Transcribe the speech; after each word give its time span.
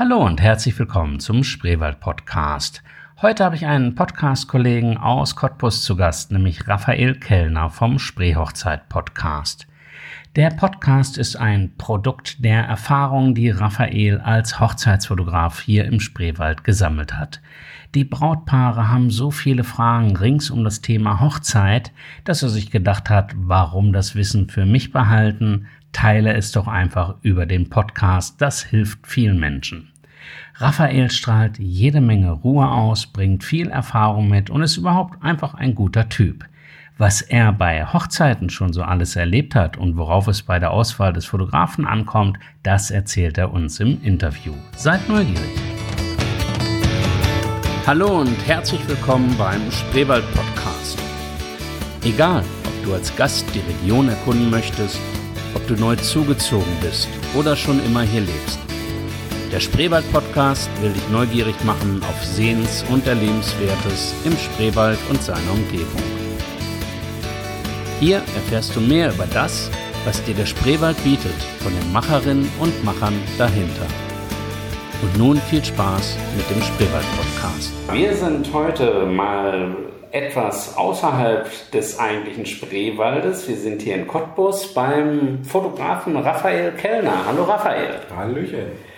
Hallo 0.00 0.24
und 0.24 0.40
herzlich 0.40 0.78
willkommen 0.78 1.20
zum 1.20 1.44
Spreewald 1.44 2.00
Podcast. 2.00 2.82
Heute 3.20 3.44
habe 3.44 3.54
ich 3.54 3.66
einen 3.66 3.94
Podcast-Kollegen 3.94 4.96
aus 4.96 5.36
Cottbus 5.36 5.84
zu 5.84 5.94
Gast, 5.94 6.32
nämlich 6.32 6.66
Raphael 6.66 7.16
Kellner 7.16 7.68
vom 7.68 7.98
Spreehochzeit 7.98 8.88
Podcast. 8.88 9.66
Der 10.36 10.52
Podcast 10.52 11.18
ist 11.18 11.36
ein 11.36 11.76
Produkt 11.76 12.42
der 12.42 12.64
Erfahrungen, 12.64 13.34
die 13.34 13.50
Raphael 13.50 14.20
als 14.20 14.58
Hochzeitsfotograf 14.58 15.60
hier 15.60 15.84
im 15.84 16.00
Spreewald 16.00 16.64
gesammelt 16.64 17.18
hat. 17.18 17.42
Die 17.94 18.04
Brautpaare 18.04 18.88
haben 18.88 19.10
so 19.10 19.30
viele 19.30 19.64
Fragen 19.64 20.16
rings 20.16 20.48
um 20.48 20.64
das 20.64 20.80
Thema 20.80 21.20
Hochzeit, 21.20 21.92
dass 22.24 22.42
er 22.42 22.48
sich 22.48 22.70
gedacht 22.70 23.10
hat, 23.10 23.32
warum 23.36 23.92
das 23.92 24.14
Wissen 24.14 24.48
für 24.48 24.64
mich 24.64 24.92
behalten, 24.92 25.66
teile 25.92 26.34
es 26.34 26.52
doch 26.52 26.68
einfach 26.68 27.16
über 27.22 27.46
den 27.46 27.68
Podcast, 27.68 28.40
das 28.40 28.62
hilft 28.62 29.06
vielen 29.06 29.38
Menschen. 29.38 29.89
Raphael 30.60 31.10
strahlt 31.10 31.58
jede 31.58 32.02
Menge 32.02 32.32
Ruhe 32.32 32.68
aus, 32.68 33.06
bringt 33.06 33.44
viel 33.44 33.70
Erfahrung 33.70 34.28
mit 34.28 34.50
und 34.50 34.60
ist 34.60 34.76
überhaupt 34.76 35.22
einfach 35.24 35.54
ein 35.54 35.74
guter 35.74 36.10
Typ. 36.10 36.44
Was 36.98 37.22
er 37.22 37.50
bei 37.54 37.86
Hochzeiten 37.86 38.50
schon 38.50 38.74
so 38.74 38.82
alles 38.82 39.16
erlebt 39.16 39.54
hat 39.54 39.78
und 39.78 39.96
worauf 39.96 40.28
es 40.28 40.42
bei 40.42 40.58
der 40.58 40.70
Auswahl 40.70 41.14
des 41.14 41.24
Fotografen 41.24 41.86
ankommt, 41.86 42.38
das 42.62 42.90
erzählt 42.90 43.38
er 43.38 43.54
uns 43.54 43.80
im 43.80 44.02
Interview. 44.02 44.52
Seid 44.76 45.08
neugierig. 45.08 45.40
Hallo 47.86 48.20
und 48.20 48.46
herzlich 48.46 48.86
willkommen 48.86 49.34
beim 49.38 49.62
Spreewald 49.72 50.24
Podcast. 50.34 50.98
Egal, 52.04 52.44
ob 52.66 52.84
du 52.84 52.92
als 52.92 53.16
Gast 53.16 53.46
die 53.54 53.60
Region 53.60 54.10
erkunden 54.10 54.50
möchtest, 54.50 55.00
ob 55.54 55.66
du 55.68 55.74
neu 55.76 55.96
zugezogen 55.96 56.76
bist 56.82 57.08
oder 57.34 57.56
schon 57.56 57.82
immer 57.86 58.02
hier 58.02 58.20
lebst. 58.20 58.58
Der 59.52 59.58
Spreewald-Podcast 59.58 60.70
will 60.80 60.92
dich 60.92 61.08
neugierig 61.08 61.56
machen 61.64 62.00
auf 62.08 62.24
Sehens- 62.24 62.84
und 62.88 63.04
Erlebenswertes 63.08 64.14
im 64.24 64.32
Spreewald 64.36 64.98
und 65.08 65.20
seiner 65.20 65.50
Umgebung. 65.52 66.02
Hier 67.98 68.18
erfährst 68.18 68.76
du 68.76 68.80
mehr 68.80 69.12
über 69.12 69.26
das, 69.34 69.68
was 70.04 70.22
dir 70.22 70.34
der 70.34 70.46
Spreewald 70.46 71.02
bietet, 71.02 71.34
von 71.64 71.72
den 71.74 71.92
Macherinnen 71.92 72.48
und 72.60 72.84
Machern 72.84 73.14
dahinter. 73.38 73.86
Und 75.02 75.18
nun 75.18 75.36
viel 75.38 75.64
Spaß 75.64 76.16
mit 76.36 76.48
dem 76.48 76.62
Spreewald-Podcast. 76.62 77.72
Wir 77.92 78.14
sind 78.14 78.52
heute 78.52 79.06
mal 79.06 79.74
etwas 80.12 80.76
außerhalb 80.76 81.48
des 81.72 81.98
eigentlichen 81.98 82.46
Spreewaldes. 82.46 83.48
Wir 83.48 83.56
sind 83.56 83.82
hier 83.82 83.96
in 83.96 84.06
Cottbus 84.06 84.72
beim 84.72 85.44
Fotografen 85.44 86.16
Raphael 86.16 86.70
Kellner. 86.72 87.26
Hallo 87.26 87.42
Raphael. 87.42 88.00
Hallöchen. 88.16 88.89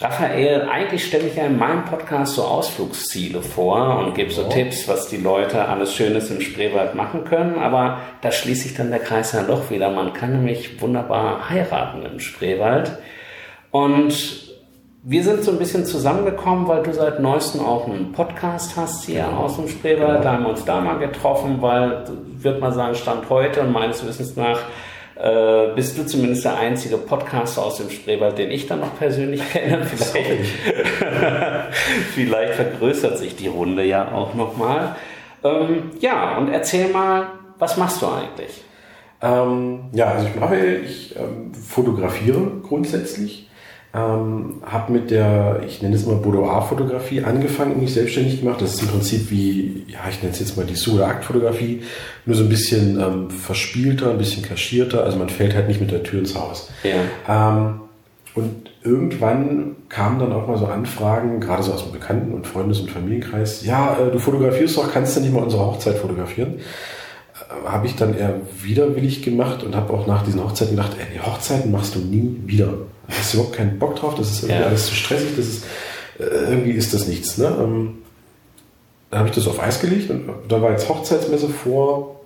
Raphael, 0.00 0.68
eigentlich 0.68 1.06
stelle 1.06 1.26
ich 1.26 1.34
ja 1.34 1.46
in 1.46 1.58
meinem 1.58 1.84
Podcast 1.84 2.36
so 2.36 2.44
Ausflugsziele 2.44 3.42
vor 3.42 3.98
und 3.98 4.14
gebe 4.14 4.30
so 4.30 4.44
oh. 4.44 4.48
Tipps, 4.48 4.86
was 4.86 5.08
die 5.08 5.16
Leute 5.16 5.66
alles 5.66 5.92
Schönes 5.92 6.30
im 6.30 6.40
Spreewald 6.40 6.94
machen 6.94 7.24
können, 7.24 7.58
aber 7.58 7.98
da 8.20 8.30
schließt 8.30 8.62
sich 8.62 8.74
dann 8.74 8.90
der 8.90 9.00
Kreis 9.00 9.32
ja 9.32 9.42
doch 9.42 9.70
wieder. 9.70 9.90
Man 9.90 10.12
kann 10.12 10.30
nämlich 10.30 10.80
wunderbar 10.80 11.50
heiraten 11.50 12.06
im 12.06 12.20
Spreewald. 12.20 12.96
Und 13.72 14.48
wir 15.02 15.24
sind 15.24 15.42
so 15.42 15.50
ein 15.50 15.58
bisschen 15.58 15.84
zusammengekommen, 15.84 16.68
weil 16.68 16.84
du 16.84 16.92
seit 16.92 17.18
neuestem 17.18 17.64
auch 17.64 17.88
einen 17.88 18.12
Podcast 18.12 18.76
hast 18.76 19.04
hier 19.04 19.24
genau. 19.24 19.38
aus 19.38 19.56
dem 19.56 19.66
Spreewald. 19.66 20.24
Da 20.24 20.34
haben 20.34 20.44
wir 20.44 20.50
uns 20.50 20.64
da 20.64 20.80
mal 20.80 20.98
getroffen, 20.98 21.60
weil, 21.60 22.04
wird 22.36 22.60
man 22.60 22.72
sagen, 22.72 22.94
Stand 22.94 23.28
heute 23.30 23.62
und 23.62 23.72
meines 23.72 24.06
Wissens 24.06 24.36
nach 24.36 24.60
äh, 25.20 25.74
bist 25.74 25.98
du 25.98 26.06
zumindest 26.06 26.44
der 26.44 26.56
einzige 26.58 26.96
Podcaster 26.96 27.64
aus 27.64 27.78
dem 27.78 27.90
Spreewald, 27.90 28.38
den 28.38 28.50
ich 28.50 28.66
dann 28.66 28.80
noch 28.80 28.96
persönlich 28.96 29.42
kenne. 29.52 29.84
Vielleicht, 29.84 30.50
vielleicht 32.14 32.54
vergrößert 32.54 33.18
sich 33.18 33.34
die 33.34 33.48
Runde 33.48 33.84
ja 33.84 34.12
auch 34.12 34.34
nochmal. 34.34 34.96
Ähm, 35.42 35.90
ja, 36.00 36.38
und 36.38 36.52
erzähl 36.52 36.88
mal, 36.88 37.26
was 37.58 37.76
machst 37.76 38.00
du 38.02 38.06
eigentlich? 38.06 38.62
Ähm, 39.20 39.90
ja, 39.92 40.06
also 40.12 40.28
ich 40.28 40.36
mache, 40.36 40.56
ich 40.56 41.16
ähm, 41.16 41.52
fotografiere 41.52 42.52
grundsätzlich 42.62 43.47
ähm, 43.94 44.62
habe 44.64 44.92
mit 44.92 45.10
der, 45.10 45.60
ich 45.66 45.80
nenne 45.80 45.96
es 45.96 46.04
mal 46.04 46.16
Boudoir-Fotografie 46.16 47.22
angefangen 47.22 47.72
und 47.72 47.80
mich 47.80 47.94
selbstständig 47.94 48.40
gemacht. 48.40 48.60
Das 48.60 48.74
ist 48.74 48.82
im 48.82 48.88
Prinzip 48.88 49.30
wie, 49.30 49.84
ja, 49.88 50.00
ich 50.10 50.22
nenne 50.22 50.32
es 50.32 50.40
jetzt 50.40 50.56
mal 50.56 50.66
die 50.66 50.74
Sous- 50.74 50.94
oder 50.94 51.08
Aktfotografie, 51.08 51.82
nur 52.26 52.36
so 52.36 52.44
ein 52.44 52.50
bisschen 52.50 53.00
ähm, 53.00 53.30
verspielter, 53.30 54.10
ein 54.10 54.18
bisschen 54.18 54.42
kaschierter. 54.42 55.04
Also 55.04 55.18
man 55.18 55.30
fällt 55.30 55.54
halt 55.54 55.68
nicht 55.68 55.80
mit 55.80 55.90
der 55.90 56.02
Tür 56.02 56.20
ins 56.20 56.34
Haus. 56.34 56.70
Ja. 56.82 57.56
Ähm, 57.56 57.80
und 58.34 58.70
irgendwann 58.84 59.76
kamen 59.88 60.18
dann 60.18 60.32
auch 60.32 60.46
mal 60.46 60.58
so 60.58 60.66
Anfragen, 60.66 61.40
gerade 61.40 61.62
so 61.62 61.72
aus 61.72 61.84
dem 61.84 61.92
Bekannten- 61.92 62.32
und 62.34 62.46
Freundes- 62.46 62.80
und 62.80 62.90
Familienkreis, 62.90 63.64
ja, 63.64 63.96
äh, 63.98 64.10
du 64.12 64.18
fotografierst 64.18 64.76
doch, 64.76 64.92
kannst 64.92 65.16
du 65.16 65.20
nicht 65.20 65.32
mal 65.32 65.42
unsere 65.42 65.64
Hochzeit 65.64 65.96
fotografieren? 65.96 66.60
Habe 67.64 67.86
ich 67.86 67.96
dann 67.96 68.16
eher 68.16 68.34
widerwillig 68.62 69.22
gemacht 69.22 69.62
und 69.62 69.74
habe 69.74 69.92
auch 69.92 70.06
nach 70.06 70.22
diesen 70.22 70.44
Hochzeiten 70.44 70.76
gedacht, 70.76 70.96
ey, 70.98 71.06
die 71.14 71.20
Hochzeiten 71.20 71.70
machst 71.70 71.94
du 71.94 72.00
nie 72.00 72.36
wieder. 72.44 72.74
Da 73.06 73.14
hast 73.14 73.32
du 73.32 73.38
überhaupt 73.38 73.56
keinen 73.56 73.78
Bock 73.78 73.96
drauf, 73.96 74.14
das 74.14 74.30
ist 74.30 74.42
irgendwie 74.42 74.60
ja. 74.60 74.66
alles 74.66 74.86
zu 74.86 74.94
stressig, 74.94 75.28
das 75.36 75.46
ist, 75.46 75.64
äh, 76.18 76.50
irgendwie 76.50 76.72
ist 76.72 76.92
das 76.92 77.08
nichts. 77.08 77.38
Ne? 77.38 77.46
Ähm, 77.58 77.98
da 79.10 79.18
habe 79.18 79.28
ich 79.28 79.34
das 79.34 79.46
auf 79.48 79.62
Eis 79.62 79.80
gelegt 79.80 80.10
und 80.10 80.28
da 80.48 80.60
war 80.60 80.72
jetzt 80.72 80.88
Hochzeitsmesse 80.88 81.48
vor 81.48 82.18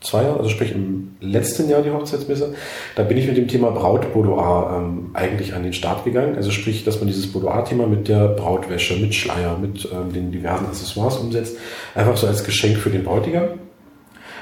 zwei 0.00 0.22
Jahren, 0.22 0.38
also 0.38 0.48
sprich 0.48 0.72
im 0.72 1.16
letzten 1.20 1.68
Jahr 1.68 1.82
die 1.82 1.90
Hochzeitsmesse. 1.90 2.54
Da 2.94 3.02
bin 3.02 3.16
ich 3.16 3.26
mit 3.26 3.36
dem 3.36 3.48
Thema 3.48 3.70
Braut-Boudoir 3.70 4.76
ähm, 4.78 5.10
eigentlich 5.14 5.54
an 5.54 5.62
den 5.62 5.72
Start 5.72 6.04
gegangen. 6.04 6.36
Also 6.36 6.50
sprich, 6.50 6.84
dass 6.84 6.98
man 7.00 7.08
dieses 7.08 7.32
Boudoir-Thema 7.32 7.86
mit 7.86 8.08
der 8.08 8.28
Brautwäsche, 8.28 8.96
mit 8.96 9.14
Schleier, 9.14 9.58
mit 9.58 9.88
ähm, 9.92 10.12
den 10.12 10.32
diversen 10.32 10.66
Accessoires 10.66 11.16
umsetzt. 11.16 11.56
Einfach 11.94 12.16
so 12.16 12.26
als 12.26 12.44
Geschenk 12.44 12.76
für 12.78 12.90
den 12.90 13.04
Bräutigam. 13.04 13.48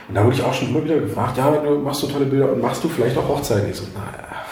Und 0.08 0.14
da 0.14 0.24
wurde 0.24 0.36
ich 0.36 0.42
auch 0.42 0.52
schon 0.52 0.68
immer 0.68 0.84
wieder 0.84 0.98
gefragt, 0.98 1.38
ja, 1.38 1.50
du 1.50 1.78
machst 1.78 2.00
so 2.00 2.06
tolle 2.06 2.26
Bilder 2.26 2.52
und 2.52 2.60
machst 2.60 2.84
du 2.84 2.88
vielleicht 2.88 3.16
auch 3.16 3.28
Hochzeiten? 3.28 3.70
Ich 3.70 3.76
so, 3.76 3.84
naja, 3.94 4.44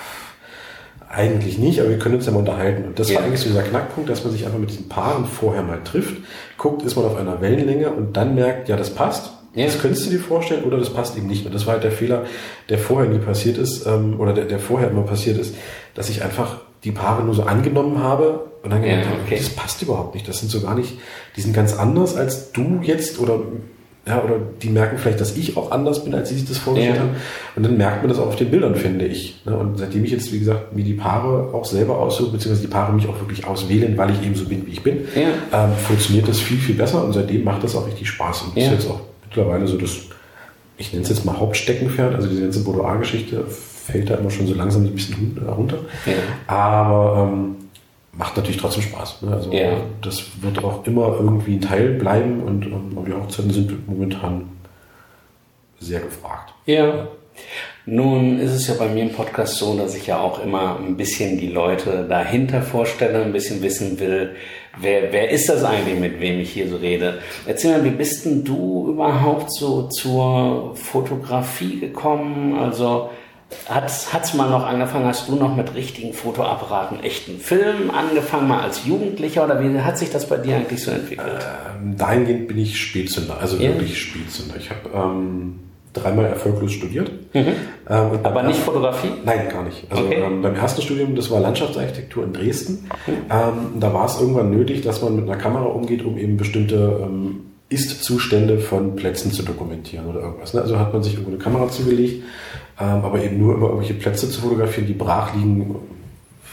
eigentlich 1.11 1.59
nicht, 1.59 1.81
aber 1.81 1.91
wir 1.91 1.99
können 1.99 2.15
uns 2.15 2.27
ja 2.27 2.33
mal 2.33 2.39
unterhalten. 2.39 2.85
Und 2.85 2.99
das 2.99 3.11
ja. 3.11 3.17
war 3.17 3.25
eigentlich 3.25 3.41
so 3.41 3.49
dieser 3.49 3.63
Knackpunkt, 3.63 4.09
dass 4.09 4.25
man 4.25 4.33
sich 4.33 4.47
einfach 4.47 4.59
mit 4.59 4.71
diesen 4.71 4.89
Paaren 4.89 5.27
vorher 5.27 5.63
mal 5.63 5.81
trifft, 5.85 6.17
guckt, 6.57 6.83
ist 6.83 6.97
man 6.97 7.05
auf 7.05 7.17
einer 7.17 7.41
Wellenlänge 7.41 7.91
und 7.91 8.17
dann 8.17 8.35
merkt, 8.35 8.69
ja, 8.69 8.77
das 8.77 8.91
passt. 8.91 9.33
Ja. 9.55 9.67
Das 9.67 9.79
könntest 9.79 10.07
du 10.07 10.11
dir 10.11 10.19
vorstellen 10.19 10.65
oder 10.65 10.79
das 10.79 10.91
passt 10.91 11.17
eben 11.19 11.27
nicht. 11.27 11.45
Und 11.45 11.55
das 11.55 11.67
war 11.67 11.75
halt 11.75 11.85
der 11.85 11.93
Fehler, 11.93 12.25
der 12.71 12.79
vorher 12.79 13.11
nie 13.11 13.19
passiert 13.19 13.59
ist, 13.59 13.87
ähm, 13.87 14.19
oder 14.19 14.33
der, 14.33 14.47
der 14.47 14.59
vorher 14.59 14.91
immer 14.91 15.03
passiert 15.03 15.37
ist, 15.37 15.55
dass 15.95 16.09
ich 16.09 16.25
einfach 16.25 16.63
die 16.85 16.93
Paare 16.93 17.23
nur 17.23 17.35
so 17.35 17.43
angenommen 17.43 18.03
habe 18.03 18.49
und 18.63 18.71
dann 18.71 18.83
gedacht 18.83 19.05
ja, 19.05 19.13
okay. 19.13 19.37
habe, 19.37 19.37
das 19.37 19.51
passt 19.51 19.83
überhaupt 19.83 20.15
nicht. 20.15 20.27
Das 20.27 20.39
sind 20.39 20.51
so 20.51 20.61
gar 20.63 20.75
nicht, 20.75 20.99
die 21.37 21.43
sind 21.43 21.53
ganz 21.53 21.77
anders 21.77 22.17
als 22.17 22.53
du 22.53 22.81
jetzt 22.83 23.19
oder 23.19 23.41
ja, 24.07 24.21
oder 24.23 24.35
die 24.61 24.69
merken 24.69 24.99
vielleicht, 24.99 25.21
dass 25.21 25.37
ich 25.37 25.57
auch 25.57 25.71
anders 25.71 26.03
bin, 26.03 26.13
als 26.13 26.29
sie 26.29 26.35
sich 26.35 26.49
das 26.49 26.59
vorgestellt 26.59 26.97
ja. 26.97 27.03
haben. 27.03 27.11
Und 27.55 27.63
dann 27.63 27.77
merkt 27.77 28.03
man 28.03 28.09
das 28.09 28.19
auch 28.19 28.27
auf 28.27 28.37
den 28.37 28.51
Bildern, 28.51 28.75
finde 28.75 29.07
ich. 29.07 29.41
Ne? 29.45 29.57
Und 29.57 29.79
seitdem 29.79 30.05
ich 30.05 30.11
jetzt, 30.11 30.33
wie 30.33 30.41
gesagt, 30.41 30.75
mir 30.75 30.83
die 30.83 30.95
Paare 30.95 31.55
auch 31.55 31.65
selber 31.65 31.99
aussuche, 31.99 32.33
beziehungsweise 32.33 32.67
die 32.67 32.73
Paare 32.73 32.93
mich 32.93 33.07
auch 33.07 33.21
wirklich 33.21 33.47
auswählen, 33.47 33.97
weil 33.97 34.11
ich 34.11 34.23
eben 34.25 34.35
so 34.35 34.45
bin, 34.47 34.67
wie 34.67 34.73
ich 34.73 34.83
bin, 34.83 35.07
ja. 35.15 35.67
ähm, 35.67 35.73
funktioniert 35.77 36.27
das 36.27 36.41
viel, 36.41 36.59
viel 36.59 36.75
besser. 36.75 37.05
Und 37.05 37.13
seitdem 37.13 37.45
macht 37.45 37.63
das 37.63 37.77
auch 37.77 37.87
richtig 37.87 38.09
Spaß. 38.09 38.43
Und 38.43 38.57
das 38.57 38.65
ist 38.65 38.71
jetzt 38.73 38.91
auch 38.91 39.01
mittlerweile 39.25 39.69
so 39.69 39.77
das, 39.77 39.93
ich 40.79 40.93
nenne 40.93 41.05
es 41.05 41.09
jetzt 41.09 41.25
mal 41.25 41.39
Hauptsteckenpferd, 41.39 42.15
also 42.17 42.27
diese 42.27 42.43
ganze 42.43 42.65
Boudoir-Geschichte 42.65 43.45
fällt 43.47 44.11
da 44.11 44.15
immer 44.15 44.31
schon 44.31 44.49
so 44.49 44.55
langsam 44.55 44.85
ein 44.85 44.91
bisschen 44.91 45.39
runter. 45.47 45.79
Aber 46.49 47.31
ähm, 47.33 47.57
macht 48.13 48.37
natürlich 48.37 48.61
trotzdem 48.61 48.83
Spaß. 48.83 49.23
Ne? 49.23 49.33
Also 49.33 49.53
ja. 49.53 49.79
das 50.03 50.43
wird 50.43 50.63
auch 50.63 50.87
immer 50.87 51.17
irgendwie 51.19 51.55
ein 51.55 51.61
Teil 51.61 51.95
bleiben 51.95 52.43
und 52.43 52.67
ähm, 52.67 53.05
die 53.07 53.13
Hochzeiten 53.13 53.51
sind 53.51 53.89
momentan 53.89 54.49
sehr 55.81 56.01
gefragt. 56.01 56.53
Ja. 56.67 57.09
Nun 57.85 58.39
ist 58.39 58.53
es 58.53 58.69
ja 58.69 58.75
bei 58.75 58.87
mir 58.89 59.03
im 59.03 59.13
Podcast 59.13 59.57
so, 59.57 59.77
dass 59.77 59.97
ich 59.97 60.07
ja 60.07 60.21
auch 60.21 60.45
immer 60.45 60.79
ein 60.79 60.97
bisschen 60.97 61.39
die 61.39 61.49
Leute 61.49 62.07
dahinter 62.09 62.63
vorstelle, 62.63 63.23
ein 63.25 63.33
bisschen 63.33 63.61
wissen 63.63 63.99
will, 63.99 64.37
wer, 64.79 65.13
wer 65.13 65.31
ist 65.31 65.49
das 65.49 65.65
eigentlich, 65.65 65.99
mit 65.99 66.21
wem 66.21 66.39
ich 66.39 66.53
hier 66.53 66.69
so 66.69 66.77
rede. 66.77 67.19
Erzähl 67.47 67.73
mal, 67.73 67.85
wie 67.85 67.91
bist 67.91 68.25
denn 68.25 68.45
du 68.45 68.89
überhaupt 68.91 69.53
so 69.53 69.89
zur 69.89 70.77
Fotografie 70.77 71.81
gekommen? 71.81 72.57
Also 72.57 73.11
hat 73.69 73.85
es 73.87 74.35
mal 74.35 74.51
noch 74.51 74.67
angefangen, 74.67 75.07
hast 75.07 75.29
du 75.29 75.37
noch 75.37 75.55
mit 75.57 75.75
richtigen 75.75 76.13
Fotoapparaten 76.13 77.03
echten 77.03 77.39
Filmen 77.39 77.91
angefangen, 77.91 78.49
mal 78.49 78.63
als 78.63 78.85
Jugendlicher 78.87 79.45
oder 79.45 79.63
wie 79.63 79.79
hat 79.81 79.99
sich 79.99 80.11
das 80.11 80.29
bei 80.29 80.37
dir 80.37 80.57
eigentlich 80.57 80.83
so 80.83 80.91
entwickelt? 80.91 81.47
Ähm, 81.81 81.97
dahingehend 81.97 82.49
bin 82.49 82.59
ich 82.59 82.81
Spätzünder, 82.81 83.39
also 83.41 83.57
ja. 83.57 83.69
wirklich 83.69 84.01
Spätzünder. 84.01 84.57
Ich 84.59 84.71
habe 84.71 84.89
ähm, 84.95 85.61
dreimal 85.93 86.27
erfolglos 86.27 86.73
studiert. 86.73 87.11
Mhm. 87.35 87.47
Ähm, 87.89 88.11
Aber 88.23 88.43
nicht 88.43 88.59
Fotografie? 88.59 89.11
Nein, 89.25 89.49
gar 89.51 89.63
nicht. 89.65 89.85
Also 89.91 90.05
okay. 90.05 90.23
ähm, 90.23 90.43
beim 90.43 90.55
ersten 90.55 90.83
Studium, 90.83 91.15
das 91.15 91.31
war 91.31 91.41
Landschaftsarchitektur 91.41 92.25
in 92.25 92.33
Dresden. 92.33 92.89
Mhm. 93.07 93.13
Ähm, 93.31 93.81
da 93.81 93.93
war 93.93 94.07
es 94.07 94.21
irgendwann 94.21 94.51
nötig, 94.51 94.83
dass 94.83 95.03
man 95.03 95.17
mit 95.17 95.29
einer 95.29 95.39
Kamera 95.39 95.65
umgeht, 95.65 96.05
um 96.05 96.17
eben 96.17 96.37
bestimmte 96.37 97.01
ähm, 97.03 97.41
Ist-Zustände 97.69 98.59
von 98.59 98.97
Plätzen 98.97 99.33
zu 99.33 99.43
dokumentieren 99.43 100.07
oder 100.07 100.21
irgendwas. 100.21 100.55
Ne? 100.55 100.63
Also 100.63 100.79
hat 100.79 100.93
man 100.93 101.03
sich 101.03 101.15
irgendwo 101.15 101.33
eine 101.33 101.43
Kamera 101.43 101.69
zugelegt 101.69 102.23
aber 102.85 103.23
eben 103.23 103.39
nur 103.39 103.55
immer 103.55 103.67
irgendwelche 103.67 103.95
Plätze 103.95 104.29
zu 104.31 104.41
fotografieren, 104.41 104.87
die 104.87 104.95
brach 104.95 105.35
liegen, 105.35 105.75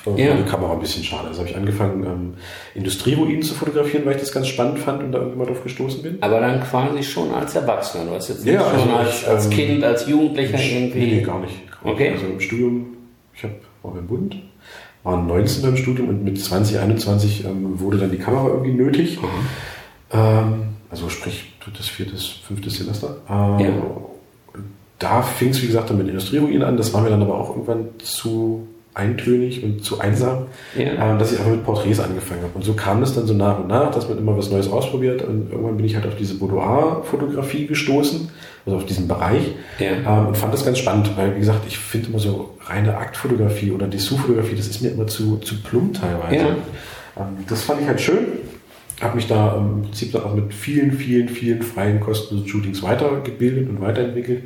Äh, 0.06 0.28
ja. 0.28 0.34
die 0.34 0.50
Kamera 0.50 0.74
ein 0.74 0.80
bisschen 0.80 1.04
schade. 1.04 1.28
Also 1.28 1.40
habe 1.40 1.50
ich 1.50 1.58
angefangen, 1.58 2.04
ähm, 2.04 2.34
Industrieruinen 2.74 3.42
zu 3.42 3.54
fotografieren, 3.54 4.06
weil 4.06 4.16
ich 4.16 4.22
das 4.22 4.32
ganz 4.32 4.48
spannend 4.48 4.80
fand 4.80 5.04
und 5.04 5.12
da 5.12 5.20
irgendwann 5.20 5.48
drauf 5.48 5.62
gestoßen 5.64 6.02
bin. 6.02 6.18
Aber 6.22 6.40
dann 6.40 6.64
quasi 6.64 7.04
schon 7.04 7.34
als 7.34 7.56
Erwachsener. 7.56 8.06
Du 8.06 8.12
hast 8.12 8.30
jetzt 8.30 8.46
nicht 8.46 8.54
ja, 8.54 8.62
schon 8.62 8.90
also 8.92 8.96
als, 8.96 9.28
als 9.28 9.46
ähm, 9.46 9.52
Kind, 9.52 9.84
als 9.84 10.08
Jugendlicher 10.08 10.56
ich, 10.56 10.74
irgendwie. 10.74 11.00
Nee, 11.00 11.16
nee, 11.18 11.22
gar 11.22 11.40
nicht. 11.40 11.56
Okay. 11.84 12.12
Also 12.12 12.28
im 12.28 12.40
Studium, 12.40 12.86
ich 13.36 13.44
hab, 13.44 13.52
war 13.84 13.94
beim 13.94 14.08
Bund, 14.08 14.38
war 15.04 15.22
19 15.22 15.64
beim 15.64 15.78
Studium 15.78 16.10
und 16.10 16.24
mit 16.24 16.40
20, 16.42 16.80
21 16.80 17.46
ähm, 17.46 17.80
wurde 17.80 17.98
dann 17.98 18.12
die 18.12 18.18
Kamera 18.18 18.48
irgendwie 18.48 18.72
nötig. 18.72 19.22
Mhm. 19.22 19.28
Ähm, 20.12 20.54
also 20.90 21.10
sprich 21.10 21.54
drittes, 21.64 21.88
viertes, 21.88 22.26
fünftes 22.26 22.78
Semester. 22.78 23.18
Ähm, 23.30 23.60
ja. 23.60 23.72
Da 25.00 25.22
fing 25.22 25.50
es, 25.50 25.62
wie 25.62 25.68
gesagt, 25.68 25.90
dann 25.90 25.98
mit 25.98 26.08
Industrieruinen 26.08 26.64
an. 26.64 26.78
Das 26.78 26.94
war 26.94 27.02
mir 27.02 27.10
dann 27.10 27.22
aber 27.22 27.36
auch 27.36 27.52
irgendwann 27.52 27.88
zu 28.00 28.68
eintönig 28.94 29.64
und 29.64 29.84
zu 29.84 30.00
einsam, 30.00 30.48
ja. 30.78 31.12
ähm, 31.12 31.20
dass 31.20 31.32
ich 31.32 31.40
einfach 31.40 31.52
mit 31.52 31.64
Porträts 31.64 32.00
angefangen 32.00 32.42
habe. 32.42 32.52
Und 32.56 32.64
so 32.64 32.74
kam 32.74 33.02
es 33.02 33.14
dann 33.14 33.28
so 33.28 33.34
nach 33.34 33.60
und 33.60 33.68
nach, 33.68 33.92
dass 33.92 34.10
man 34.10 34.18
immer 34.18 34.38
was 34.38 34.50
Neues 34.52 34.70
ausprobiert. 34.70 35.22
Und 35.22 35.52
irgendwann 35.52 35.78
bin 35.78 35.86
ich 35.86 35.96
halt 35.96 36.06
auf 36.06 36.16
diese 36.16 36.36
Boudoir-Fotografie 36.36 37.68
gestoßen, 37.68 38.30
also 38.66 38.78
auf 38.78 38.86
diesen 38.86 39.08
Bereich, 39.08 39.44
ja. 39.80 39.92
ähm, 39.92 40.28
und 40.28 40.38
fand 40.38 40.54
das 40.54 40.66
ganz 40.66 40.80
spannend, 40.80 41.12
weil, 41.16 41.36
wie 41.36 41.40
gesagt, 41.40 41.62
ich 41.68 41.78
finde 41.78 42.10
immer 42.10 42.20
so 42.20 42.56
reine 42.66 42.98
Aktfotografie 42.98 43.72
oder 43.72 43.88
Dessous-Fotografie, 43.88 44.56
das 44.56 44.68
ist 44.68 44.82
mir 44.82 44.90
immer 44.90 45.08
zu, 45.08 45.38
zu 45.38 45.62
plump 45.62 46.00
teilweise. 46.02 46.36
Ja. 46.36 46.56
Ähm, 47.18 47.46
das 47.48 47.64
fand 47.64 47.82
ich 47.82 47.88
halt 47.88 48.02
schön. 48.02 48.26
Habe 49.02 49.16
mich 49.16 49.28
da 49.28 49.56
im 49.56 49.84
Prinzip 49.84 50.12
dann 50.12 50.24
auch 50.24 50.34
mit 50.34 50.54
vielen, 50.54 50.92
vielen, 50.92 51.30
vielen 51.30 51.62
freien, 51.62 52.02
kostenlosen 52.02 52.50
Shootings 52.50 52.84
weitergebildet 52.84 53.70
und 53.70 53.80
weiterentwickelt. 53.80 54.44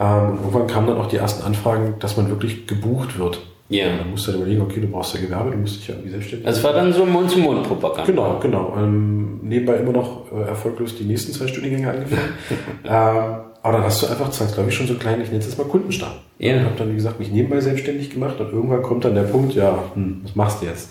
Ähm, 0.00 0.30
und 0.30 0.38
irgendwann 0.38 0.66
kamen 0.66 0.86
dann 0.88 0.98
auch 0.98 1.08
die 1.08 1.16
ersten 1.16 1.44
Anfragen, 1.44 1.94
dass 1.98 2.16
man 2.16 2.28
wirklich 2.28 2.66
gebucht 2.66 3.18
wird. 3.18 3.40
Ja. 3.68 3.86
Yeah. 3.86 3.96
Dann 3.98 4.10
musst 4.10 4.26
du 4.26 4.32
halt 4.32 4.40
überlegen, 4.42 4.62
okay, 4.62 4.80
du 4.80 4.86
brauchst 4.88 5.14
ja 5.14 5.20
Gewerbe, 5.20 5.50
du 5.50 5.56
musst 5.56 5.76
dich 5.76 5.88
ja 5.88 5.94
irgendwie 5.94 6.10
selbstständig. 6.10 6.46
Das 6.46 6.62
war 6.62 6.74
dann 6.74 6.92
so 6.92 7.06
Mund-zu-Mund-Propaganda. 7.06 8.04
Genau, 8.04 8.38
genau. 8.38 8.74
Ähm, 8.76 9.40
nebenbei 9.42 9.76
immer 9.76 9.92
noch 9.92 10.30
äh, 10.30 10.48
erfolglos 10.48 10.96
die 10.96 11.04
nächsten 11.04 11.32
zwei 11.32 11.46
Studiengänge 11.46 11.90
angefangen. 11.90 12.34
ähm, 12.84 13.52
aber 13.64 13.72
dann 13.72 13.84
hast 13.84 14.02
du 14.02 14.08
einfach, 14.08 14.30
glaube 14.52 14.68
ich, 14.68 14.74
schon 14.74 14.88
so 14.88 14.94
kleinen, 14.94 15.22
ich 15.22 15.28
nenne 15.28 15.38
es 15.38 15.46
jetzt 15.46 15.56
mal 15.56 15.64
Kundenstamm. 15.64 16.12
Ja. 16.38 16.48
Yeah. 16.48 16.60
Ich 16.60 16.66
habe 16.66 16.76
dann, 16.76 16.90
wie 16.90 16.96
gesagt, 16.96 17.18
mich 17.18 17.30
nebenbei 17.30 17.60
selbstständig 17.60 18.10
gemacht 18.10 18.38
und 18.40 18.52
irgendwann 18.52 18.82
kommt 18.82 19.04
dann 19.04 19.14
der 19.14 19.22
Punkt, 19.22 19.54
ja, 19.54 19.84
hm, 19.94 20.20
was 20.24 20.34
machst 20.34 20.62
du 20.62 20.66
jetzt? 20.66 20.90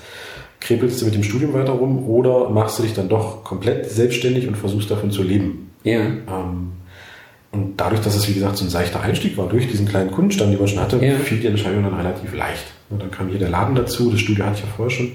Krepelst 0.60 1.02
du 1.02 1.06
mit 1.06 1.16
dem 1.16 1.24
Studium 1.24 1.54
weiter 1.54 1.74
rum 1.74 2.08
oder 2.08 2.50
machst 2.50 2.80
du 2.80 2.84
dich 2.84 2.94
dann 2.94 3.10
doch 3.10 3.44
komplett 3.44 3.90
selbstständig 3.90 4.48
und 4.48 4.56
versuchst 4.56 4.90
davon 4.90 5.12
zu 5.12 5.24
leben? 5.24 5.72
Ja. 5.84 6.00
Yeah. 6.00 6.08
Ähm, 6.28 6.72
und 7.52 7.74
dadurch, 7.78 8.02
dass 8.02 8.16
es, 8.16 8.30
wie 8.30 8.34
gesagt, 8.34 8.58
so 8.58 8.66
ein 8.66 8.70
seichter 8.70 9.02
Einstieg 9.02 9.38
war, 9.38 9.48
durch 9.48 9.68
diesen 9.68 9.88
kleinen 9.88 10.12
Kundenstand, 10.12 10.52
den 10.52 10.60
man 10.60 10.68
schon 10.68 10.80
hatte, 10.80 11.06
ja. 11.06 11.16
fiel 11.16 11.40
die 11.40 11.48
Entscheidung 11.48 11.84
dann 11.84 11.94
relativ 11.94 12.34
leicht. 12.34 12.64
Und 12.90 13.02
dann 13.02 13.12
kam 13.12 13.28
hier 13.28 13.40
der 13.40 13.50
Laden 13.50 13.76
dazu, 13.76 14.10
das 14.10 14.22
Studio 14.22 14.46
hatte 14.46 14.58
ich 14.58 14.62
ja 14.62 14.70
vorher 14.76 14.96
schon. 14.96 15.12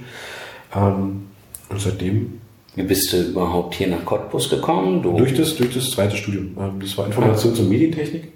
Ähm, 0.75 1.29
und 1.69 1.81
seitdem. 1.81 2.41
Wie 2.75 2.83
bist 2.83 3.11
du 3.11 3.23
überhaupt 3.23 3.75
hier 3.75 3.89
nach 3.89 4.05
Cottbus 4.05 4.51
gekommen? 4.51 5.03
Du 5.03 5.17
durch, 5.17 5.33
das, 5.33 5.57
durch 5.57 5.73
das 5.73 5.91
zweite 5.91 6.15
Studium. 6.15 6.55
Ähm, 6.59 6.79
das 6.79 6.97
war 6.99 7.07
Informations- 7.07 7.59
und 7.59 7.71
Medientechnik. 7.71 8.33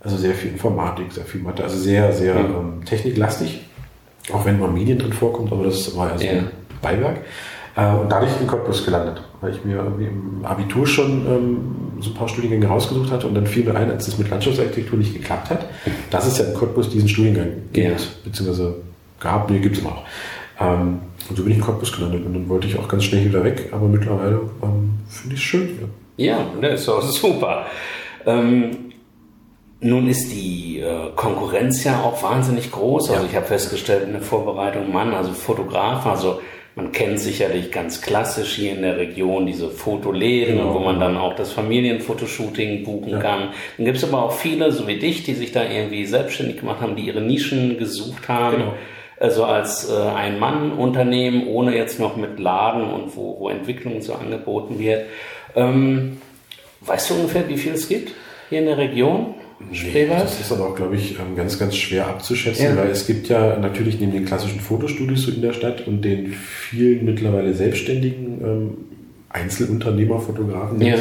Also 0.00 0.16
sehr 0.16 0.34
viel 0.34 0.52
Informatik, 0.52 1.12
sehr 1.12 1.24
viel 1.24 1.40
Mathe, 1.40 1.62
also 1.64 1.76
sehr, 1.76 2.12
sehr 2.12 2.34
ja. 2.34 2.40
ähm, 2.40 2.84
techniklastig. 2.84 3.60
Auch 4.32 4.44
wenn 4.44 4.58
mal 4.58 4.70
Medien 4.70 4.98
drin 4.98 5.12
vorkommt, 5.12 5.50
aber 5.50 5.64
das 5.64 5.96
war 5.96 6.10
ja 6.10 6.18
so 6.18 6.26
ein 6.26 6.48
Beiwerk. 6.80 7.18
Äh, 7.76 7.92
und 7.92 8.10
dadurch 8.10 8.32
in 8.40 8.46
Cottbus 8.46 8.84
gelandet, 8.84 9.20
weil 9.42 9.52
ich 9.52 9.64
mir 9.64 9.76
irgendwie 9.76 10.04
im 10.04 10.44
Abitur 10.44 10.86
schon 10.86 11.26
ähm, 11.26 11.58
so 12.00 12.10
ein 12.10 12.14
paar 12.14 12.28
Studiengänge 12.28 12.66
rausgesucht 12.66 13.10
hatte 13.10 13.26
und 13.26 13.34
dann 13.34 13.46
fiel 13.46 13.64
mir 13.64 13.74
ein, 13.74 13.90
als 13.90 14.08
es 14.08 14.16
mit 14.16 14.30
Landschaftsarchitektur 14.30 14.98
nicht 14.98 15.12
geklappt 15.12 15.50
hat, 15.50 15.66
dass 16.10 16.26
es 16.26 16.38
ja 16.38 16.44
in 16.44 16.54
Cottbus 16.54 16.88
diesen 16.88 17.08
Studiengang 17.08 17.48
gibt, 17.72 18.00
ja. 18.00 18.06
beziehungsweise 18.24 18.76
gab, 19.20 19.50
nee, 19.50 19.58
gibt 19.58 19.76
es 19.76 19.82
immer 19.82 19.92
auch. 19.92 20.04
Ähm, 20.60 21.00
und 21.28 21.36
so 21.36 21.42
bin 21.42 21.52
ich 21.52 21.58
in 21.58 21.64
Cottbus 21.64 21.92
gelandet 21.92 22.24
und 22.24 22.34
dann 22.34 22.48
wollte 22.48 22.68
ich 22.68 22.78
auch 22.78 22.88
ganz 22.88 23.04
schnell 23.04 23.24
wieder 23.24 23.42
weg, 23.42 23.68
aber 23.72 23.88
mittlerweile 23.88 24.40
ähm, 24.62 24.92
finde 25.08 25.34
ich 25.34 25.40
es 25.40 25.46
schön 25.46 25.68
hier. 25.76 25.88
Ja, 26.24 26.46
das 26.60 26.82
ist 26.82 26.88
auch 26.88 27.02
super. 27.02 27.66
Ähm, 28.24 28.92
nun 29.80 30.06
ist 30.06 30.30
die 30.30 30.78
äh, 30.78 31.10
Konkurrenz 31.16 31.82
ja 31.82 32.00
auch 32.00 32.22
wahnsinnig 32.22 32.70
groß. 32.70 33.10
Also 33.10 33.22
ja. 33.24 33.28
ich 33.28 33.34
habe 33.34 33.46
festgestellt 33.46 34.04
in 34.04 34.12
der 34.12 34.22
Vorbereitung, 34.22 34.92
Mann, 34.92 35.12
also 35.12 35.32
Fotograf, 35.32 36.06
also 36.06 36.40
man 36.74 36.90
kennt 36.92 37.20
sicherlich 37.20 37.70
ganz 37.70 38.00
klassisch 38.00 38.54
hier 38.54 38.72
in 38.72 38.82
der 38.82 38.96
Region 38.96 39.46
diese 39.46 39.68
Fotoläden, 39.68 40.56
genau. 40.56 40.74
wo 40.74 40.78
man 40.78 40.98
dann 40.98 41.18
auch 41.18 41.36
das 41.36 41.52
Familienfotoshooting 41.52 42.84
buchen 42.84 43.10
ja. 43.10 43.18
kann. 43.18 43.48
Dann 43.76 43.86
gibt 43.86 43.98
es 43.98 44.04
aber 44.04 44.22
auch 44.22 44.32
viele, 44.32 44.72
so 44.72 44.86
wie 44.86 44.98
dich, 44.98 45.22
die 45.22 45.34
sich 45.34 45.52
da 45.52 45.64
irgendwie 45.64 46.06
selbstständig 46.06 46.60
gemacht 46.60 46.80
haben, 46.80 46.96
die 46.96 47.02
ihre 47.02 47.20
Nischen 47.20 47.76
gesucht 47.76 48.28
haben. 48.28 48.56
Genau. 48.56 48.74
Also 49.20 49.44
als 49.44 49.88
äh, 49.90 49.94
ein 49.94 50.38
Mann-Unternehmen, 50.38 51.46
ohne 51.46 51.76
jetzt 51.76 52.00
noch 52.00 52.16
mit 52.16 52.40
Laden 52.40 52.90
und 52.90 53.14
wo, 53.16 53.38
wo 53.38 53.48
Entwicklung 53.50 54.00
so 54.00 54.14
angeboten 54.14 54.78
wird. 54.78 55.04
Ähm, 55.54 56.20
weißt 56.80 57.10
du 57.10 57.14
ungefähr, 57.14 57.48
wie 57.48 57.58
viel 57.58 57.74
es 57.74 57.88
gibt 57.88 58.12
hier 58.48 58.60
in 58.60 58.66
der 58.66 58.78
Region? 58.78 59.34
Nee, 59.70 60.06
das 60.06 60.40
ist 60.40 60.52
aber 60.52 60.68
auch, 60.68 60.76
glaube 60.76 60.96
ich, 60.96 61.18
ähm, 61.18 61.36
ganz, 61.36 61.58
ganz 61.58 61.76
schwer 61.76 62.08
abzuschätzen, 62.08 62.64
ja. 62.64 62.76
weil 62.76 62.90
es 62.90 63.06
gibt 63.06 63.28
ja 63.28 63.56
natürlich 63.58 64.00
neben 64.00 64.12
den 64.12 64.24
klassischen 64.24 64.60
Fotostudios 64.60 65.28
in 65.28 65.42
der 65.42 65.52
Stadt 65.52 65.86
und 65.86 66.02
den 66.02 66.32
vielen 66.32 67.04
mittlerweile 67.04 67.54
selbstständigen 67.54 68.40
ähm, 68.42 68.70
Einzelunternehmerfotografen, 69.30 70.80
ja. 70.80 70.96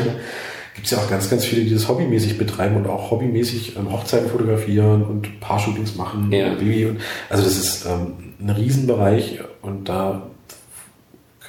gibt 0.76 0.86
es 0.86 0.92
ja 0.92 1.00
auch 1.00 1.10
ganz, 1.10 1.30
ganz 1.30 1.46
viele, 1.46 1.64
die 1.64 1.74
das 1.74 1.88
hobbymäßig 1.88 2.38
betreiben 2.38 2.78
und 2.78 2.88
auch 2.88 3.12
hobbymäßig 3.12 3.76
ähm, 3.78 3.92
Hochzeiten 3.92 4.30
fotografieren 4.30 5.04
und 5.04 5.40
Paar-Shootings 5.42 5.96
machen. 5.96 6.32
Ja. 6.32 6.52
Und, 6.52 6.98
also 7.30 7.44
das 7.44 7.58
ist 7.58 7.86
ähm, 7.86 8.34
ein 8.40 8.50
Riesenbereich 8.50 9.40
und 9.62 9.90
da 9.90 10.28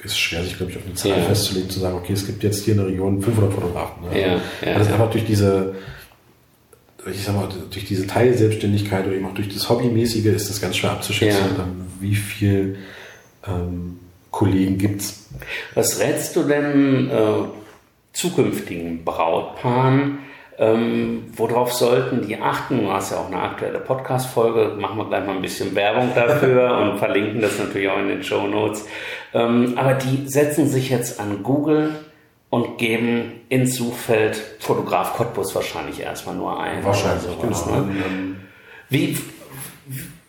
ist 0.03 0.19
schwer, 0.19 0.43
sich, 0.43 0.57
glaube 0.57 0.71
ich, 0.71 0.77
auf 0.77 0.83
eine 0.85 0.95
Zahl 0.95 1.21
festzulegen, 1.23 1.69
zu 1.69 1.79
sagen, 1.79 1.95
okay, 1.95 2.13
es 2.13 2.25
gibt 2.25 2.43
jetzt 2.43 2.65
hier 2.65 2.73
in 2.73 2.79
der 2.79 2.87
Region 2.87 3.21
500 3.21 3.53
Fotografen. 3.53 4.03
Ne? 4.09 4.21
Ja, 4.21 4.27
ja. 4.65 4.79
Das 4.79 4.91
einfach 4.91 5.09
durch 5.09 5.25
diese 5.25 5.75
ich 7.11 7.23
sag 7.23 7.35
mal, 7.35 7.49
durch 7.71 7.85
diese 7.85 8.07
Teilselbstständigkeit 8.07 9.05
oder 9.05 9.15
eben 9.15 9.25
auch 9.25 9.33
durch 9.33 9.49
das 9.49 9.69
Hobbymäßige 9.69 10.25
ist 10.27 10.49
das 10.49 10.61
ganz 10.61 10.77
schwer 10.77 10.91
abzuschätzen, 10.91 11.55
ja. 11.57 11.65
wie 11.99 12.15
viel 12.15 12.77
ähm, 13.47 13.99
Kollegen 14.31 14.77
gibt's. 14.77 15.29
Was 15.75 15.99
rätst 15.99 16.35
du 16.35 16.43
denn 16.43 17.09
äh, 17.09 17.45
zukünftigen 18.13 19.03
Brautpaaren? 19.03 20.19
Ähm, 20.59 21.23
worauf 21.35 21.73
sollten 21.73 22.27
die 22.27 22.37
achten? 22.37 22.81
Du 22.81 22.91
hast 22.91 23.11
ja 23.11 23.17
auch 23.17 23.27
eine 23.27 23.41
aktuelle 23.41 23.79
Podcast-Folge, 23.79 24.75
machen 24.79 24.97
wir 24.97 25.07
gleich 25.07 25.25
mal 25.25 25.35
ein 25.35 25.41
bisschen 25.41 25.73
Werbung 25.73 26.11
dafür 26.13 26.77
und 26.91 26.99
verlinken 26.99 27.41
das 27.41 27.57
natürlich 27.57 27.89
auch 27.89 27.99
in 27.99 28.09
den 28.09 28.23
Show 28.23 28.47
Notes. 28.47 28.85
Ähm, 29.33 29.73
aber 29.75 29.95
die 29.95 30.27
setzen 30.27 30.69
sich 30.69 30.89
jetzt 30.89 31.19
an 31.19 31.41
Google 31.41 31.95
und 32.53 32.77
geben 32.77 33.41
ins 33.49 33.77
Suchfeld 33.77 34.39
Fotograf 34.59 35.15
Cottbus 35.15 35.55
wahrscheinlich 35.55 35.99
erstmal 35.99 36.35
nur 36.35 36.59
ein. 36.59 36.85
Wahrscheinlich, 36.85 37.23
sowas, 37.23 37.65
genau. 37.65 37.77
Ne? 37.77 38.35
Wie, 38.89 39.17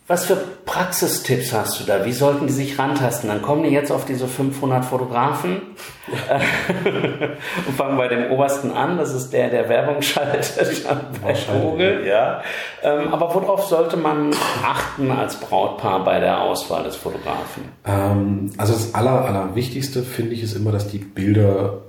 was 0.07 0.25
für 0.25 0.35
Praxistipps 0.65 1.53
hast 1.53 1.79
du 1.79 1.83
da? 1.83 2.03
Wie 2.03 2.11
sollten 2.13 2.47
die 2.47 2.53
sich 2.53 2.79
rantasten? 2.79 3.29
Dann 3.29 3.43
kommen 3.43 3.61
die 3.61 3.69
jetzt 3.69 3.91
auf 3.91 4.05
diese 4.05 4.27
500 4.27 4.83
Fotografen 4.83 5.61
und 7.67 7.77
fangen 7.77 7.95
bei 7.95 8.07
dem 8.07 8.31
obersten 8.31 8.71
an. 8.71 8.97
Das 8.97 9.13
ist 9.13 9.29
der, 9.29 9.51
der 9.51 9.69
Werbung 9.69 10.01
schaltet 10.01 10.83
bei 11.23 11.35
Google. 11.61 12.07
Ja. 12.07 12.41
Ähm, 12.81 13.13
aber 13.13 13.35
worauf 13.35 13.65
sollte 13.65 13.97
man 13.97 14.31
achten 14.63 15.11
als 15.11 15.39
Brautpaar 15.39 16.03
bei 16.03 16.19
der 16.19 16.41
Auswahl 16.41 16.81
des 16.81 16.95
Fotografen? 16.95 17.65
Ähm, 17.85 18.51
also 18.57 18.73
das 18.73 18.95
Aller, 18.95 19.25
Allerwichtigste 19.25 20.01
finde 20.01 20.33
ich 20.33 20.41
ist 20.41 20.55
immer, 20.55 20.71
dass 20.71 20.87
die 20.87 20.97
Bilder 20.97 21.84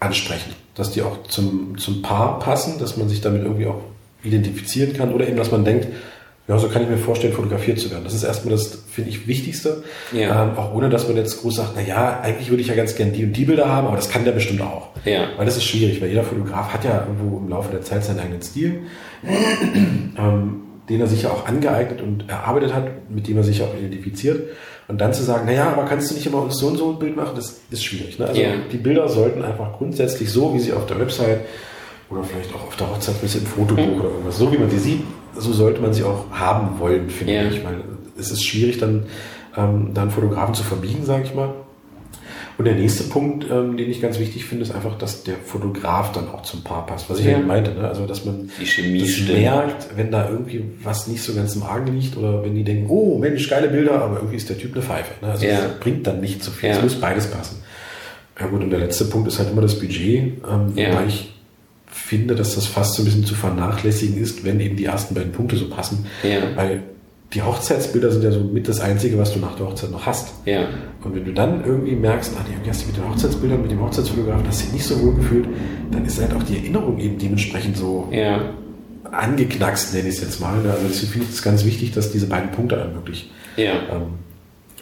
ansprechen, 0.00 0.54
dass 0.74 0.92
die 0.92 1.02
auch 1.02 1.24
zum, 1.28 1.78
zum 1.78 2.02
Paar 2.02 2.38
passen, 2.38 2.78
dass 2.78 2.96
man 2.96 3.08
sich 3.08 3.20
damit 3.20 3.42
irgendwie 3.42 3.66
auch 3.66 3.80
identifizieren 4.22 4.92
kann 4.92 5.12
oder 5.12 5.26
eben, 5.26 5.36
dass 5.36 5.50
man 5.50 5.64
denkt, 5.64 5.88
ja, 6.48 6.58
so 6.58 6.68
kann 6.68 6.82
ich 6.82 6.88
mir 6.88 6.96
vorstellen, 6.96 7.34
fotografiert 7.34 7.78
zu 7.78 7.90
werden. 7.90 8.04
Das 8.04 8.14
ist 8.14 8.24
erstmal 8.24 8.52
das, 8.52 8.84
finde 8.90 9.10
ich, 9.10 9.26
Wichtigste. 9.28 9.84
Ja. 10.12 10.44
Ähm, 10.44 10.56
auch 10.56 10.72
ohne, 10.72 10.88
dass 10.88 11.06
man 11.06 11.16
jetzt 11.18 11.42
groß 11.42 11.56
sagt, 11.56 11.72
na 11.76 11.82
ja, 11.82 12.20
eigentlich 12.20 12.48
würde 12.48 12.62
ich 12.62 12.68
ja 12.68 12.74
ganz 12.74 12.94
gerne 12.96 13.12
die 13.12 13.24
und 13.24 13.34
die 13.34 13.44
Bilder 13.44 13.68
haben, 13.68 13.86
aber 13.86 13.96
das 13.96 14.08
kann 14.08 14.24
der 14.24 14.32
bestimmt 14.32 14.62
auch. 14.62 14.88
Ja. 15.04 15.28
Weil 15.36 15.44
das 15.44 15.58
ist 15.58 15.64
schwierig, 15.64 16.00
weil 16.00 16.08
jeder 16.08 16.24
Fotograf 16.24 16.72
hat 16.72 16.84
ja 16.84 17.06
irgendwo 17.06 17.36
im 17.36 17.50
Laufe 17.50 17.70
der 17.70 17.82
Zeit 17.82 18.02
seinen 18.02 18.20
eigenen 18.20 18.40
Stil, 18.40 18.80
ähm, 19.24 20.62
den 20.88 21.00
er 21.00 21.06
sich 21.06 21.22
ja 21.22 21.30
auch 21.30 21.46
angeeignet 21.46 22.00
und 22.02 22.28
erarbeitet 22.28 22.74
hat, 22.74 23.10
mit 23.10 23.28
dem 23.28 23.36
er 23.36 23.42
sich 23.42 23.62
auch 23.62 23.74
identifiziert. 23.76 24.50
Und 24.88 25.00
dann 25.00 25.12
zu 25.12 25.22
sagen, 25.22 25.46
naja, 25.46 25.70
aber 25.70 25.84
kannst 25.84 26.10
du 26.10 26.14
nicht 26.14 26.26
immer 26.26 26.42
uns 26.42 26.58
so 26.58 26.68
und 26.68 26.78
so 26.78 26.90
ein 26.90 26.98
Bild 26.98 27.14
machen, 27.14 27.32
das 27.36 27.60
ist 27.70 27.84
schwierig. 27.84 28.18
Ne? 28.18 28.26
Also 28.26 28.40
yeah. 28.40 28.54
die 28.72 28.78
Bilder 28.78 29.08
sollten 29.08 29.44
einfach 29.44 29.76
grundsätzlich 29.76 30.32
so, 30.32 30.54
wie 30.54 30.60
sie 30.60 30.72
auf 30.72 30.86
der 30.86 30.98
Website 30.98 31.40
oder 32.08 32.24
vielleicht 32.24 32.54
auch 32.54 32.68
auf 32.68 32.76
der 32.76 32.88
Hochzeit 32.88 33.16
ein 33.16 33.20
bisschen 33.20 33.42
im 33.42 33.48
Fotobuch 33.48 33.86
mhm. 33.86 34.00
oder 34.00 34.08
irgendwas, 34.08 34.38
so 34.38 34.50
wie 34.50 34.56
man 34.56 34.70
sie 34.70 34.78
sieht, 34.78 35.02
so 35.36 35.52
sollte 35.52 35.82
man 35.82 35.92
sie 35.92 36.04
auch 36.04 36.30
haben 36.30 36.78
wollen, 36.78 37.10
finde 37.10 37.34
yeah. 37.34 37.48
ich. 37.48 37.62
Weil 37.62 37.82
es 38.18 38.30
ist 38.30 38.42
schwierig, 38.42 38.78
dann, 38.78 39.04
ähm, 39.56 39.90
dann 39.92 40.10
Fotografen 40.10 40.54
zu 40.54 40.64
verbiegen, 40.64 41.04
sage 41.04 41.24
ich 41.24 41.34
mal. 41.34 41.52
Und 42.58 42.64
der 42.64 42.74
nächste 42.74 43.04
Punkt, 43.04 43.46
ähm, 43.48 43.76
den 43.76 43.88
ich 43.88 44.02
ganz 44.02 44.18
wichtig 44.18 44.44
finde, 44.44 44.64
ist 44.64 44.74
einfach, 44.74 44.98
dass 44.98 45.22
der 45.22 45.36
Fotograf 45.36 46.10
dann 46.10 46.28
auch 46.28 46.42
zum 46.42 46.64
Paar 46.64 46.86
passt. 46.86 47.08
Was 47.08 47.20
ich 47.20 47.26
ja, 47.26 47.32
ja 47.32 47.38
meinte, 47.38 47.70
ne? 47.70 47.86
also 47.86 48.04
dass 48.04 48.24
man 48.24 48.50
die 48.60 48.66
Chemie 48.66 49.00
das 49.00 49.28
merkt, 49.28 49.96
wenn 49.96 50.10
da 50.10 50.28
irgendwie 50.28 50.64
was 50.82 51.06
nicht 51.06 51.22
so 51.22 51.34
ganz 51.34 51.54
im 51.54 51.62
Argen 51.62 51.96
liegt 51.96 52.16
oder 52.16 52.44
wenn 52.44 52.56
die 52.56 52.64
denken, 52.64 52.86
oh 52.88 53.16
Mensch, 53.16 53.48
geile 53.48 53.68
Bilder, 53.68 54.02
aber 54.02 54.16
irgendwie 54.16 54.36
ist 54.36 54.48
der 54.48 54.58
Typ 54.58 54.74
eine 54.74 54.82
Pfeife. 54.82 55.24
Ne? 55.24 55.30
Also 55.30 55.46
ja. 55.46 55.60
das 55.60 55.78
bringt 55.78 56.04
dann 56.08 56.20
nicht 56.20 56.42
so 56.42 56.50
viel. 56.50 56.70
Es 56.70 56.82
muss 56.82 56.96
beides 56.96 57.28
passen. 57.28 57.62
Ja 58.40 58.46
gut, 58.48 58.60
und 58.60 58.70
der 58.70 58.80
letzte 58.80 59.04
Punkt 59.04 59.28
ist 59.28 59.38
halt 59.38 59.52
immer 59.52 59.62
das 59.62 59.78
Budget, 59.78 60.42
ähm, 60.50 60.72
wobei 60.74 61.06
ich 61.06 61.32
finde, 61.86 62.34
dass 62.34 62.56
das 62.56 62.66
fast 62.66 62.94
so 62.94 63.02
ein 63.02 63.04
bisschen 63.04 63.24
zu 63.24 63.36
vernachlässigen 63.36 64.20
ist, 64.20 64.44
wenn 64.44 64.58
eben 64.58 64.76
die 64.76 64.86
ersten 64.86 65.14
beiden 65.14 65.30
Punkte 65.30 65.56
so 65.56 65.68
passen. 65.70 66.06
Weil 66.56 66.82
die 67.34 67.42
Hochzeitsbilder 67.42 68.10
sind 68.10 68.24
ja 68.24 68.30
so 68.30 68.40
mit 68.40 68.68
das 68.68 68.80
Einzige, 68.80 69.18
was 69.18 69.34
du 69.34 69.38
nach 69.38 69.54
der 69.54 69.66
Hochzeit 69.66 69.90
noch 69.90 70.06
hast. 70.06 70.32
Ja. 70.46 70.68
Und 71.04 71.14
wenn 71.14 71.24
du 71.26 71.32
dann 71.32 71.62
irgendwie 71.64 71.94
merkst, 71.94 72.32
ach, 72.38 72.48
irgendwie 72.48 72.70
hast 72.70 72.82
du 72.82 72.86
mit 72.86 72.96
den 72.96 73.08
Hochzeitsbildern, 73.08 73.60
mit 73.60 73.70
dem 73.70 73.82
Hochzeitsfotografen, 73.82 74.46
hast 74.46 74.66
du 74.66 74.72
nicht 74.72 74.84
so 74.84 75.00
wohl 75.02 75.14
gefühlt, 75.14 75.46
dann 75.90 76.06
ist 76.06 76.20
halt 76.20 76.32
auch 76.34 76.42
die 76.42 76.56
Erinnerung 76.56 76.98
eben 76.98 77.18
dementsprechend 77.18 77.76
so 77.76 78.08
ja. 78.10 78.40
angeknackst, 79.10 79.92
nenne 79.92 80.08
ich 80.08 80.14
es 80.14 80.20
jetzt 80.22 80.40
mal. 80.40 80.56
Ne? 80.62 80.70
Also 80.70 80.86
deswegen 80.88 81.12
finde 81.12 81.26
ich 81.28 81.34
es 81.34 81.42
ganz 81.42 81.66
wichtig, 81.66 81.92
dass 81.92 82.12
diese 82.12 82.28
beiden 82.28 82.50
Punkte 82.50 82.76
dann 82.76 82.94
wirklich 82.94 83.30
ja. 83.56 83.74
ähm, 83.92 84.14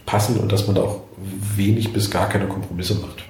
passen 0.04 0.36
und 0.38 0.52
dass 0.52 0.68
man 0.68 0.76
da 0.76 0.82
auch 0.82 1.00
wenig 1.56 1.92
bis 1.92 2.12
gar 2.12 2.28
keine 2.28 2.46
Kompromisse 2.46 2.94
macht. 2.94 3.24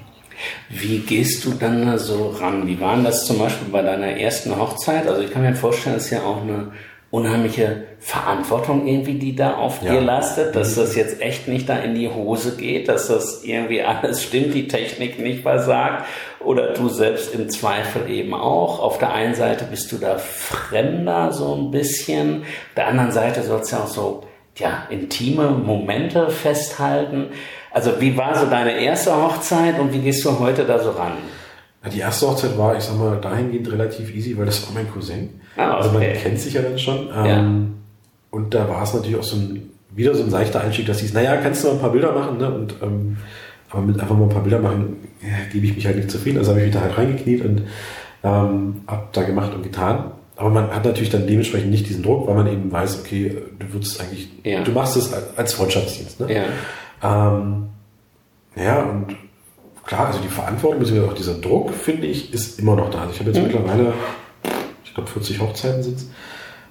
Wie 0.68 0.98
gehst 0.98 1.42
du 1.46 1.52
dann 1.52 1.98
so 1.98 2.36
ran? 2.38 2.66
Wie 2.66 2.78
war 2.78 3.02
das 3.02 3.24
zum 3.24 3.38
Beispiel 3.38 3.68
bei 3.72 3.80
deiner 3.80 4.08
ersten 4.08 4.54
Hochzeit? 4.54 5.08
Also 5.08 5.22
ich 5.22 5.30
kann 5.30 5.40
mir 5.40 5.54
vorstellen, 5.54 5.96
es 5.96 6.06
ist 6.06 6.10
ja 6.10 6.22
auch 6.22 6.42
eine 6.42 6.72
unheimliche 7.10 7.84
Verantwortung 8.00 8.86
irgendwie, 8.86 9.14
die 9.14 9.36
da 9.36 9.54
auf 9.54 9.80
ja. 9.82 9.92
dir 9.92 10.00
lastet, 10.00 10.56
dass 10.56 10.76
mhm. 10.76 10.80
das 10.80 10.96
jetzt 10.96 11.20
echt 11.20 11.48
nicht 11.48 11.68
da 11.68 11.76
in 11.76 11.94
die 11.94 12.08
Hose 12.08 12.56
geht, 12.56 12.88
dass 12.88 13.08
das 13.08 13.44
irgendwie 13.44 13.82
alles 13.82 14.22
stimmt, 14.22 14.54
die 14.54 14.66
Technik 14.68 15.20
nicht 15.20 15.42
versagt 15.42 16.04
oder 16.40 16.72
du 16.72 16.88
selbst 16.88 17.34
im 17.34 17.48
Zweifel 17.48 18.10
eben 18.10 18.34
auch. 18.34 18.80
Auf 18.80 18.98
der 18.98 19.12
einen 19.12 19.34
Seite 19.34 19.64
bist 19.64 19.92
du 19.92 19.98
da 19.98 20.18
Fremder 20.18 21.32
so 21.32 21.54
ein 21.54 21.70
bisschen, 21.70 22.42
auf 22.42 22.74
der 22.76 22.88
anderen 22.88 23.12
Seite 23.12 23.42
sollst 23.42 23.72
du 23.72 23.76
ja 23.76 23.82
auch 23.82 23.88
so 23.88 24.22
ja, 24.58 24.86
intime 24.90 25.50
Momente 25.50 26.30
festhalten. 26.30 27.28
Also 27.70 28.00
wie 28.00 28.16
war 28.16 28.36
so 28.36 28.46
deine 28.46 28.80
erste 28.80 29.14
Hochzeit 29.14 29.78
und 29.78 29.92
wie 29.92 29.98
gehst 29.98 30.24
du 30.24 30.38
heute 30.38 30.64
da 30.64 30.78
so 30.78 30.90
ran? 30.90 31.12
Die 31.92 32.00
erste 32.00 32.28
Hochzeit 32.28 32.56
war, 32.58 32.76
ich 32.76 32.84
sag 32.84 32.98
mal, 32.98 33.20
dahingehend 33.20 33.70
relativ 33.70 34.14
easy, 34.14 34.36
weil 34.36 34.46
das 34.46 34.66
war 34.66 34.74
mein 34.74 34.90
Cousin. 34.90 35.30
Ah, 35.56 35.70
okay. 35.70 35.76
Also 35.76 35.98
man 35.98 36.02
kennt 36.14 36.40
sich 36.40 36.54
ja 36.54 36.62
dann 36.62 36.78
schon. 36.78 37.08
Ähm, 37.14 37.26
ja. 37.26 37.44
Und 38.30 38.54
da 38.54 38.68
war 38.68 38.82
es 38.82 38.92
natürlich 38.92 39.16
auch 39.16 39.22
so 39.24 39.36
ein, 39.36 39.70
wieder 39.94 40.14
so 40.14 40.22
ein 40.22 40.30
seichter 40.30 40.60
Einstieg, 40.60 40.86
dass 40.86 41.00
hieß, 41.00 41.14
naja, 41.14 41.36
kannst 41.36 41.62
du 41.62 41.68
mal 41.68 41.74
ein 41.74 41.80
paar 41.80 41.92
Bilder 41.92 42.12
machen, 42.12 42.38
ne? 42.38 42.50
Und 42.52 42.74
ähm, 42.82 43.16
aber 43.70 43.82
mit 43.82 44.00
einfach 44.00 44.16
mal 44.16 44.24
ein 44.24 44.30
paar 44.30 44.42
Bilder 44.42 44.60
machen, 44.60 44.96
ja, 45.22 45.50
gebe 45.52 45.66
ich 45.66 45.74
mich 45.74 45.86
halt 45.86 45.96
nicht 45.96 46.10
zufrieden. 46.10 46.38
Also 46.38 46.50
habe 46.50 46.60
ich 46.60 46.66
mich 46.66 46.74
da 46.74 46.82
halt 46.82 46.96
reingekniet 46.96 47.44
und 47.44 47.62
ähm, 48.22 48.82
hab 48.86 49.12
da 49.12 49.22
gemacht 49.22 49.54
und 49.54 49.62
getan. 49.62 50.12
Aber 50.36 50.50
man 50.50 50.70
hat 50.70 50.84
natürlich 50.84 51.10
dann 51.10 51.26
dementsprechend 51.26 51.70
nicht 51.70 51.88
diesen 51.88 52.02
Druck, 52.02 52.26
weil 52.28 52.34
man 52.34 52.46
eben 52.46 52.70
weiß, 52.70 53.00
okay, 53.00 53.36
du 53.58 53.72
würdest 53.72 54.00
eigentlich, 54.00 54.28
ja. 54.44 54.62
du 54.62 54.70
machst 54.70 54.96
es 54.96 55.12
als 55.36 55.54
Freundschaftsdienst. 55.54 56.20
Ne? 56.20 56.44
Ja. 57.02 57.30
Ähm, 57.32 57.68
ja, 58.54 58.82
und 58.82 59.16
klar, 59.86 60.08
also 60.08 60.20
die 60.20 60.28
Verantwortung, 60.28 60.80
beziehungsweise 60.80 61.10
auch 61.10 61.16
dieser 61.16 61.34
Druck, 61.34 61.72
finde 61.72 62.06
ich, 62.06 62.34
ist 62.34 62.58
immer 62.58 62.76
noch 62.76 62.90
da. 62.90 63.02
Also 63.02 63.12
ich 63.12 63.20
habe 63.20 63.30
jetzt 63.30 63.38
mhm. 63.38 63.46
mittlerweile, 63.46 63.92
ich 64.84 64.94
glaube, 64.94 65.08
40 65.08 65.40
Hochzeiten 65.40 65.82
sind. 65.82 65.98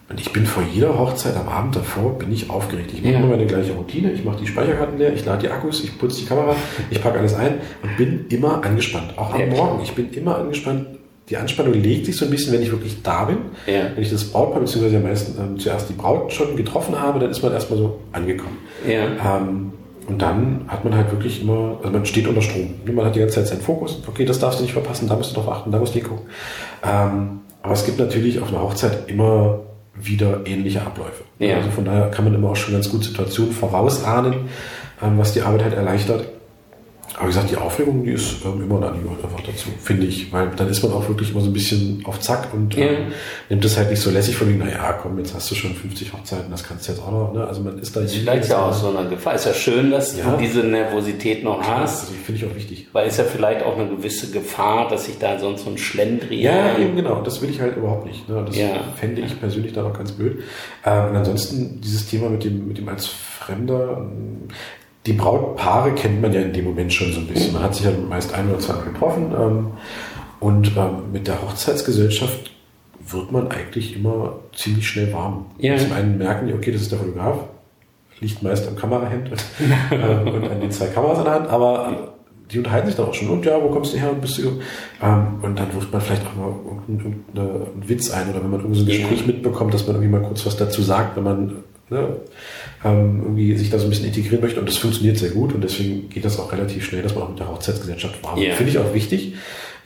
Und 0.07 0.19
ich 0.19 0.31
bin 0.31 0.45
vor 0.45 0.61
jeder 0.71 0.99
Hochzeit 0.99 1.35
am 1.35 1.47
Abend 1.47 1.75
davor, 1.75 2.19
bin 2.19 2.31
ich 2.31 2.51
aufgeregt. 2.51 2.91
Ich 2.93 3.01
mache 3.01 3.13
ja. 3.13 3.19
immer 3.19 3.29
meine 3.29 3.47
gleiche 3.47 3.73
Routine, 3.73 4.11
ich 4.11 4.23
mache 4.23 4.37
die 4.37 4.45
Speicherkarten 4.45 4.99
leer, 4.99 5.11
ich 5.13 5.25
lade 5.25 5.41
die 5.41 5.49
Akkus, 5.49 5.83
ich 5.83 5.97
putze 5.97 6.21
die 6.21 6.27
Kamera, 6.27 6.55
ich 6.91 7.01
packe 7.01 7.17
alles 7.17 7.33
ein 7.33 7.55
und 7.81 7.97
bin 7.97 8.27
immer 8.29 8.63
angespannt. 8.63 9.17
Auch 9.17 9.33
am 9.33 9.39
ja, 9.39 9.47
Morgen, 9.47 9.81
ich 9.81 9.93
bin 9.93 10.13
immer 10.13 10.37
angespannt. 10.37 10.87
Die 11.27 11.37
Anspannung 11.37 11.73
legt 11.73 12.05
sich 12.05 12.15
so 12.17 12.25
ein 12.25 12.29
bisschen, 12.29 12.53
wenn 12.53 12.61
ich 12.61 12.69
wirklich 12.69 13.01
da 13.01 13.25
bin. 13.25 13.37
Ja. 13.65 13.85
Wenn 13.95 14.03
ich 14.03 14.11
das 14.11 14.25
Brautpaar, 14.25 14.59
beziehungsweise 14.59 14.97
am 14.97 15.03
meisten 15.03 15.41
ähm, 15.41 15.57
zuerst 15.57 15.89
die 15.89 15.93
Braut 15.93 16.31
schon 16.31 16.55
getroffen 16.55 17.01
habe, 17.01 17.17
dann 17.17 17.31
ist 17.31 17.41
man 17.41 17.51
erstmal 17.51 17.79
so 17.79 17.99
angekommen. 18.11 18.59
Ähm, 18.87 19.73
und 20.07 20.21
dann 20.21 20.65
hat 20.67 20.83
man 20.83 20.95
halt 20.95 21.11
wirklich 21.11 21.41
immer, 21.41 21.77
also 21.79 21.89
man 21.89 22.05
steht 22.05 22.27
unter 22.27 22.41
Strom. 22.41 22.75
Man 22.85 23.05
hat 23.05 23.15
die 23.15 23.19
ganze 23.19 23.35
Zeit 23.35 23.47
seinen 23.47 23.61
Fokus. 23.61 24.01
Okay, 24.07 24.25
das 24.25 24.39
darfst 24.39 24.59
du 24.59 24.63
nicht 24.63 24.73
verpassen, 24.73 25.07
da 25.07 25.15
musst 25.15 25.31
du 25.31 25.35
drauf 25.35 25.49
achten, 25.49 25.71
da 25.71 25.79
musst 25.79 25.95
du 25.95 25.99
hingucken. 25.99 26.25
Ähm, 26.83 27.39
aber 27.63 27.73
es 27.73 27.85
gibt 27.85 27.97
natürlich 27.97 28.39
auf 28.39 28.49
einer 28.49 28.61
Hochzeit 28.61 29.09
immer 29.09 29.59
wieder 29.95 30.41
ähnliche 30.45 30.81
Abläufe. 30.81 31.23
Ja. 31.39 31.57
Also 31.57 31.71
von 31.71 31.85
daher 31.85 32.11
kann 32.11 32.25
man 32.25 32.35
immer 32.35 32.51
auch 32.51 32.55
schon 32.55 32.73
ganz 32.73 32.89
gut 32.89 33.03
Situationen 33.03 33.51
vorausahnen, 33.51 34.49
ähm, 35.01 35.17
was 35.17 35.33
die 35.33 35.41
Arbeit 35.41 35.63
halt 35.63 35.73
erleichtert. 35.73 36.25
Aber 37.17 37.27
wie 37.27 37.33
gesagt, 37.33 37.49
die 37.49 37.55
Aufregung, 37.55 38.03
die 38.03 38.11
ist 38.11 38.43
ähm, 38.43 38.61
immer 38.61 38.79
da, 38.81 38.91
die 38.91 39.01
gehört 39.01 39.23
einfach 39.23 39.41
dazu, 39.41 39.69
finde 39.81 40.05
ich. 40.07 40.31
Weil 40.33 40.49
dann 40.55 40.67
ist 40.69 40.83
man 40.83 40.91
auch 40.91 41.07
wirklich 41.07 41.31
immer 41.31 41.41
so 41.41 41.47
ein 41.47 41.53
bisschen 41.53 42.03
auf 42.05 42.19
Zack 42.19 42.53
und 42.53 42.77
ähm, 42.77 42.83
ja. 42.83 42.99
nimmt 43.49 43.63
das 43.63 43.77
halt 43.77 43.89
nicht 43.89 44.01
so 44.01 44.11
lässig 44.11 44.35
von 44.35 44.49
wegen, 44.49 44.59
naja, 44.59 44.93
komm, 45.01 45.17
jetzt 45.19 45.33
hast 45.33 45.49
du 45.49 45.55
schon 45.55 45.73
50 45.73 46.11
Hochzeiten, 46.11 46.51
das 46.51 46.63
kannst 46.63 46.87
du 46.87 46.91
jetzt 46.91 47.01
auch 47.01 47.11
noch. 47.11 47.33
Ne? 47.33 47.47
Also 47.47 47.61
man 47.61 47.79
ist 47.79 47.95
da 47.95 48.01
ist 48.01 48.15
vielleicht 48.15 48.49
ja 48.49 48.65
auch 48.65 48.73
so 48.73 48.95
eine 48.95 49.07
Gefahr. 49.07 49.35
Ist 49.35 49.45
ja 49.45 49.53
schön, 49.53 49.91
dass 49.91 50.17
ja. 50.17 50.31
du 50.31 50.37
diese 50.37 50.59
Nervosität 50.59 51.43
noch 51.43 51.61
Klar, 51.61 51.81
hast. 51.81 52.01
Also 52.01 52.13
finde 52.13 52.41
ich 52.41 52.51
auch 52.51 52.55
wichtig. 52.55 52.87
Weil 52.91 53.07
ist 53.07 53.17
ja 53.17 53.23
vielleicht 53.23 53.63
auch 53.63 53.77
eine 53.77 53.87
gewisse 53.87 54.31
Gefahr, 54.31 54.89
dass 54.89 55.05
sich 55.05 55.17
da 55.17 55.39
sonst 55.39 55.63
so 55.63 55.69
ein 55.69 55.77
Schlendrian... 55.77 56.41
Ja, 56.41 56.77
eben 56.77 56.95
genau. 56.95 57.21
Das 57.21 57.41
will 57.41 57.49
ich 57.49 57.61
halt 57.61 57.77
überhaupt 57.77 58.05
nicht. 58.05 58.27
Ne? 58.27 58.43
Das 58.45 58.57
ja. 58.57 58.67
fände 58.95 59.21
ich 59.21 59.39
persönlich 59.39 59.73
da 59.73 59.83
noch 59.83 59.97
ganz 59.97 60.11
blöd. 60.11 60.43
Äh, 60.83 60.89
und 60.89 61.15
ansonsten 61.15 61.79
dieses 61.81 62.07
Thema 62.07 62.29
mit 62.29 62.43
dem, 62.43 62.67
mit 62.67 62.77
dem 62.77 62.89
als 62.89 63.07
Fremder, 63.07 64.05
die 65.05 65.13
Brautpaare 65.13 65.93
kennt 65.93 66.21
man 66.21 66.33
ja 66.33 66.41
in 66.41 66.53
dem 66.53 66.65
Moment 66.65 66.91
schon 66.91 67.11
so 67.11 67.19
ein 67.19 67.27
bisschen. 67.27 67.53
Man 67.53 67.63
hat 67.63 67.75
sich 67.75 67.85
ja 67.85 67.91
meist 67.91 68.33
ein 68.33 68.49
oder 68.49 68.59
zwei 68.59 68.81
getroffen. 68.81 69.33
Ähm, 69.39 69.67
und 70.39 70.75
ähm, 70.75 71.11
mit 71.11 71.27
der 71.27 71.41
Hochzeitsgesellschaft 71.41 72.51
wird 73.07 73.31
man 73.31 73.47
eigentlich 73.49 73.95
immer 73.95 74.39
ziemlich 74.55 74.87
schnell 74.87 75.13
warm. 75.13 75.45
Ja. 75.59 75.77
Zum 75.77 75.91
einen 75.91 76.17
merken 76.17 76.47
die, 76.47 76.53
okay, 76.53 76.71
das 76.71 76.81
ist 76.81 76.91
der 76.91 76.99
Fotograf, 76.99 77.37
liegt 78.19 78.41
meist 78.41 78.67
am 78.67 78.75
Kamerahemd 78.75 79.29
ähm, 79.91 80.27
und 80.27 80.49
an 80.49 80.59
den 80.59 80.71
zwei 80.71 80.87
Kameras 80.87 81.19
in 81.19 81.25
der 81.25 81.33
Hand, 81.33 81.49
aber 81.49 82.13
die 82.51 82.57
unterhalten 82.59 82.87
sich 82.87 82.95
dann 82.95 83.07
auch 83.07 83.13
schon. 83.13 83.29
Und 83.29 83.45
ja, 83.45 83.61
wo 83.61 83.69
kommst 83.69 83.93
du 83.93 83.97
her 83.97 84.11
und 84.11 84.21
bist 84.21 84.37
du? 84.39 84.59
Ähm, 85.01 85.39
und 85.41 85.57
dann 85.57 85.73
wirft 85.73 85.91
man 85.91 86.01
vielleicht 86.01 86.23
auch 86.25 86.35
mal 86.35 86.53
irgendeinen 86.87 87.87
Witz 87.87 88.11
ein 88.11 88.29
oder 88.29 88.43
wenn 88.43 88.51
man 88.51 88.59
irgendwie 88.61 88.79
so 88.79 88.85
ein 88.85 88.87
Gespräch 88.87 89.27
mitbekommt, 89.27 89.73
dass 89.73 89.85
man 89.85 89.97
irgendwie 89.97 90.11
mal 90.11 90.23
kurz 90.23 90.45
was 90.45 90.57
dazu 90.57 90.81
sagt, 90.81 91.15
wenn 91.15 91.23
man 91.23 91.63
ne, 91.89 92.17
ähm, 92.83 93.21
irgendwie 93.23 93.57
sich 93.57 93.69
da 93.69 93.77
so 93.77 93.85
ein 93.85 93.89
bisschen 93.89 94.07
integrieren 94.07 94.41
möchte. 94.41 94.59
Und 94.59 94.67
das 94.67 94.77
funktioniert 94.77 95.17
sehr 95.17 95.31
gut 95.31 95.53
und 95.53 95.63
deswegen 95.63 96.09
geht 96.09 96.25
das 96.25 96.39
auch 96.39 96.51
relativ 96.51 96.85
schnell, 96.85 97.01
dass 97.01 97.15
man 97.15 97.23
auch 97.23 97.29
mit 97.29 97.39
der 97.39 97.49
Hochzeitsgesellschaft 97.49 98.23
warm 98.23 98.39
yeah. 98.39 98.55
Finde 98.55 98.71
ich 98.71 98.77
auch 98.77 98.93
wichtig. 98.93 99.33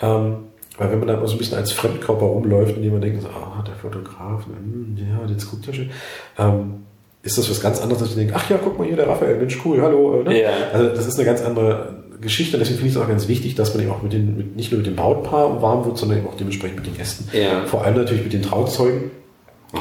Ähm, 0.02 0.36
weil 0.78 0.92
wenn 0.92 1.00
man 1.00 1.10
dann 1.10 1.28
so 1.28 1.34
ein 1.34 1.38
bisschen 1.38 1.58
als 1.58 1.74
Fremdkörper 1.74 2.26
rumläuft 2.26 2.78
und 2.78 2.84
jemand 2.84 3.04
denkt, 3.04 3.26
ah, 3.26 3.64
der 3.68 3.76
Fotograf, 3.76 4.46
hm, 4.46 4.98
ja, 4.98 5.30
jetzt 5.30 5.50
guckt 5.52 5.68
er 5.68 5.74
schon, 5.74 5.90
ähm, 6.38 6.86
ist 7.22 7.38
das 7.38 7.50
was 7.50 7.60
ganz 7.60 7.82
anderes, 7.82 8.02
als 8.02 8.12
ich 8.12 8.18
denke, 8.18 8.34
ach 8.36 8.50
ja, 8.50 8.58
guck 8.64 8.78
mal 8.78 8.88
hier, 8.88 8.96
der 8.96 9.08
Raphael, 9.08 9.36
Mensch, 9.36 9.60
cool, 9.66 9.82
hallo. 9.82 10.24
Ne? 10.24 10.40
Yeah. 10.40 10.52
Also 10.72 10.90
das 10.90 11.06
ist 11.06 11.18
eine 11.18 11.26
ganz 11.26 11.42
andere 11.42 12.04
Geschichte. 12.22 12.58
Deswegen 12.58 12.78
finde 12.78 12.90
ich 12.90 12.96
es 12.96 13.02
auch 13.02 13.10
ganz 13.10 13.28
wichtig, 13.28 13.56
dass 13.56 13.74
man 13.74 13.84
eben 13.84 13.92
auch 13.92 14.02
mit 14.02 14.14
den, 14.14 14.38
mit, 14.38 14.56
nicht 14.56 14.72
nur 14.72 14.80
mit 14.80 14.88
dem 14.88 14.96
Brautpaar 14.96 15.62
warm 15.62 15.86
wird, 15.86 15.98
sondern 15.98 16.20
eben 16.20 16.28
auch 16.28 16.38
dementsprechend 16.38 16.78
mit 16.78 16.88
den 16.88 16.96
Gästen. 16.96 17.30
Yeah. 17.34 17.66
Vor 17.66 17.84
allem 17.84 17.98
natürlich 17.98 18.24
mit 18.24 18.32
den 18.32 18.42
Trauzeugen. 18.42 19.12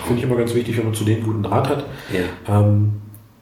Finde 0.07 0.19
ich 0.19 0.25
immer 0.25 0.37
ganz 0.37 0.55
wichtig, 0.55 0.77
wenn 0.77 0.85
man 0.85 0.95
zu 0.95 1.05
denen 1.05 1.23
guten 1.23 1.43
Draht 1.43 1.69
hat. 1.69 1.87
Ja. 2.13 2.61
Ähm, 2.61 2.93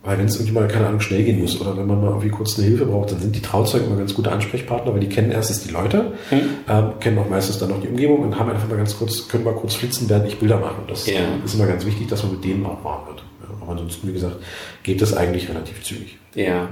weil 0.07 0.19
wenn 0.19 0.27
es 0.27 0.37
irgendwie 0.37 0.53
mal, 0.53 0.69
keine 0.69 0.87
Ahnung, 0.87 1.01
schnell 1.01 1.25
gehen 1.25 1.41
muss 1.41 1.61
oder 1.61 1.77
wenn 1.77 1.87
man 1.87 2.01
mal 2.01 2.09
irgendwie 2.11 2.29
kurz 2.29 2.57
eine 2.57 2.69
Hilfe 2.69 2.87
braucht, 2.87 3.11
dann 3.11 3.19
sind 3.19 3.35
die 3.35 3.43
Trauzeugen 3.43 3.89
immer 3.89 3.97
ganz 3.97 4.15
gute 4.15 4.31
Ansprechpartner, 4.31 4.93
weil 4.93 5.01
die 5.01 5.09
kennen 5.09 5.33
erstens 5.33 5.65
die 5.67 5.73
Leute, 5.73 6.13
hm. 6.31 6.41
ähm, 6.69 6.93
kennen 7.01 7.19
auch 7.19 7.29
meistens 7.29 7.59
dann 7.59 7.71
noch 7.71 7.81
die 7.81 7.89
Umgebung 7.89 8.21
und 8.21 8.39
haben 8.39 8.49
einfach 8.49 8.69
mal 8.69 8.77
ganz 8.77 8.97
kurz, 8.97 9.27
können 9.27 9.43
mal 9.43 9.55
kurz 9.55 9.75
flitzen, 9.75 10.09
während 10.09 10.29
ich 10.29 10.39
Bilder 10.39 10.59
mache. 10.59 10.81
Und 10.81 10.89
das 10.89 11.09
ja. 11.09 11.19
ist 11.45 11.55
immer 11.55 11.67
ganz 11.67 11.85
wichtig, 11.85 12.07
dass 12.07 12.23
man 12.23 12.33
mit 12.33 12.45
denen 12.45 12.65
auch 12.65 12.85
warm 12.85 13.09
wird. 13.09 13.25
Aber 13.61 13.73
ansonsten, 13.73 14.09
wie 14.09 14.13
gesagt, 14.13 14.37
geht 14.83 15.01
das 15.03 15.17
eigentlich 15.17 15.49
relativ 15.49 15.83
zügig. 15.83 16.17
Ja. 16.35 16.69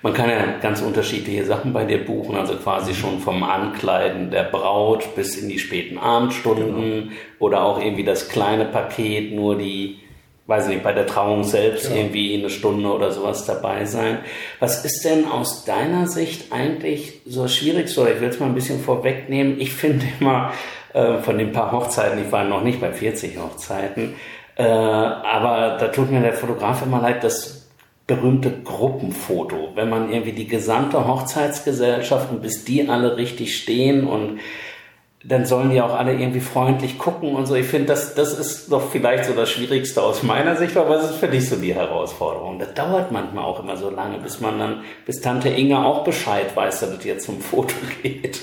Man 0.00 0.14
kann 0.14 0.30
ja 0.30 0.58
ganz 0.62 0.80
unterschiedliche 0.80 1.44
Sachen 1.44 1.72
bei 1.72 1.84
dir 1.84 2.04
buchen, 2.04 2.34
also 2.34 2.54
quasi 2.54 2.94
schon 2.94 3.18
vom 3.20 3.42
Ankleiden 3.42 4.30
der 4.30 4.44
Braut 4.44 5.14
bis 5.14 5.36
in 5.36 5.48
die 5.48 5.58
späten 5.58 5.98
Abendstunden 5.98 6.74
genau. 6.74 7.12
oder 7.38 7.62
auch 7.64 7.78
irgendwie 7.78 8.04
das 8.04 8.30
kleine 8.30 8.64
Paket, 8.64 9.34
nur 9.34 9.58
die, 9.58 9.98
weiß 10.46 10.68
nicht, 10.68 10.82
bei 10.82 10.94
der 10.94 11.06
Trauung 11.06 11.44
selbst 11.44 11.90
ja. 11.90 11.96
irgendwie 11.96 12.38
eine 12.38 12.48
Stunde 12.48 12.90
oder 12.90 13.12
sowas 13.12 13.44
dabei 13.44 13.84
sein. 13.84 14.20
Was 14.60 14.82
ist 14.86 15.04
denn 15.04 15.26
aus 15.26 15.66
deiner 15.66 16.06
Sicht 16.06 16.50
eigentlich 16.50 17.20
so 17.26 17.48
schwierig? 17.48 17.90
So, 17.90 18.06
ich 18.06 18.18
will 18.20 18.30
es 18.30 18.40
mal 18.40 18.46
ein 18.46 18.54
bisschen 18.54 18.80
vorwegnehmen. 18.80 19.60
Ich 19.60 19.74
finde 19.74 20.06
immer, 20.20 20.52
äh, 20.94 21.18
von 21.18 21.38
den 21.38 21.52
paar 21.52 21.72
Hochzeiten, 21.72 22.18
ich 22.24 22.32
war 22.32 22.44
noch 22.44 22.62
nicht 22.62 22.80
bei 22.80 22.92
40 22.92 23.38
Hochzeiten, 23.38 24.14
äh, 24.62 24.64
aber 24.64 25.76
da 25.80 25.88
tut 25.88 26.12
mir 26.12 26.20
der 26.20 26.34
Fotograf 26.34 26.86
immer 26.86 27.00
leid, 27.00 27.24
das 27.24 27.68
berühmte 28.06 28.62
Gruppenfoto, 28.62 29.72
wenn 29.74 29.88
man 29.88 30.12
irgendwie 30.12 30.32
die 30.32 30.46
gesamte 30.46 31.06
Hochzeitsgesellschaft 31.06 32.30
und 32.30 32.42
bis 32.42 32.64
die 32.64 32.88
alle 32.88 33.16
richtig 33.16 33.56
stehen 33.56 34.06
und 34.06 34.38
dann 35.24 35.46
sollen 35.46 35.70
die 35.70 35.80
auch 35.80 35.94
alle 35.94 36.14
irgendwie 36.14 36.40
freundlich 36.40 36.98
gucken 36.98 37.34
und 37.34 37.46
so. 37.46 37.54
Ich 37.54 37.66
finde, 37.66 37.86
das, 37.86 38.14
das 38.14 38.36
ist 38.36 38.72
doch 38.72 38.90
vielleicht 38.90 39.26
so 39.26 39.34
das 39.34 39.50
Schwierigste 39.50 40.02
aus 40.02 40.22
meiner 40.22 40.56
Sicht, 40.56 40.76
aber 40.76 40.90
was 40.90 41.10
ist 41.10 41.16
für 41.16 41.28
dich 41.28 41.48
so 41.48 41.56
die 41.56 41.74
Herausforderung? 41.74 42.58
Das 42.58 42.74
dauert 42.74 43.12
manchmal 43.12 43.44
auch 43.44 43.62
immer 43.62 43.76
so 43.76 43.90
lange, 43.90 44.18
bis 44.18 44.40
man 44.40 44.58
dann, 44.58 44.80
bis 45.06 45.20
Tante 45.20 45.48
Inge 45.48 45.84
auch 45.84 46.02
Bescheid 46.02 46.54
weiß, 46.54 46.80
dass 46.80 46.90
es 46.90 47.04
jetzt 47.04 47.26
zum 47.26 47.40
Foto 47.40 47.74
geht. 48.02 48.40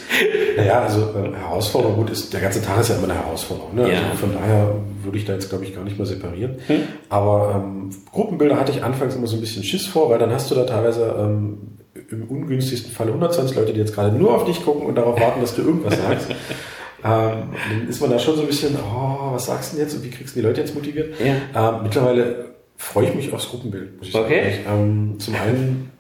Naja, 0.56 0.82
also 0.82 1.02
äh, 1.02 1.36
Herausforderung, 1.36 1.98
gut, 1.98 2.10
ist, 2.12 2.34
der 2.34 2.42
ganze 2.42 2.62
Tag 2.62 2.80
ist 2.80 2.90
ja 2.90 2.96
immer 2.96 3.10
eine 3.10 3.16
Herausforderung. 3.16 3.76
Ne? 3.76 3.92
Ja. 3.92 4.00
Also 4.10 4.18
von 4.18 4.34
daher 4.34 4.76
würde 5.04 5.18
ich 5.18 5.26
da 5.26 5.34
jetzt, 5.34 5.50
glaube 5.50 5.66
ich, 5.66 5.76
gar 5.76 5.84
nicht 5.84 5.98
mehr 5.98 6.08
separieren. 6.08 6.60
Hm? 6.68 6.84
Aber 7.10 7.56
ähm, 7.56 7.90
Gruppenbilder 8.12 8.58
hatte 8.58 8.72
ich 8.72 8.84
anfangs 8.84 9.16
immer 9.16 9.28
so 9.28 9.36
ein 9.36 9.42
bisschen 9.42 9.64
Schiss 9.64 9.86
vor, 9.86 10.10
weil 10.10 10.20
dann 10.20 10.32
hast 10.32 10.50
du 10.50 10.56
da 10.56 10.64
teilweise 10.64 11.14
ähm, 11.20 11.79
im 12.12 12.24
ungünstigsten 12.24 12.92
Fall 12.92 13.08
120 13.08 13.56
Leute, 13.56 13.74
die 13.74 13.80
jetzt 13.80 13.94
gerade 13.94 14.16
nur 14.16 14.34
auf 14.34 14.46
dich 14.46 14.64
gucken 14.64 14.86
und 14.88 14.96
darauf 14.96 15.20
warten, 15.20 15.42
dass 15.42 15.56
du 15.56 15.62
irgendwas 15.62 15.98
sagst. 15.98 16.30
ähm, 17.04 17.04
dann 17.04 17.88
ist 17.88 18.02
man 18.02 18.10
da 18.10 18.20
schon 18.20 18.36
so 18.36 18.42
ein 18.42 18.48
bisschen, 18.48 18.76
oh, 18.76 19.34
was 19.34 19.46
sagst 19.46 19.72
du 19.72 19.78
denn 19.78 19.86
jetzt 19.86 19.96
und 19.96 20.04
wie 20.04 20.10
kriegst 20.10 20.36
du 20.36 20.40
die 20.40 20.46
Leute 20.46 20.62
jetzt 20.62 20.76
motiviert? 20.76 21.16
Ja. 21.20 21.70
Ähm, 21.70 21.84
mittlerweile 21.84 22.46
freue 22.78 23.08
ich 23.08 23.16
mich 23.16 23.34
aufs 23.34 23.50
Gruppenbild, 23.50 23.98
muss 23.98 24.10
ich 24.10 24.16
okay. 24.16 24.62
sagen. 24.64 24.82
Ähm, 24.82 25.20
zum 25.20 25.36
einen, 25.36 25.92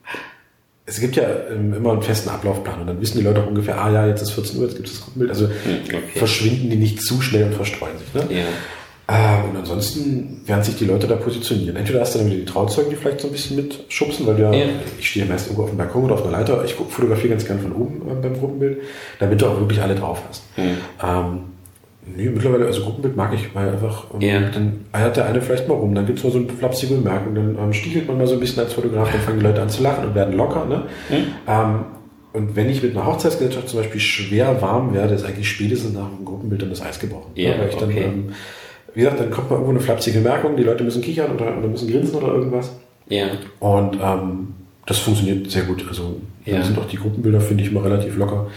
es 0.85 0.99
gibt 0.99 1.15
ja 1.15 1.25
ähm, 1.51 1.73
immer 1.73 1.91
einen 1.91 2.01
festen 2.01 2.29
Ablaufplan 2.29 2.81
und 2.81 2.87
dann 2.87 3.01
wissen 3.01 3.19
die 3.19 3.23
Leute 3.23 3.43
auch 3.43 3.47
ungefähr, 3.47 3.79
ah 3.79 3.91
ja, 3.91 4.07
jetzt 4.07 4.21
ist 4.21 4.31
14 4.31 4.57
Uhr, 4.57 4.65
jetzt 4.65 4.75
gibt 4.75 4.87
es 4.87 4.95
das 4.95 5.03
Gruppenbild. 5.03 5.29
Also 5.29 5.47
hm, 5.47 5.53
okay. 5.85 5.99
verschwinden 6.15 6.69
die 6.69 6.77
nicht 6.77 7.01
zu 7.01 7.21
schnell 7.21 7.45
und 7.45 7.53
verstreuen 7.53 7.97
sich. 7.99 8.13
Ne? 8.13 8.37
Ja. 8.39 8.45
Äh, 9.09 9.49
und 9.49 9.57
ansonsten 9.57 10.41
werden 10.45 10.63
sich 10.63 10.75
die 10.75 10.85
Leute 10.85 11.07
da 11.07 11.15
positionieren. 11.15 11.75
Entweder 11.75 12.01
hast 12.01 12.13
du 12.13 12.19
dann 12.19 12.27
wieder 12.27 12.37
die 12.37 12.45
Trauzeugen, 12.45 12.91
die 12.91 12.95
vielleicht 12.95 13.21
so 13.21 13.27
ein 13.27 13.31
bisschen 13.31 13.55
mitschubsen, 13.55 14.27
weil 14.27 14.39
ja, 14.39 14.53
ja. 14.53 14.65
ich 14.99 15.09
stehe 15.09 15.25
meist 15.25 15.47
irgendwo 15.47 15.63
auf 15.63 15.69
dem 15.69 15.79
Balkon 15.79 16.03
oder 16.03 16.13
auf 16.13 16.23
einer 16.23 16.37
Leiter. 16.37 16.63
Ich 16.63 16.75
fotografiere 16.75 17.29
ganz 17.29 17.45
gern 17.45 17.59
von 17.59 17.71
oben 17.71 18.01
äh, 18.07 18.13
beim 18.21 18.37
Gruppenbild, 18.37 18.81
damit 19.17 19.41
du 19.41 19.47
auch 19.47 19.59
wirklich 19.59 19.81
alle 19.81 19.95
drauf 19.95 20.21
hast. 20.29 20.43
Mhm. 20.57 20.77
Ähm, 21.03 21.39
nee, 22.15 22.29
mittlerweile, 22.29 22.67
also 22.67 22.83
Gruppenbild 22.83 23.15
mag 23.15 23.33
ich, 23.33 23.55
weil 23.55 23.69
einfach, 23.69 24.05
ähm, 24.13 24.21
ja. 24.21 24.41
dann 24.41 24.85
eiert 24.91 25.17
der 25.17 25.25
eine 25.25 25.41
vielleicht 25.41 25.67
mal 25.67 25.73
rum, 25.73 25.95
dann 25.95 26.05
gibt 26.05 26.19
es 26.19 26.23
mal 26.23 26.31
so 26.31 26.37
eine 26.37 26.49
flapsige 26.49 26.93
Bemerkung, 26.93 27.33
dann 27.33 27.57
ähm, 27.57 27.73
stichelt 27.73 28.07
man 28.07 28.19
mal 28.19 28.27
so 28.27 28.33
ein 28.33 28.39
bisschen 28.39 28.61
als 28.61 28.73
Fotograf, 28.73 29.11
dann 29.11 29.21
fangen 29.21 29.39
die 29.39 29.45
Leute 29.45 29.63
an 29.63 29.69
zu 29.69 29.81
lachen 29.81 30.05
und 30.05 30.13
werden 30.13 30.35
locker. 30.35 30.65
Ne? 30.65 30.83
Mhm. 31.09 31.15
Ähm, 31.47 31.85
und 32.31 32.55
wenn 32.55 32.69
ich 32.69 32.83
mit 32.83 32.95
einer 32.95 33.07
Hochzeitsgesellschaft 33.07 33.69
zum 33.69 33.79
Beispiel 33.79 33.99
schwer 33.99 34.61
warm 34.61 34.93
werde, 34.93 35.15
ist 35.15 35.25
eigentlich 35.25 35.49
spätestens 35.49 35.93
nach 35.93 36.09
dem 36.09 36.25
Gruppenbild 36.25 36.61
dann 36.61 36.69
das 36.69 36.83
Eis 36.83 36.99
gebrochen. 36.99 37.31
Ja, 37.33 37.57
weil 37.57 37.69
ich 37.69 37.75
dann 37.75 37.89
okay. 37.89 38.03
ähm, 38.03 38.33
wie 38.93 39.01
gesagt, 39.01 39.19
dann 39.19 39.31
kommt 39.31 39.49
mal 39.49 39.55
irgendwo 39.55 39.71
eine 39.71 39.79
flapsige 39.79 40.19
Merkung, 40.19 40.55
die 40.55 40.63
Leute 40.63 40.83
müssen 40.83 41.01
kichern 41.01 41.31
oder, 41.31 41.57
oder 41.57 41.67
müssen 41.67 41.89
grinsen 41.89 42.15
oder 42.15 42.33
irgendwas. 42.33 42.71
Ja. 43.07 43.27
Und 43.59 43.97
ähm, 44.01 44.53
das 44.85 44.99
funktioniert 44.99 45.49
sehr 45.49 45.63
gut. 45.63 45.85
Also 45.87 46.19
ja. 46.45 46.63
sind 46.63 46.77
auch 46.77 46.87
die 46.87 46.97
Gruppenbilder, 46.97 47.41
finde 47.41 47.63
ich, 47.63 47.71
immer 47.71 47.83
relativ 47.83 48.17
locker. 48.17 48.47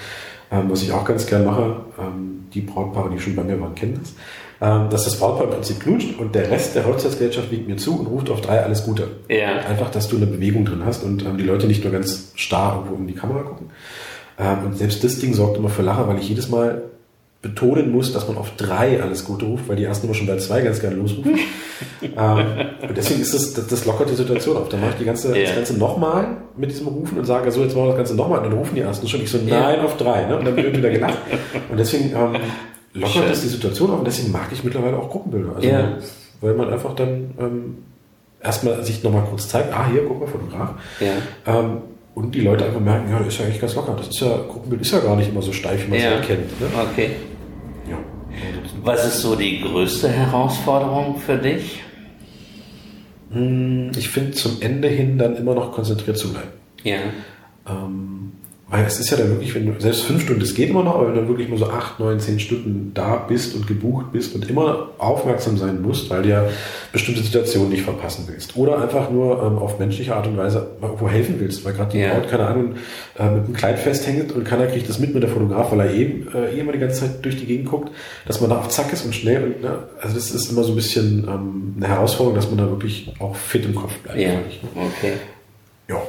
Ähm, 0.50 0.64
was 0.68 0.82
ich 0.82 0.92
auch 0.92 1.04
ganz 1.04 1.26
gern 1.26 1.44
mache, 1.44 1.76
ähm, 1.98 2.44
die 2.52 2.60
Brautpaare, 2.60 3.10
die 3.10 3.18
schon 3.18 3.36
bei 3.36 3.42
mir 3.42 3.60
waren, 3.60 3.74
kennen 3.74 3.98
das, 4.00 4.14
ähm, 4.60 4.90
dass 4.90 5.04
das 5.04 5.18
Brautpaar 5.18 5.44
im 5.44 5.50
Prinzip 5.50 5.80
knutscht 5.80 6.18
und 6.18 6.34
der 6.34 6.50
Rest 6.50 6.74
der 6.74 6.86
Hochzeitsgesellschaft 6.86 7.50
winkt 7.50 7.68
mir 7.68 7.76
zu 7.76 7.98
und 7.98 8.06
ruft 8.06 8.30
auf 8.30 8.40
drei 8.40 8.62
alles 8.62 8.84
Gute. 8.84 9.08
Ja. 9.28 9.60
Einfach, 9.60 9.90
dass 9.90 10.08
du 10.08 10.16
eine 10.16 10.26
Bewegung 10.26 10.64
drin 10.64 10.82
hast 10.84 11.02
und 11.02 11.24
ähm, 11.24 11.38
die 11.38 11.44
Leute 11.44 11.66
nicht 11.66 11.82
nur 11.84 11.92
ganz 11.92 12.32
starr 12.34 12.76
irgendwo 12.76 12.96
in 12.96 13.06
die 13.06 13.14
Kamera 13.14 13.40
gucken. 13.40 13.70
Ähm, 14.38 14.66
und 14.66 14.78
selbst 14.78 15.02
das 15.04 15.18
Ding 15.18 15.34
sorgt 15.34 15.56
immer 15.56 15.68
für 15.70 15.82
Lacher, 15.82 16.06
weil 16.08 16.18
ich 16.18 16.28
jedes 16.28 16.48
Mal 16.48 16.82
betonen 17.42 17.90
muss, 17.90 18.12
dass 18.12 18.28
man 18.28 18.38
auf 18.38 18.52
drei 18.56 19.02
alles 19.02 19.24
Gute 19.24 19.44
ruft, 19.46 19.68
weil 19.68 19.74
die 19.74 19.82
ersten 19.82 20.06
immer 20.06 20.14
schon 20.14 20.28
bei 20.28 20.36
zwei 20.36 20.62
ganz 20.62 20.80
gerne 20.80 20.94
losrufen. 20.94 21.40
ähm, 22.02 22.46
und 22.88 22.96
deswegen 22.96 23.20
ist 23.20 23.34
das, 23.34 23.52
das, 23.52 23.66
das 23.66 23.84
lockert 23.84 24.10
die 24.10 24.14
Situation 24.14 24.56
auf. 24.56 24.68
Dann 24.68 24.80
mache 24.80 24.90
ich 24.90 24.98
die 24.98 25.04
ganze, 25.04 25.34
yeah. 25.34 25.46
das 25.46 25.56
Ganze 25.56 25.76
nochmal 25.76 26.36
mit 26.56 26.70
diesem 26.70 26.86
Rufen 26.86 27.18
und 27.18 27.24
sage, 27.24 27.50
so, 27.50 27.62
jetzt 27.62 27.74
machen 27.74 27.86
wir 27.86 27.88
das 27.88 27.96
Ganze 27.96 28.14
nochmal. 28.14 28.38
Und 28.38 28.44
dann 28.44 28.52
rufen 28.52 28.76
die 28.76 28.80
ersten 28.82 29.08
schon. 29.08 29.22
Ich 29.22 29.30
so, 29.30 29.38
nein, 29.38 29.50
yeah. 29.50 29.84
auf 29.84 29.96
drei. 29.96 30.26
Ne? 30.26 30.38
Und 30.38 30.44
dann 30.44 30.56
wird 30.56 30.76
wieder 30.76 30.90
gelacht. 30.90 31.18
Und 31.68 31.78
deswegen 31.78 32.10
ähm, 32.10 32.36
lockert 32.94 33.12
Schön. 33.12 33.28
das 33.28 33.42
die 33.42 33.48
Situation 33.48 33.90
auf. 33.90 33.98
Und 33.98 34.06
deswegen 34.06 34.30
mag 34.30 34.46
ich 34.52 34.62
mittlerweile 34.62 34.96
auch 34.96 35.10
Gruppenbilder. 35.10 35.56
Also, 35.56 35.68
yeah. 35.68 35.98
Weil 36.40 36.54
man 36.54 36.70
einfach 36.72 36.94
dann 36.94 37.34
ähm, 37.40 37.78
erstmal 38.40 38.84
sich 38.84 39.02
nochmal 39.02 39.24
kurz 39.28 39.48
zeigt, 39.48 39.74
ah, 39.74 39.88
hier, 39.90 40.04
guck 40.06 40.20
mal, 40.20 40.28
Fotograf. 40.28 40.74
Ähm, 41.46 41.78
und 42.14 42.34
die 42.34 42.42
Leute 42.42 42.66
einfach 42.66 42.80
merken, 42.80 43.10
ja, 43.10 43.18
das 43.18 43.28
ist 43.28 43.38
ja 43.38 43.46
eigentlich 43.46 43.60
ganz 43.60 43.74
locker. 43.74 43.94
Das 43.96 44.08
ist 44.08 44.20
ja, 44.20 44.36
Gruppenbild 44.48 44.82
ist 44.82 44.92
ja 44.92 45.00
gar 45.00 45.16
nicht 45.16 45.30
immer 45.30 45.42
so 45.42 45.50
steif, 45.50 45.86
wie 45.86 45.90
man 45.90 45.98
es 45.98 46.04
ja. 46.04 46.20
kennt. 46.20 46.60
Ne? 46.60 46.66
Okay. 46.92 47.10
Was 48.82 49.06
ist 49.06 49.20
so 49.20 49.36
die 49.36 49.60
größte 49.60 50.08
Herausforderung 50.08 51.18
für 51.18 51.36
dich? 51.36 51.82
Hm, 53.30 53.92
ich 53.96 54.08
finde 54.08 54.32
zum 54.32 54.60
Ende 54.60 54.88
hin 54.88 55.18
dann 55.18 55.36
immer 55.36 55.54
noch 55.54 55.72
konzentriert 55.72 56.18
zu 56.18 56.32
bleiben. 56.32 56.50
Ja. 56.82 56.98
Ähm, 57.68 58.32
weil 58.72 58.86
es 58.86 58.98
ist 58.98 59.10
ja 59.10 59.18
dann 59.18 59.28
wirklich, 59.28 59.54
wenn 59.54 59.66
du, 59.66 59.78
selbst 59.78 60.04
fünf 60.04 60.22
Stunden, 60.22 60.40
das 60.40 60.54
geht 60.54 60.70
immer 60.70 60.82
noch, 60.82 60.94
aber 60.94 61.08
wenn 61.08 61.14
du 61.14 61.28
wirklich 61.28 61.46
nur 61.50 61.58
so 61.58 61.68
acht, 61.68 62.00
neun, 62.00 62.18
zehn 62.20 62.40
Stunden 62.40 62.92
da 62.94 63.16
bist 63.16 63.54
und 63.54 63.66
gebucht 63.66 64.12
bist 64.12 64.34
und 64.34 64.48
immer 64.48 64.88
aufmerksam 64.96 65.58
sein 65.58 65.82
musst, 65.82 66.08
weil 66.08 66.22
du 66.22 66.30
ja 66.30 66.48
bestimmte 66.90 67.22
Situationen 67.22 67.68
nicht 67.68 67.82
verpassen 67.82 68.24
willst. 68.28 68.56
Oder 68.56 68.80
einfach 68.80 69.10
nur 69.10 69.42
ähm, 69.42 69.58
auf 69.58 69.78
menschliche 69.78 70.16
Art 70.16 70.26
und 70.26 70.38
Weise 70.38 70.68
irgendwo 70.80 71.06
helfen 71.06 71.34
willst, 71.38 71.66
weil 71.66 71.74
gerade 71.74 71.92
die 71.92 71.98
ja. 71.98 72.14
Braut, 72.14 72.30
keine 72.30 72.46
Ahnung, 72.46 72.74
äh, 73.18 73.28
mit 73.28 73.44
einem 73.44 73.52
Kleid 73.52 73.78
festhängt 73.78 74.32
und 74.32 74.44
keiner 74.44 74.66
kriegt 74.66 74.88
das 74.88 74.98
mit 74.98 75.12
mit 75.12 75.22
der 75.22 75.28
Fotograf, 75.28 75.70
weil 75.70 75.80
er 75.80 75.92
eben 75.92 76.28
äh, 76.34 76.56
eh 76.56 76.60
immer 76.60 76.72
die 76.72 76.78
ganze 76.78 77.00
Zeit 77.00 77.22
durch 77.22 77.36
die 77.36 77.44
Gegend 77.44 77.68
guckt, 77.68 77.90
dass 78.26 78.40
man 78.40 78.48
da 78.48 78.58
auf 78.58 78.70
Zack 78.70 78.90
ist 78.90 79.04
und 79.04 79.14
schnell 79.14 79.44
und, 79.44 79.62
ne, 79.62 79.80
also 80.00 80.14
das 80.14 80.30
ist 80.30 80.50
immer 80.50 80.64
so 80.64 80.72
ein 80.72 80.76
bisschen 80.76 81.28
ähm, 81.28 81.74
eine 81.76 81.88
Herausforderung, 81.88 82.36
dass 82.36 82.48
man 82.48 82.56
da 82.56 82.70
wirklich 82.70 83.12
auch 83.18 83.36
fit 83.36 83.66
im 83.66 83.74
Kopf 83.74 83.98
bleibt. 83.98 84.18
Ja, 84.18 84.30
okay. 84.76 85.12
Ja. 85.88 86.00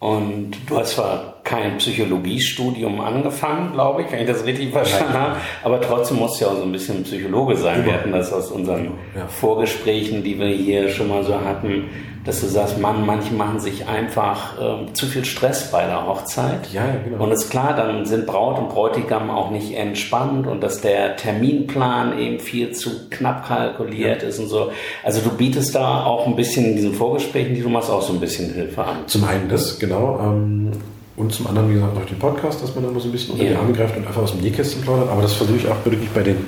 Und 0.00 0.56
du 0.66 0.76
hast 0.76 0.94
zwar 0.94 1.31
kein 1.44 1.78
Psychologiestudium 1.78 3.00
angefangen, 3.00 3.72
glaube 3.72 4.02
ich, 4.02 4.12
wenn 4.12 4.20
ich 4.20 4.26
das 4.26 4.44
richtig 4.44 4.72
verstanden 4.72 5.14
habe, 5.14 5.36
aber 5.62 5.80
trotzdem 5.80 6.18
musst 6.18 6.40
du 6.40 6.44
ja 6.44 6.50
auch 6.50 6.56
so 6.56 6.62
ein 6.62 6.72
bisschen 6.72 7.02
Psychologe 7.04 7.56
sein. 7.56 7.84
Wir 7.84 7.94
hatten 7.94 8.12
das 8.12 8.32
aus 8.32 8.50
unseren 8.50 8.92
ja. 9.16 9.26
Vorgesprächen, 9.26 10.22
die 10.22 10.38
wir 10.38 10.48
hier 10.48 10.88
schon 10.88 11.08
mal 11.08 11.24
so 11.24 11.34
hatten, 11.40 11.90
dass 12.24 12.40
du 12.40 12.46
sagst, 12.46 12.78
Mann, 12.78 13.04
manche 13.04 13.34
machen 13.34 13.58
sich 13.58 13.88
einfach 13.88 14.60
äh, 14.60 14.92
zu 14.92 15.06
viel 15.06 15.24
Stress 15.24 15.72
bei 15.72 15.86
der 15.86 16.06
Hochzeit. 16.06 16.72
Ja, 16.72 16.84
genau. 17.04 17.24
Und 17.24 17.32
ist 17.32 17.50
klar, 17.50 17.74
dann 17.74 18.06
sind 18.06 18.26
Braut 18.26 18.58
und 18.58 18.68
Bräutigam 18.68 19.28
auch 19.30 19.50
nicht 19.50 19.74
entspannt 19.74 20.46
und 20.46 20.62
dass 20.62 20.80
der 20.80 21.16
Terminplan 21.16 22.18
eben 22.18 22.38
viel 22.38 22.70
zu 22.72 23.08
knapp 23.10 23.46
kalkuliert 23.48 24.22
ja. 24.22 24.28
ist 24.28 24.38
und 24.38 24.46
so. 24.46 24.70
Also 25.02 25.20
du 25.20 25.36
bietest 25.36 25.74
da 25.74 26.04
auch 26.04 26.26
ein 26.26 26.36
bisschen 26.36 26.64
in 26.64 26.76
diesen 26.76 26.94
Vorgesprächen, 26.94 27.54
die 27.54 27.62
du 27.62 27.68
machst, 27.68 27.90
auch 27.90 28.02
so 28.02 28.12
ein 28.12 28.20
bisschen 28.20 28.54
Hilfe 28.54 28.84
an. 28.84 28.98
Zum 29.06 29.24
einen 29.24 29.48
das, 29.48 29.80
genau. 29.80 30.20
Ähm, 30.22 30.70
und 31.16 31.32
zum 31.32 31.46
anderen, 31.46 31.68
wie 31.70 31.74
gesagt, 31.74 31.96
auch 31.96 32.06
den 32.06 32.18
Podcast, 32.18 32.62
dass 32.62 32.74
man 32.74 32.84
da 32.84 32.90
mal 32.90 33.00
so 33.00 33.08
ein 33.08 33.12
bisschen 33.12 33.32
unter 33.32 33.44
ja. 33.44 33.50
die 33.50 33.56
Arme 33.56 33.72
greift 33.72 33.96
und 33.96 34.06
einfach 34.06 34.22
aus 34.22 34.32
dem 34.32 34.40
Nähkästchen 34.40 34.82
plaudert. 34.82 35.10
Aber 35.10 35.22
das 35.22 35.34
versuche 35.34 35.58
ich 35.58 35.68
auch 35.68 35.84
wirklich 35.84 36.08
bei 36.10 36.22
den 36.22 36.38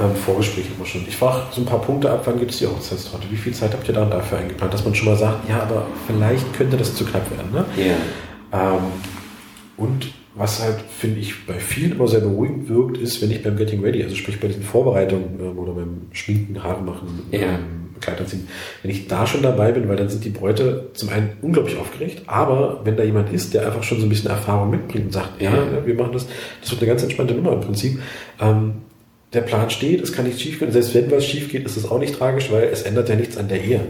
ähm, 0.00 0.14
Vorgesprächen 0.14 0.72
immer 0.76 0.86
schon. 0.86 1.04
Ich 1.06 1.16
frage 1.16 1.42
so 1.50 1.60
ein 1.60 1.66
paar 1.66 1.80
Punkte 1.80 2.10
ab, 2.10 2.22
wann 2.24 2.38
gibt 2.38 2.52
es 2.52 2.58
die 2.58 2.66
Hochzeitstorte? 2.66 3.26
Wie 3.30 3.36
viel 3.36 3.52
Zeit 3.52 3.72
habt 3.72 3.86
ihr 3.88 3.94
da 3.94 4.04
dafür 4.06 4.38
eingeplant? 4.38 4.72
Dass 4.72 4.84
man 4.84 4.94
schon 4.94 5.08
mal 5.08 5.16
sagt, 5.16 5.48
ja, 5.48 5.60
aber 5.60 5.86
vielleicht 6.06 6.52
könnte 6.54 6.76
das 6.76 6.94
zu 6.94 7.04
knapp 7.04 7.30
werden. 7.30 7.52
Ne? 7.52 7.64
Ja. 7.76 8.76
Ähm, 8.76 8.82
und 9.76 10.08
was 10.34 10.62
halt, 10.62 10.76
finde 10.88 11.20
ich, 11.20 11.46
bei 11.46 11.54
vielen 11.54 11.92
immer 11.92 12.06
sehr 12.06 12.20
beruhigend 12.20 12.68
wirkt, 12.68 12.96
ist, 12.96 13.20
wenn 13.20 13.30
ich 13.30 13.42
beim 13.42 13.56
Getting 13.56 13.82
Ready, 13.82 14.02
also 14.04 14.14
sprich 14.14 14.38
bei 14.38 14.46
diesen 14.46 14.62
Vorbereitungen 14.62 15.38
ähm, 15.40 15.58
oder 15.58 15.72
beim 15.72 16.02
Schminken, 16.12 16.62
Haare 16.62 16.82
machen, 16.82 17.24
ja. 17.32 17.40
ähm, 17.40 17.87
Kleid 18.00 18.20
anziehen, 18.20 18.48
wenn 18.82 18.90
ich 18.90 19.08
da 19.08 19.26
schon 19.26 19.42
dabei 19.42 19.72
bin, 19.72 19.88
weil 19.88 19.96
dann 19.96 20.08
sind 20.08 20.24
die 20.24 20.30
Bräute 20.30 20.90
zum 20.94 21.08
einen 21.08 21.30
unglaublich 21.42 21.76
aufgeregt, 21.76 22.22
aber 22.26 22.80
wenn 22.84 22.96
da 22.96 23.02
jemand 23.02 23.32
ist, 23.32 23.54
der 23.54 23.66
einfach 23.66 23.82
schon 23.82 24.00
so 24.00 24.06
ein 24.06 24.08
bisschen 24.08 24.30
Erfahrung 24.30 24.70
mitbringt 24.70 25.06
und 25.06 25.12
sagt, 25.12 25.40
ja, 25.40 25.52
ja 25.52 25.86
wir 25.86 25.94
machen 25.94 26.12
das, 26.12 26.26
das 26.60 26.70
wird 26.70 26.82
eine 26.82 26.90
ganz 26.90 27.02
entspannte 27.02 27.34
Nummer 27.34 27.52
im 27.52 27.60
Prinzip, 27.60 28.00
ähm, 28.40 28.74
der 29.32 29.42
Plan 29.42 29.68
steht, 29.70 30.02
es 30.02 30.12
kann 30.12 30.24
nichts 30.24 30.40
schief 30.40 30.58
gehen. 30.58 30.72
Selbst 30.72 30.94
wenn 30.94 31.10
was 31.10 31.26
schief 31.26 31.50
geht, 31.50 31.66
ist 31.66 31.76
es 31.76 31.90
auch 31.90 31.98
nicht 31.98 32.14
tragisch, 32.14 32.50
weil 32.50 32.64
es 32.64 32.82
ändert 32.82 33.08
ja 33.08 33.14
nichts 33.14 33.36
an 33.36 33.48
der 33.48 33.62
Ehe. 33.62 33.80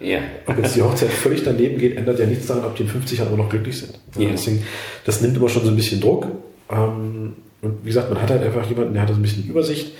Ja. 0.00 0.18
Ob 0.46 0.58
jetzt 0.58 0.76
die 0.76 0.82
Hochzeit 0.82 1.10
völlig 1.10 1.42
daneben 1.44 1.78
geht, 1.78 1.96
ändert 1.96 2.18
ja 2.18 2.26
nichts 2.26 2.46
daran, 2.46 2.64
ob 2.64 2.76
die 2.76 2.84
in 2.84 2.88
50 2.88 3.18
Jahren 3.18 3.28
immer 3.32 3.44
noch 3.44 3.50
glücklich 3.50 3.78
sind. 3.78 3.98
Ja. 4.16 4.28
Deswegen, 4.30 4.64
das 5.04 5.20
nimmt 5.20 5.36
immer 5.36 5.48
schon 5.48 5.64
so 5.64 5.70
ein 5.70 5.76
bisschen 5.76 6.00
Druck. 6.00 6.26
Ähm, 6.70 7.34
und 7.60 7.78
wie 7.82 7.88
gesagt, 7.88 8.10
man 8.10 8.22
hat 8.22 8.30
halt 8.30 8.42
einfach 8.42 8.68
jemanden, 8.68 8.92
der 8.94 9.02
hat 9.02 9.08
so 9.08 9.14
ein 9.14 9.22
bisschen 9.22 9.48
Übersicht. 9.48 9.92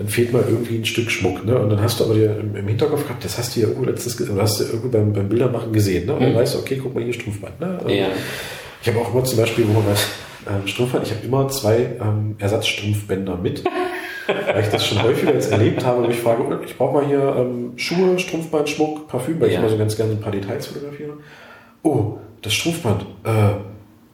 Dann 0.00 0.08
fehlt 0.08 0.32
mal 0.32 0.42
irgendwie 0.48 0.76
ein 0.76 0.86
Stück 0.86 1.10
Schmuck. 1.10 1.44
Ne? 1.44 1.58
Und 1.58 1.68
dann 1.68 1.82
hast 1.82 2.00
du 2.00 2.04
aber 2.04 2.14
dir 2.14 2.34
im, 2.40 2.66
Hinterkopf 2.66 3.02
gehabt, 3.02 3.22
das 3.22 3.36
hast 3.36 3.54
du 3.54 3.60
ja 3.60 3.66
irgendwo 3.66 3.84
letztes, 3.84 4.18
oder 4.30 4.40
hast 4.40 4.58
du 4.58 4.64
irgendwo 4.64 4.88
beim, 4.88 5.12
beim 5.12 5.28
Bildermachen 5.28 5.74
gesehen. 5.74 6.06
Ne? 6.06 6.14
Und 6.14 6.22
dann 6.22 6.32
mhm. 6.32 6.36
weißt 6.36 6.54
du, 6.54 6.60
okay, 6.60 6.80
guck 6.82 6.94
mal 6.94 7.04
hier 7.04 7.12
Strumpfband. 7.12 7.60
Ne? 7.60 7.78
Ja. 7.88 8.06
Ich 8.80 8.88
habe 8.88 8.98
auch 8.98 9.12
immer 9.12 9.22
zum 9.24 9.36
Beispiel, 9.36 9.68
wo 9.68 9.74
man 9.74 9.84
ähm, 10.48 10.66
Strumpfband, 10.66 11.06
ich 11.06 11.12
habe 11.12 11.26
immer 11.26 11.48
zwei 11.48 11.96
ähm, 12.00 12.36
Ersatzstrumpfbänder 12.38 13.36
mit 13.36 13.62
weil 14.46 14.62
ich 14.62 14.70
das 14.70 14.86
schon 14.86 15.02
häufiger 15.02 15.34
jetzt 15.34 15.52
erlebt 15.52 15.84
habe, 15.84 16.02
wo 16.02 16.08
ich 16.08 16.18
frage, 16.18 16.44
oh, 16.48 16.64
ich 16.64 16.78
brauche 16.78 16.94
mal 16.94 17.06
hier 17.06 17.36
ähm, 17.36 17.72
Schuhe, 17.76 18.18
Strumpfband, 18.18 18.70
Schmuck, 18.70 19.06
Parfüm, 19.08 19.38
weil 19.38 19.48
ja. 19.48 19.54
ich 19.54 19.60
immer 19.60 19.68
so 19.68 19.76
ganz 19.76 19.96
gerne 19.96 20.12
ein 20.12 20.20
paar 20.20 20.32
Details 20.32 20.66
fotografiere. 20.66 21.18
Oh, 21.82 22.16
das 22.40 22.54
Strumpfband, 22.54 23.02
äh, 23.24 23.50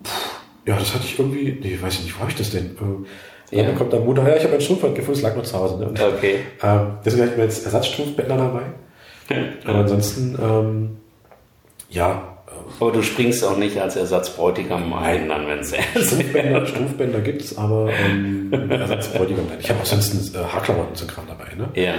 pff, 0.03 0.41
ja, 0.67 0.77
das 0.77 0.95
hatte 0.95 1.05
ich 1.05 1.17
irgendwie, 1.17 1.59
nee, 1.63 1.79
weiß 1.81 1.95
ich 1.95 2.05
nicht, 2.07 2.17
wo 2.17 2.23
habe 2.23 2.31
ich 2.33 2.37
das 2.37 2.51
denn? 2.51 2.77
Äh, 2.77 3.07
ja. 3.51 3.63
Dann 3.63 3.77
kommt 3.77 3.93
dann 3.93 4.05
Mutter, 4.05 4.29
ja, 4.29 4.37
ich 4.37 4.45
habe 4.45 4.55
ein 4.55 4.61
Strumpfband 4.61 4.95
gefunden, 4.95 5.19
es 5.19 5.23
lag 5.23 5.37
noch 5.37 5.45
zu 5.45 5.59
Hause. 5.59 5.79
Ne? 5.79 5.87
okay. 6.17 6.41
Ähm, 6.63 6.99
deswegen 7.05 7.23
habe 7.23 7.33
ich 7.33 7.39
mir 7.39 7.45
jetzt 7.45 7.65
Ersatzstrumpfbänder 7.65 8.37
dabei. 8.37 8.63
Aber 9.65 9.79
ansonsten, 9.79 10.39
ähm, 10.41 10.97
ja, 11.91 12.39
ähm, 12.49 12.73
Aber 12.81 12.93
du 12.93 13.03
springst 13.03 13.45
auch 13.45 13.57
nicht 13.57 13.79
als 13.79 13.97
Ersatzbräutigam 13.97 14.93
ein, 14.95 15.29
dann, 15.29 15.47
wenn 15.47 15.61
es 15.61 15.75
Strumpfbänder, 15.75 16.67
Strumpfbänder 16.67 17.21
gibt 17.21 17.43
es, 17.43 17.57
aber 17.57 17.91
ähm, 17.91 18.53
Ersatzbräutigam. 18.71 19.47
Ich 19.61 19.71
habe 19.71 19.81
auch 19.81 19.87
sonst 19.87 20.35
äh, 20.35 20.39
Haarklamotten 20.39 20.95
zum 20.95 21.09
Kram 21.09 21.25
dabei. 21.29 21.55
Ne? 21.57 21.69
Ja. 21.75 21.95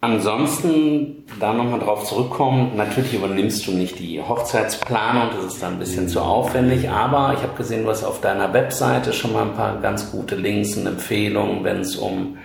Ansonsten, 0.00 1.24
da 1.40 1.52
nochmal 1.52 1.80
drauf 1.80 2.04
zurückkommen, 2.04 2.76
natürlich 2.76 3.14
übernimmst 3.14 3.66
du 3.66 3.72
nicht 3.72 3.98
die 3.98 4.22
Hochzeitsplanung, 4.22 5.30
das 5.34 5.54
ist 5.54 5.62
dann 5.62 5.72
ein 5.72 5.78
bisschen 5.80 6.08
zu 6.08 6.20
aufwendig, 6.20 6.88
aber 6.88 7.34
ich 7.36 7.42
habe 7.42 7.56
gesehen, 7.56 7.82
du 7.82 7.90
hast 7.90 8.04
auf 8.04 8.20
deiner 8.20 8.52
Webseite 8.52 9.12
schon 9.12 9.32
mal 9.32 9.42
ein 9.42 9.54
paar 9.54 9.80
ganz 9.80 10.12
gute 10.12 10.36
Links 10.36 10.76
und 10.76 10.86
Empfehlungen, 10.86 11.64
wenn 11.64 11.80
es 11.80 11.96
um 11.96 12.38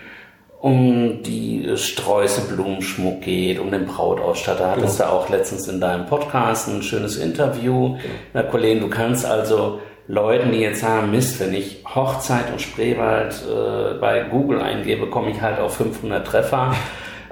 um 0.63 1.22
die 1.24 1.76
Sträuße 1.76 2.54
Blumenschmuck 2.54 3.20
geht, 3.20 3.60
um 3.60 3.70
den 3.70 3.86
Brautausstatter. 3.86 4.72
Hattest 4.72 5.00
genau. 5.00 5.10
du 5.10 5.16
auch 5.18 5.30
letztens 5.30 5.68
in 5.68 5.82
deinem 5.82 6.06
Podcast 6.06 6.70
ein 6.70 6.82
schönes 6.82 7.18
Interview. 7.18 7.98
Na, 8.34 8.44
Kollegen, 8.44 8.80
du 8.80 8.89
kannst 8.89 9.26
also 9.26 9.82
Leuten, 10.08 10.54
die 10.54 10.60
jetzt 10.60 10.80
sagen, 10.80 11.12
Mist, 11.12 11.42
wenn 11.42 11.54
ich 11.54 11.84
Hochzeit 11.94 12.50
und 12.50 12.62
Spreewald 12.62 13.34
äh, 13.46 13.96
bei 14.00 14.22
Google 14.22 14.62
eingebe, 14.62 15.08
komme 15.08 15.32
ich 15.32 15.42
halt 15.42 15.60
auf 15.60 15.76
500 15.76 16.26
Treffer. 16.26 16.74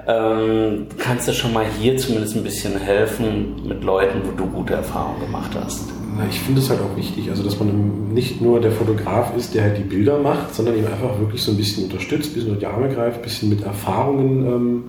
Ähm, 0.06 0.86
kannst 0.98 1.28
du 1.28 1.32
schon 1.32 1.52
mal 1.52 1.64
hier 1.78 1.96
zumindest 1.96 2.36
ein 2.36 2.42
bisschen 2.42 2.76
helfen 2.76 3.66
mit 3.66 3.84
Leuten, 3.84 4.20
wo 4.24 4.32
du 4.32 4.46
gute 4.46 4.74
Erfahrungen 4.74 5.20
gemacht 5.20 5.52
hast? 5.54 5.90
Na, 6.16 6.26
ich 6.28 6.40
finde 6.40 6.60
es 6.60 6.68
halt 6.68 6.80
auch 6.80 6.96
wichtig, 6.96 7.30
also 7.30 7.42
dass 7.42 7.58
man 7.58 8.12
nicht 8.12 8.40
nur 8.40 8.60
der 8.60 8.72
Fotograf 8.72 9.34
ist, 9.36 9.54
der 9.54 9.62
halt 9.62 9.78
die 9.78 9.82
Bilder 9.82 10.18
macht, 10.18 10.54
sondern 10.54 10.76
ihm 10.76 10.86
einfach 10.86 11.18
wirklich 11.18 11.42
so 11.42 11.52
ein 11.52 11.56
bisschen 11.56 11.84
unterstützt, 11.84 12.30
ein 12.30 12.34
bisschen 12.34 12.50
unter 12.50 12.60
die 12.60 12.66
Arme 12.66 12.88
greift, 12.92 13.18
ein 13.18 13.22
bisschen 13.22 13.48
mit 13.48 13.62
Erfahrungen, 13.62 14.46
ähm, 14.46 14.84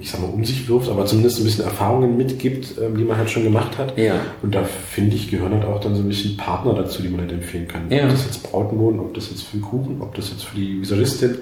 ich 0.00 0.10
sag 0.10 0.20
mal, 0.22 0.30
um 0.30 0.44
sich 0.44 0.68
wirft, 0.68 0.90
aber 0.90 1.06
zumindest 1.06 1.38
ein 1.38 1.44
bisschen 1.44 1.64
Erfahrungen 1.64 2.16
mitgibt, 2.16 2.74
ähm, 2.82 2.96
die 2.96 3.04
man 3.04 3.16
halt 3.16 3.30
schon 3.30 3.44
gemacht 3.44 3.78
hat. 3.78 3.96
Ja. 3.96 4.14
Und 4.42 4.54
da 4.54 4.64
finde 4.64 5.14
ich, 5.14 5.30
gehören 5.30 5.52
halt 5.52 5.64
auch 5.64 5.80
dann 5.80 5.94
so 5.94 6.02
ein 6.02 6.08
bisschen 6.08 6.36
Partner 6.36 6.74
dazu, 6.74 7.02
die 7.02 7.08
man 7.08 7.20
halt 7.20 7.32
empfehlen 7.32 7.68
kann. 7.68 7.90
Ja. 7.90 8.04
Ob 8.04 8.10
das 8.10 8.24
jetzt 8.24 8.42
Brautmoden, 8.42 8.98
ob 8.98 9.14
das 9.14 9.30
jetzt 9.30 9.42
für 9.42 9.58
den 9.58 9.62
Kuchen, 9.62 10.00
ob 10.00 10.14
das 10.14 10.30
jetzt 10.30 10.44
für 10.44 10.56
die 10.56 10.80
Visagistin 10.80 11.36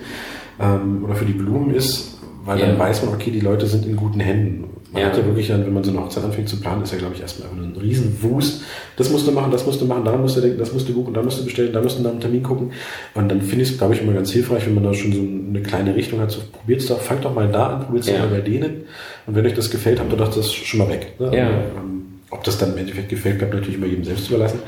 ähm, 0.61 1.03
oder 1.05 1.15
für 1.15 1.25
die 1.25 1.33
Blumen 1.33 1.75
ist, 1.75 2.19
weil 2.45 2.59
ja. 2.59 2.67
dann 2.67 2.79
weiß 2.79 3.05
man, 3.05 3.15
okay, 3.15 3.31
die 3.31 3.41
Leute 3.41 3.67
sind 3.67 3.87
in 3.87 3.97
guten 3.97 4.21
Händen. 4.21 4.65
Man 4.93 5.03
ja. 5.03 5.09
hat 5.09 5.17
ja 5.17 5.25
wirklich 5.25 5.49
dann, 5.49 5.65
wenn 5.65 5.73
man 5.73 5.85
so 5.85 5.91
eine 5.91 6.01
Hochzeit 6.01 6.25
anfängt 6.25 6.49
zu 6.49 6.61
planen, 6.61 6.83
ist 6.83 6.93
ja, 6.93 6.99
glaube 6.99 7.15
ich, 7.15 7.21
erstmal 7.21 7.49
ein 7.49 7.75
Riesenwust. 7.81 8.63
Das 8.97 9.11
musst 9.11 9.27
du 9.27 9.33
machen, 9.33 9.51
das 9.51 9.65
musst 9.65 9.81
du 9.81 9.87
machen, 9.87 10.05
da 10.05 10.17
musst 10.17 10.37
du 10.37 10.41
denken, 10.41 10.59
das 10.59 10.73
musst 10.73 10.89
du 10.89 10.93
buchen, 10.93 11.15
da 11.15 11.23
musst 11.23 11.41
du 11.41 11.45
bestellen, 11.45 11.73
da 11.73 11.81
musst 11.81 11.99
du 11.99 12.03
nach 12.03 12.11
einem 12.11 12.21
Termin 12.21 12.43
gucken. 12.43 12.73
Und 13.15 13.31
dann 13.31 13.41
finde 13.41 13.63
ich 13.63 13.71
es, 13.71 13.79
glaube 13.79 13.95
ich, 13.95 14.03
immer 14.03 14.13
ganz 14.13 14.31
hilfreich, 14.33 14.67
wenn 14.67 14.75
man 14.75 14.85
da 14.85 14.93
schon 14.93 15.13
so 15.13 15.21
eine 15.21 15.63
kleine 15.63 15.95
Richtung 15.95 16.21
hat. 16.21 16.31
So, 16.31 16.41
probiert 16.53 16.81
es 16.81 16.89
doch, 16.89 17.01
fangt 17.01 17.25
doch 17.25 17.35
mal 17.35 17.49
da 17.49 17.69
an, 17.69 17.85
probiert 17.85 18.05
es 18.05 18.11
ja. 18.11 18.19
doch 18.19 18.31
mal 18.31 18.37
bei 18.37 18.43
denen. 18.43 18.85
Und 19.27 19.35
wenn 19.35 19.47
euch 19.47 19.55
das 19.55 19.71
gefällt, 19.71 19.99
habt 19.99 20.13
ihr 20.13 20.19
doch 20.19 20.35
das 20.35 20.53
schon 20.53 20.79
mal 20.79 20.89
weg. 20.89 21.15
Ne? 21.19 21.37
Ja. 21.37 21.47
Aber, 21.47 21.57
ähm, 21.81 22.03
ob 22.31 22.45
das 22.45 22.59
dann 22.59 22.73
im 22.73 22.79
Endeffekt 22.79 23.09
gefällt, 23.09 23.39
bleibt 23.39 23.55
natürlich 23.55 23.77
immer 23.77 23.87
jedem 23.87 24.05
selbst 24.05 24.29
überlassen. 24.29 24.61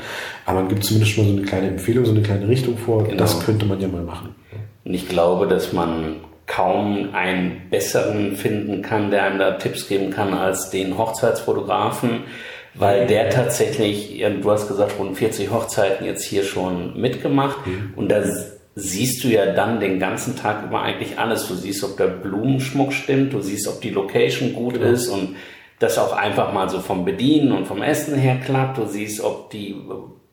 Aber 0.45 0.61
man 0.61 0.69
gibt 0.69 0.83
zumindest 0.83 1.13
schon 1.13 1.25
mal 1.25 1.31
so 1.31 1.37
eine 1.37 1.45
kleine 1.45 1.67
Empfehlung, 1.67 2.05
so 2.05 2.11
eine 2.11 2.21
kleine 2.21 2.47
Richtung 2.47 2.77
vor. 2.77 3.03
Genau. 3.03 3.17
Das 3.17 3.43
könnte 3.43 3.65
man 3.65 3.81
ja 3.81 3.87
mal 3.87 4.03
machen. 4.03 4.29
Und 4.85 4.93
ich 4.93 5.09
glaube, 5.09 5.47
dass 5.47 5.73
man 5.73 6.17
kaum 6.47 7.13
einen 7.13 7.69
besseren 7.69 8.35
finden 8.35 8.81
kann, 8.81 9.11
der 9.11 9.23
einem 9.23 9.39
da 9.39 9.51
Tipps 9.51 9.87
geben 9.87 10.11
kann 10.11 10.33
als 10.33 10.69
den 10.69 10.97
Hochzeitsfotografen, 10.97 12.23
weil 12.73 13.07
der 13.07 13.29
tatsächlich, 13.29 14.23
du 14.41 14.51
hast 14.51 14.67
gesagt, 14.67 14.99
rund 14.99 15.17
40 15.17 15.49
Hochzeiten 15.49 16.05
jetzt 16.05 16.23
hier 16.23 16.43
schon 16.43 16.99
mitgemacht 16.99 17.65
mhm. 17.65 17.93
und 17.95 18.09
da 18.09 18.21
siehst 18.75 19.23
du 19.23 19.29
ja 19.29 19.53
dann 19.53 19.79
den 19.79 19.99
ganzen 19.99 20.35
Tag 20.35 20.65
über 20.65 20.81
eigentlich 20.81 21.17
alles. 21.17 21.47
Du 21.47 21.55
siehst, 21.55 21.83
ob 21.83 21.97
der 21.97 22.07
Blumenschmuck 22.07 22.91
stimmt, 22.91 23.33
du 23.33 23.39
siehst, 23.39 23.67
ob 23.67 23.81
die 23.81 23.89
Location 23.89 24.53
gut 24.53 24.73
genau. 24.75 24.87
ist 24.87 25.07
und 25.07 25.37
das 25.79 25.97
auch 25.97 26.13
einfach 26.13 26.53
mal 26.53 26.69
so 26.69 26.79
vom 26.79 27.05
Bedienen 27.05 27.51
und 27.51 27.65
vom 27.65 27.81
Essen 27.81 28.15
her 28.15 28.37
klappt. 28.43 28.77
Du 28.77 28.85
siehst, 28.85 29.21
ob 29.21 29.49
die 29.49 29.75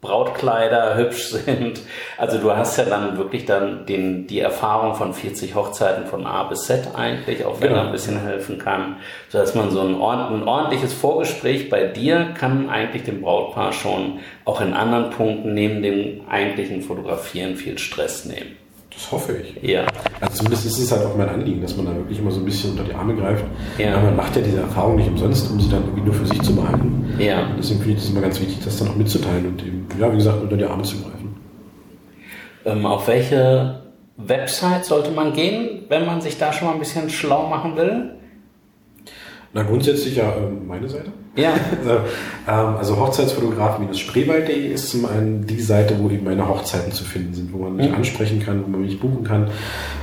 Brautkleider 0.02 0.96
hübsch 0.96 1.28
sind. 1.28 1.80
Also 2.18 2.38
du 2.38 2.54
hast 2.54 2.76
ja 2.76 2.84
dann 2.84 3.16
wirklich 3.16 3.46
dann 3.46 3.86
den, 3.86 4.26
die 4.26 4.40
Erfahrung 4.40 4.96
von 4.96 5.14
40 5.14 5.54
Hochzeiten 5.54 6.06
von 6.06 6.26
A 6.26 6.42
bis 6.42 6.64
Z 6.64 6.88
eigentlich, 6.94 7.44
auch 7.44 7.60
wenn 7.60 7.68
genau. 7.68 7.82
er 7.82 7.86
ein 7.86 7.92
bisschen 7.92 8.20
helfen 8.20 8.58
kann, 8.58 8.96
so 9.28 9.38
dass 9.38 9.54
man 9.54 9.70
so 9.70 9.80
ein, 9.80 9.94
ein 9.94 10.48
ordentliches 10.48 10.92
Vorgespräch 10.92 11.70
bei 11.70 11.84
dir 11.84 12.34
kann 12.34 12.68
eigentlich 12.68 13.04
dem 13.04 13.22
Brautpaar 13.22 13.72
schon 13.72 14.18
auch 14.44 14.60
in 14.60 14.74
anderen 14.74 15.10
Punkten 15.10 15.54
neben 15.54 15.82
dem 15.82 16.28
eigentlichen 16.28 16.82
Fotografieren 16.82 17.54
viel 17.54 17.78
Stress 17.78 18.24
nehmen. 18.24 18.61
Das 18.94 19.10
hoffe 19.10 19.36
ich. 19.38 19.68
Ja. 19.68 19.86
Also 20.20 20.38
zumindest 20.38 20.66
ist 20.66 20.78
es 20.78 20.92
halt 20.92 21.04
auch 21.04 21.16
mein 21.16 21.28
Anliegen, 21.28 21.60
dass 21.60 21.76
man 21.76 21.86
da 21.86 21.94
wirklich 21.94 22.18
immer 22.18 22.30
so 22.30 22.40
ein 22.40 22.44
bisschen 22.44 22.72
unter 22.72 22.84
die 22.84 22.94
Arme 22.94 23.14
greift. 23.14 23.44
Ja. 23.78 23.94
Aber 23.94 24.06
man 24.06 24.16
macht 24.16 24.36
ja 24.36 24.42
diese 24.42 24.60
Erfahrung 24.60 24.96
nicht 24.96 25.08
umsonst, 25.08 25.50
um 25.50 25.60
sie 25.60 25.70
dann 25.70 25.82
irgendwie 25.82 26.02
nur 26.02 26.14
für 26.14 26.26
sich 26.26 26.40
zu 26.42 26.54
behalten. 26.54 27.14
Ja. 27.18 27.48
Deswegen 27.58 27.80
finde 27.80 27.96
ich 27.96 28.04
es 28.04 28.10
immer 28.10 28.20
ganz 28.20 28.40
wichtig, 28.40 28.58
das 28.64 28.78
dann 28.78 28.88
auch 28.88 28.96
mitzuteilen 28.96 29.46
und 29.46 29.62
eben, 29.62 29.86
ja, 29.98 30.12
wie 30.12 30.16
gesagt, 30.16 30.42
unter 30.42 30.56
die 30.56 30.64
Arme 30.64 30.82
zu 30.82 30.96
greifen. 30.96 31.36
Ähm, 32.64 32.86
auf 32.86 33.08
welche 33.08 33.82
Website 34.16 34.84
sollte 34.84 35.10
man 35.10 35.32
gehen, 35.32 35.84
wenn 35.88 36.06
man 36.06 36.20
sich 36.20 36.38
da 36.38 36.52
schon 36.52 36.68
mal 36.68 36.74
ein 36.74 36.78
bisschen 36.78 37.10
schlau 37.10 37.48
machen 37.48 37.76
will? 37.76 38.10
Na, 39.54 39.62
grundsätzlich 39.62 40.16
ja 40.16 40.34
ähm, 40.36 40.66
meine 40.66 40.88
Seite. 40.88 41.12
Ja. 41.36 41.54
Ähm, 42.48 42.74
also 42.76 42.96
Hochzeitsfotograf-spreewald.de 42.98 44.72
ist 44.72 44.88
zum 44.88 45.06
einen 45.06 45.46
die 45.46 45.60
Seite, 45.60 45.94
wo 46.00 46.10
eben 46.10 46.24
meine 46.24 46.48
Hochzeiten 46.48 46.90
zu 46.90 47.04
finden 47.04 47.32
sind, 47.32 47.52
wo 47.52 47.58
man 47.58 47.76
mich 47.76 47.88
mhm. 47.88 47.94
ansprechen 47.94 48.40
kann, 48.40 48.64
wo 48.64 48.68
man 48.68 48.80
mich 48.80 48.98
buchen 48.98 49.22
kann, 49.22 49.48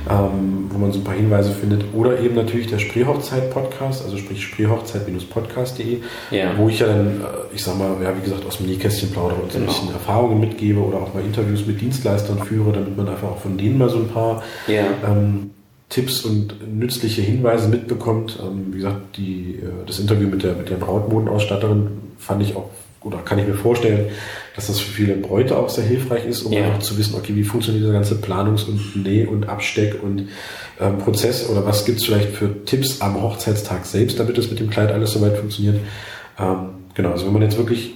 ähm, 0.08 0.70
wo 0.70 0.78
man 0.78 0.90
so 0.90 1.00
ein 1.00 1.04
paar 1.04 1.16
Hinweise 1.16 1.50
findet. 1.50 1.84
Oder 1.92 2.18
eben 2.20 2.34
natürlich 2.34 2.68
der 2.68 2.78
Spreehochzeit-Podcast, 2.78 4.02
also 4.02 4.16
sprich 4.16 4.42
spreehochzeit-podcast.de, 4.42 5.98
ja. 6.30 6.56
wo 6.56 6.70
ich 6.70 6.78
ja 6.78 6.86
dann, 6.86 7.20
äh, 7.20 7.54
ich 7.54 7.62
sag 7.62 7.78
mal, 7.78 7.94
ja, 8.02 8.16
wie 8.16 8.22
gesagt, 8.22 8.46
aus 8.46 8.56
dem 8.56 8.68
Nähkästchen 8.68 9.10
plaudere 9.10 9.42
und 9.42 9.52
so 9.52 9.58
genau. 9.58 9.70
ein 9.70 9.74
bisschen 9.74 9.92
Erfahrungen 9.92 10.40
mitgebe 10.40 10.80
oder 10.80 10.96
auch 10.96 11.12
mal 11.12 11.22
Interviews 11.22 11.66
mit 11.66 11.78
Dienstleistern 11.78 12.38
führe, 12.38 12.72
damit 12.72 12.96
man 12.96 13.06
einfach 13.06 13.28
auch 13.28 13.38
von 13.38 13.58
denen 13.58 13.76
mal 13.76 13.90
so 13.90 13.98
ein 13.98 14.08
paar 14.08 14.42
ja. 14.66 14.84
ähm, 15.06 15.50
Tipps 15.90 16.24
und 16.24 16.54
nützliche 16.72 17.20
Hinweise 17.20 17.68
mitbekommt. 17.68 18.38
Ähm, 18.40 18.68
wie 18.72 18.78
gesagt, 18.78 19.16
die, 19.16 19.58
äh, 19.60 19.86
das 19.86 19.98
Interview 19.98 20.28
mit 20.28 20.42
der, 20.42 20.54
mit 20.54 20.70
der 20.70 20.76
Brautmodenausstatterin 20.76 21.88
fand 22.16 22.42
ich 22.42 22.56
auch, 22.56 22.70
oder 23.02 23.18
kann 23.18 23.38
ich 23.38 23.46
mir 23.46 23.54
vorstellen, 23.54 24.06
dass 24.54 24.68
das 24.68 24.78
für 24.78 24.90
viele 24.90 25.14
Bräute 25.16 25.58
auch 25.58 25.68
sehr 25.68 25.84
hilfreich 25.84 26.26
ist, 26.26 26.42
um 26.42 26.52
ja. 26.52 26.64
einfach 26.64 26.78
zu 26.78 26.96
wissen, 26.96 27.14
okay, 27.16 27.34
wie 27.34 27.42
funktioniert 27.42 27.84
der 27.84 27.92
ganze 27.92 28.14
Planungs- 28.14 28.68
und 28.68 29.04
Näh- 29.04 29.26
und 29.26 29.48
Absteck- 29.48 30.00
und 30.02 30.28
ähm, 30.80 30.98
Prozess 30.98 31.48
oder 31.48 31.66
was 31.66 31.84
gibt's 31.84 32.04
vielleicht 32.04 32.30
für 32.30 32.64
Tipps 32.64 33.00
am 33.00 33.20
Hochzeitstag 33.20 33.84
selbst, 33.84 34.20
damit 34.20 34.38
das 34.38 34.48
mit 34.48 34.60
dem 34.60 34.70
Kleid 34.70 34.92
alles 34.92 35.12
soweit 35.12 35.36
funktioniert. 35.38 35.76
Ähm, 36.38 36.68
genau, 36.94 37.10
also 37.10 37.26
wenn 37.26 37.32
man 37.32 37.42
jetzt 37.42 37.56
wirklich 37.56 37.94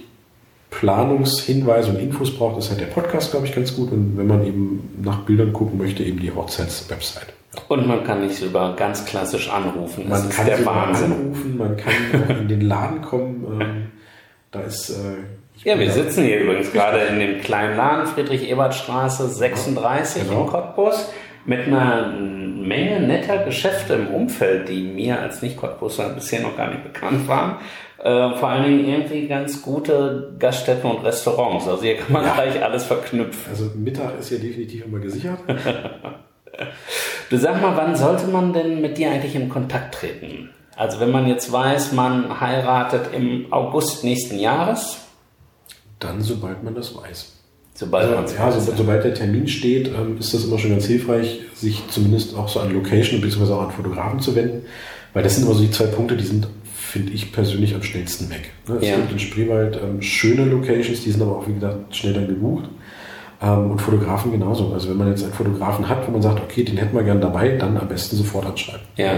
Planungshinweise 0.71 1.91
und 1.91 1.99
Infos 1.99 2.35
braucht, 2.35 2.57
ist 2.57 2.69
halt 2.71 2.81
der 2.81 2.87
Podcast, 2.87 3.31
glaube 3.31 3.45
ich, 3.45 3.55
ganz 3.55 3.73
gut. 3.73 3.91
Und 3.93 4.17
wenn 4.17 4.27
man 4.27 4.45
eben 4.45 4.99
nach 5.01 5.19
Bildern 5.19 5.53
gucken 5.53 5.77
möchte, 5.77 6.03
eben 6.03 6.19
die 6.19 6.31
Hochzeitswebsite. 6.31 7.27
Und 7.67 7.87
man 7.87 8.03
kann 8.03 8.21
nicht 8.21 8.37
sogar 8.37 8.75
ganz 8.75 9.05
klassisch 9.05 9.49
anrufen. 9.49 10.05
Das 10.09 10.23
man 10.23 10.31
kann 10.31 10.45
der 10.45 10.65
Wahnsinn. 10.65 11.11
anrufen, 11.11 11.57
man 11.57 11.77
kann 11.77 11.93
auch 12.25 12.41
in 12.41 12.47
den 12.47 12.61
Laden 12.61 13.01
kommen. 13.01 13.61
Ähm, 13.61 13.91
da 14.51 14.61
ist. 14.61 14.89
Äh, 14.89 15.17
ja, 15.63 15.79
wir 15.79 15.89
sitzen 15.89 16.25
hier 16.25 16.41
übrigens 16.41 16.71
gerade 16.71 16.99
in 16.99 17.19
dem 17.19 17.41
kleinen 17.41 17.77
Laden 17.77 18.07
Friedrich-Ebert-Straße 18.07 19.29
36 19.29 20.23
genau. 20.27 20.41
in 20.41 20.47
Cottbus 20.47 21.09
mit 21.45 21.67
einer 21.67 22.11
Menge 22.11 22.99
netter 22.99 23.37
Geschäfte 23.45 23.93
im 23.93 24.07
Umfeld, 24.07 24.67
die 24.67 24.81
mir 24.83 25.21
als 25.21 25.41
Nicht-Cottbuser 25.41 26.09
bisher 26.09 26.41
noch 26.41 26.57
gar 26.57 26.69
nicht 26.69 26.83
bekannt 26.83 27.27
waren. 27.27 27.57
Äh, 27.99 28.35
vor 28.35 28.49
allen 28.49 28.65
Dingen 28.65 28.85
irgendwie 28.85 29.27
ganz 29.27 29.61
gute 29.61 30.35
Gaststätten 30.37 30.89
und 30.89 31.03
Restaurants. 31.05 31.67
Also 31.67 31.83
hier 31.83 31.97
kann 31.97 32.11
man 32.11 32.25
ja. 32.25 32.33
gleich 32.33 32.63
alles 32.63 32.85
verknüpfen. 32.85 33.49
Also 33.49 33.71
Mittag 33.75 34.19
ist 34.19 34.29
hier 34.29 34.39
definitiv 34.39 34.85
immer 34.85 34.99
gesichert. 34.99 35.39
Du 37.29 37.37
sag 37.37 37.61
mal, 37.61 37.75
wann 37.75 37.95
sollte 37.95 38.27
man 38.27 38.53
denn 38.53 38.81
mit 38.81 38.97
dir 38.97 39.11
eigentlich 39.11 39.35
in 39.35 39.49
Kontakt 39.49 39.95
treten? 39.95 40.49
Also 40.75 40.99
wenn 40.99 41.11
man 41.11 41.27
jetzt 41.27 41.51
weiß, 41.51 41.93
man 41.93 42.39
heiratet 42.39 43.13
im 43.13 43.51
August 43.51 44.03
nächsten 44.03 44.37
Jahres? 44.37 44.97
Dann, 45.99 46.21
sobald 46.21 46.63
man 46.63 46.75
das 46.75 46.95
weiß. 46.95 47.35
Sobald 47.73 48.09
also, 48.09 48.35
ja, 48.35 48.51
so, 48.51 48.73
sobald 48.75 49.03
der 49.03 49.13
Termin 49.13 49.47
steht, 49.47 49.87
ähm, 49.87 50.17
ist 50.17 50.33
das 50.33 50.45
immer 50.45 50.57
schon 50.57 50.71
ganz 50.71 50.85
hilfreich, 50.85 51.41
sich 51.53 51.83
zumindest 51.89 52.35
auch 52.35 52.47
so 52.47 52.61
an 52.61 52.73
Location 52.73 53.19
bzw. 53.19 53.51
auch 53.51 53.63
an 53.63 53.71
Fotografen 53.71 54.19
zu 54.21 54.33
wenden, 54.33 54.65
weil 55.13 55.23
das 55.23 55.35
sind 55.35 55.45
immer 55.45 55.55
so 55.55 55.61
die 55.61 55.71
zwei 55.71 55.87
Punkte, 55.87 56.15
die 56.15 56.23
sind, 56.23 56.47
finde 56.73 57.11
ich 57.11 57.33
persönlich 57.33 57.75
am 57.75 57.83
schnellsten 57.83 58.29
weg. 58.29 58.51
Ne? 58.69 58.77
Es 58.77 58.87
ja. 58.87 58.95
gibt 58.95 59.11
in 59.11 59.19
Spreewald 59.19 59.77
ähm, 59.81 60.01
schöne 60.01 60.45
Locations, 60.45 61.03
die 61.03 61.11
sind 61.11 61.21
aber 61.21 61.37
auch, 61.37 61.47
wie 61.47 61.53
gesagt, 61.53 61.93
schnell 61.93 62.13
dann 62.13 62.27
gebucht. 62.27 62.69
Ähm, 63.45 63.71
und 63.71 63.79
Fotografen 63.79 64.31
genauso. 64.31 64.73
Also 64.73 64.89
wenn 64.89 64.97
man 64.97 65.09
jetzt 65.09 65.23
einen 65.23 65.33
Fotografen 65.33 65.87
hat, 65.87 66.07
wo 66.07 66.11
man 66.11 66.21
sagt, 66.21 66.41
okay, 66.41 66.63
den 66.63 66.77
hätten 66.77 66.95
wir 66.95 67.03
gern 67.03 67.21
dabei, 67.21 67.49
dann 67.49 67.77
am 67.77 67.87
besten 67.87 68.15
sofort 68.15 68.45
anschreiben. 68.45 68.81
Ja. 68.95 69.11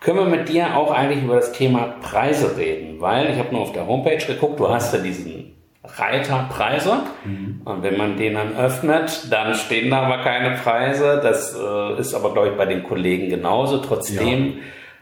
Können 0.00 0.18
wir 0.18 0.26
mit 0.26 0.48
dir 0.48 0.76
auch 0.76 0.92
eigentlich 0.92 1.24
über 1.24 1.36
das 1.36 1.52
Thema 1.52 1.94
Preise 2.02 2.56
reden? 2.56 3.00
Weil 3.00 3.30
ich 3.30 3.38
habe 3.38 3.52
nur 3.52 3.62
auf 3.62 3.72
der 3.72 3.86
Homepage 3.86 4.24
geguckt, 4.24 4.60
du 4.60 4.68
hast 4.68 4.92
ja 4.92 5.00
diesen 5.00 5.56
Reiter 5.82 6.48
Preise. 6.50 7.00
Mhm. 7.24 7.62
Und 7.64 7.82
wenn 7.82 7.96
man 7.96 8.16
den 8.16 8.34
dann 8.34 8.54
öffnet, 8.54 9.32
dann 9.32 9.54
stehen 9.54 9.90
da 9.90 10.02
aber 10.02 10.22
keine 10.22 10.56
Preise. 10.56 11.20
Das 11.22 11.56
äh, 11.58 11.98
ist 11.98 12.14
aber, 12.14 12.32
glaube 12.32 12.48
ich, 12.48 12.56
bei 12.56 12.66
den 12.66 12.82
Kollegen 12.82 13.30
genauso. 13.30 13.78
Trotzdem, 13.78 14.58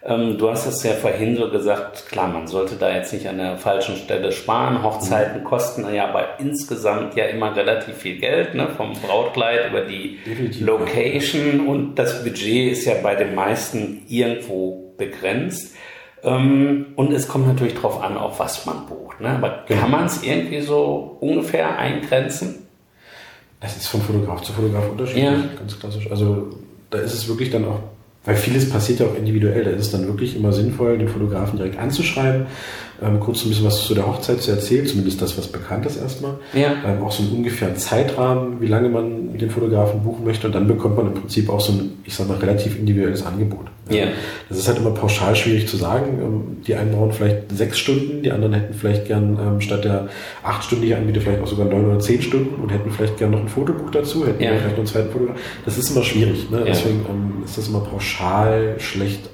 Ähm, 0.09 0.38
du 0.38 0.49
hast 0.49 0.66
es 0.66 0.85
ja 0.85 0.92
vorhin 0.92 1.37
so 1.37 1.51
gesagt, 1.51 2.07
klar, 2.07 2.29
man 2.29 2.47
sollte 2.47 2.77
da 2.77 2.95
jetzt 2.95 3.12
nicht 3.12 3.29
an 3.29 3.38
der 3.38 3.59
falschen 3.59 3.97
Stelle 3.97 4.31
sparen. 4.31 4.85
Hochzeiten 4.85 5.40
mhm. 5.40 5.45
kosten 5.45 5.92
ja 5.92 6.09
aber 6.09 6.38
insgesamt 6.38 7.16
ja 7.16 7.25
immer 7.25 7.57
relativ 7.57 7.97
viel 7.97 8.19
Geld, 8.19 8.55
ne? 8.55 8.69
vom 8.77 8.92
Brautkleid 8.92 9.71
über 9.71 9.81
die 9.81 10.19
Definitiv. 10.25 10.64
Location 10.64 11.66
und 11.66 11.97
das 11.97 12.23
Budget 12.23 12.73
ist 12.73 12.85
ja 12.85 12.95
bei 13.03 13.16
den 13.16 13.35
meisten 13.35 14.03
irgendwo 14.09 14.95
begrenzt. 14.97 15.75
Ähm, 16.23 16.87
und 16.95 17.12
es 17.12 17.27
kommt 17.27 17.49
natürlich 17.49 17.75
darauf 17.75 18.01
an, 18.01 18.16
auf 18.16 18.38
was 18.38 18.64
man 18.64 18.87
bucht. 18.87 19.21
Ne? 19.21 19.31
Aber 19.31 19.64
genau. 19.66 19.81
kann 19.81 19.90
man 19.90 20.07
es 20.07 20.23
irgendwie 20.23 20.61
so 20.61 21.16
ungefähr 21.19 21.79
eingrenzen? 21.79 22.66
Das 23.61 23.77
ist 23.77 23.88
von 23.88 24.03
Fotograf 24.03 24.40
zu 24.42 24.53
Fotograf 24.53 24.88
unterschiedlich, 24.88 25.25
ja. 25.25 25.40
ganz 25.59 25.81
klassisch. 25.81 26.09
Also 26.09 26.51
da 26.90 26.99
ist 26.99 27.14
es 27.14 27.27
wirklich 27.27 27.51
dann 27.51 27.64
auch 27.64 27.81
weil 28.27 28.37
vieles 28.37 28.69
passiert 28.69 29.01
ja 29.01 29.07
auch 29.07 29.17
individuell. 29.17 29.65
Da 29.65 29.71
ist 29.71 29.87
es 29.87 29.91
dann 29.93 30.07
wirklich 30.07 30.37
immer 30.37 30.53
sinnvoll, 30.53 30.99
den 30.99 31.09
Fotografen 31.09 31.57
direkt 31.57 31.79
anzuschreiben, 31.79 32.47
ähm, 33.02 33.20
kurz 33.20 33.44
ein 33.44 33.48
bisschen 33.50 33.66
was 33.66 33.85
zu 33.85 33.94
der 33.94 34.06
Hochzeit 34.06 34.40
zu 34.40 34.50
erzählen, 34.50 34.87
zumindest 34.87 35.20
das, 35.20 35.37
was 35.37 35.48
bekannt 35.48 35.87
ist 35.87 35.96
erstmal. 35.96 36.35
Ja. 36.54 36.74
Ähm, 36.87 37.02
auch 37.02 37.12
so 37.12 37.22
einen 37.22 37.32
ungefähren 37.32 37.76
Zeitrahmen, 37.76 38.61
wie 38.61 38.66
lange 38.66 38.88
man 38.88 39.37
den 39.37 39.50
Fotografen 39.50 40.02
buchen 40.02 40.24
möchte. 40.24 40.46
Und 40.46 40.54
dann 40.54 40.66
bekommt 40.66 40.96
man 40.96 41.09
im 41.09 41.14
Prinzip 41.14 41.50
auch 41.50 41.61
so 41.61 41.72
ein, 41.72 41.98
ich 42.04 42.14
sag 42.14 42.28
mal, 42.28 42.38
relativ 42.38 42.78
individuelles 42.78 43.24
Angebot. 43.24 43.66
Ja. 43.90 44.06
Das 44.48 44.59
ist 44.59 44.66
halt 44.66 44.78
immer 44.78 44.90
pauschal 44.90 45.37
schwierig 45.37 45.68
zu 45.68 45.76
sagen. 45.76 46.18
Ähm, 46.20 46.62
die 46.66 46.74
einen 46.74 46.92
brauchen 46.92 47.12
vielleicht 47.12 47.52
sechs 47.52 47.78
Stunden, 47.78 48.22
die 48.22 48.32
anderen 48.32 48.54
hätten 48.54 48.74
vielleicht 48.74 49.06
gern 49.06 49.38
ähm, 49.40 49.61
statt 49.61 49.85
der 49.85 50.09
acht 50.42 50.64
Stunden, 50.64 50.82
die 50.82 50.90
ich 50.90 50.96
anbiete, 50.96 51.20
vielleicht 51.20 51.42
auch 51.42 51.46
sogar 51.46 51.66
neun 51.66 51.87
oder 51.87 51.98
zehn 51.98 52.22
Stunden 52.22 52.61
und 52.62 52.70
hätten 52.70 52.90
vielleicht 52.90 53.18
gern 53.18 53.30
noch 53.30 53.40
ein 53.40 53.48
Fotobuch 53.48 53.90
dazu, 53.90 54.26
hätten 54.26 54.42
ja. 54.42 54.50
vielleicht 54.50 54.70
noch 54.70 54.78
einen 54.78 54.87
zweiten 54.87 55.11
Fotograf. 55.11 55.37
Das 55.64 55.78
ist 55.78 55.90
immer 55.90 56.04
schwierig. 56.04 56.50
Ne? 56.50 56.64
Deswegen 56.66 57.04
ähm, 57.09 57.44
ist 57.44 57.59
das 57.59 57.68
immer 57.68 57.80
pauschal 57.80 58.76
schlecht 58.78 59.28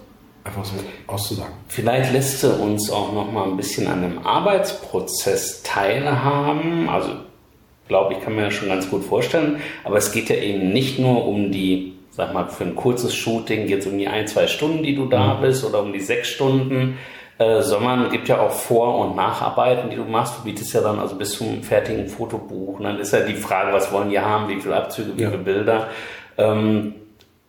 einfach 0.45 0.65
so 0.65 0.75
auszusagen. 1.07 1.55
Vielleicht 1.69 2.13
lässt 2.13 2.43
du 2.43 2.53
uns 2.53 2.91
auch 2.91 3.13
noch 3.13 3.31
mal 3.31 3.45
ein 3.45 3.57
bisschen 3.57 3.87
an 3.87 4.03
dem 4.03 4.27
Arbeitsprozess 4.27 5.63
teilhaben. 5.63 6.89
Also 6.89 7.11
glaube 7.89 8.15
ich, 8.15 8.21
kann 8.21 8.35
mir 8.35 8.43
ja 8.43 8.51
schon 8.51 8.69
ganz 8.69 8.89
gut 8.91 9.05
vorstellen. 9.05 9.61
Aber 9.85 9.97
es 9.97 10.13
geht 10.13 10.29
ja 10.29 10.37
eben 10.37 10.73
nicht 10.73 10.99
nur 10.99 11.27
um 11.27 11.53
die 11.53 11.93
sag 12.13 12.35
mal, 12.35 12.47
für 12.49 12.65
ein 12.65 12.77
kurzes 12.77 13.15
Shooting 13.15 13.67
geht 13.67 13.81
es 13.81 13.87
um 13.87 13.99
die 13.99 14.07
ein, 14.07 14.27
zwei 14.27 14.47
Stunden, 14.47 14.83
die 14.83 14.95
du 14.95 15.07
da 15.07 15.35
mhm. 15.35 15.41
bist 15.41 15.65
oder 15.65 15.81
um 15.83 15.93
die 15.93 16.01
sechs 16.01 16.29
Stunden, 16.29 16.99
äh, 17.39 17.63
sondern 17.63 18.05
es 18.05 18.13
gibt 18.13 18.29
ja 18.29 18.41
auch 18.41 18.53
Vor- 18.53 18.99
und 18.99 19.17
Nacharbeiten, 19.17 19.89
die 19.89 19.97
du 19.97 20.05
machst. 20.05 20.39
Du 20.39 20.45
bietest 20.45 20.75
ja 20.75 20.83
dann 20.83 20.99
also 20.99 21.17
bis 21.17 21.33
zum 21.33 21.63
fertigen 21.63 22.09
Fotobuch. 22.09 22.79
Und 22.79 22.85
dann 22.85 22.99
ist 22.99 23.13
ja 23.13 23.21
die 23.21 23.35
Frage, 23.35 23.73
was 23.73 23.91
wollen 23.93 24.11
die 24.11 24.21
haben, 24.21 24.49
wie 24.49 24.61
viele 24.61 24.77
Abzüge, 24.77 25.17
wie 25.17 25.23
ja. 25.23 25.31
viele 25.31 25.43
Bilder. 25.43 25.89
Ähm, 26.37 26.95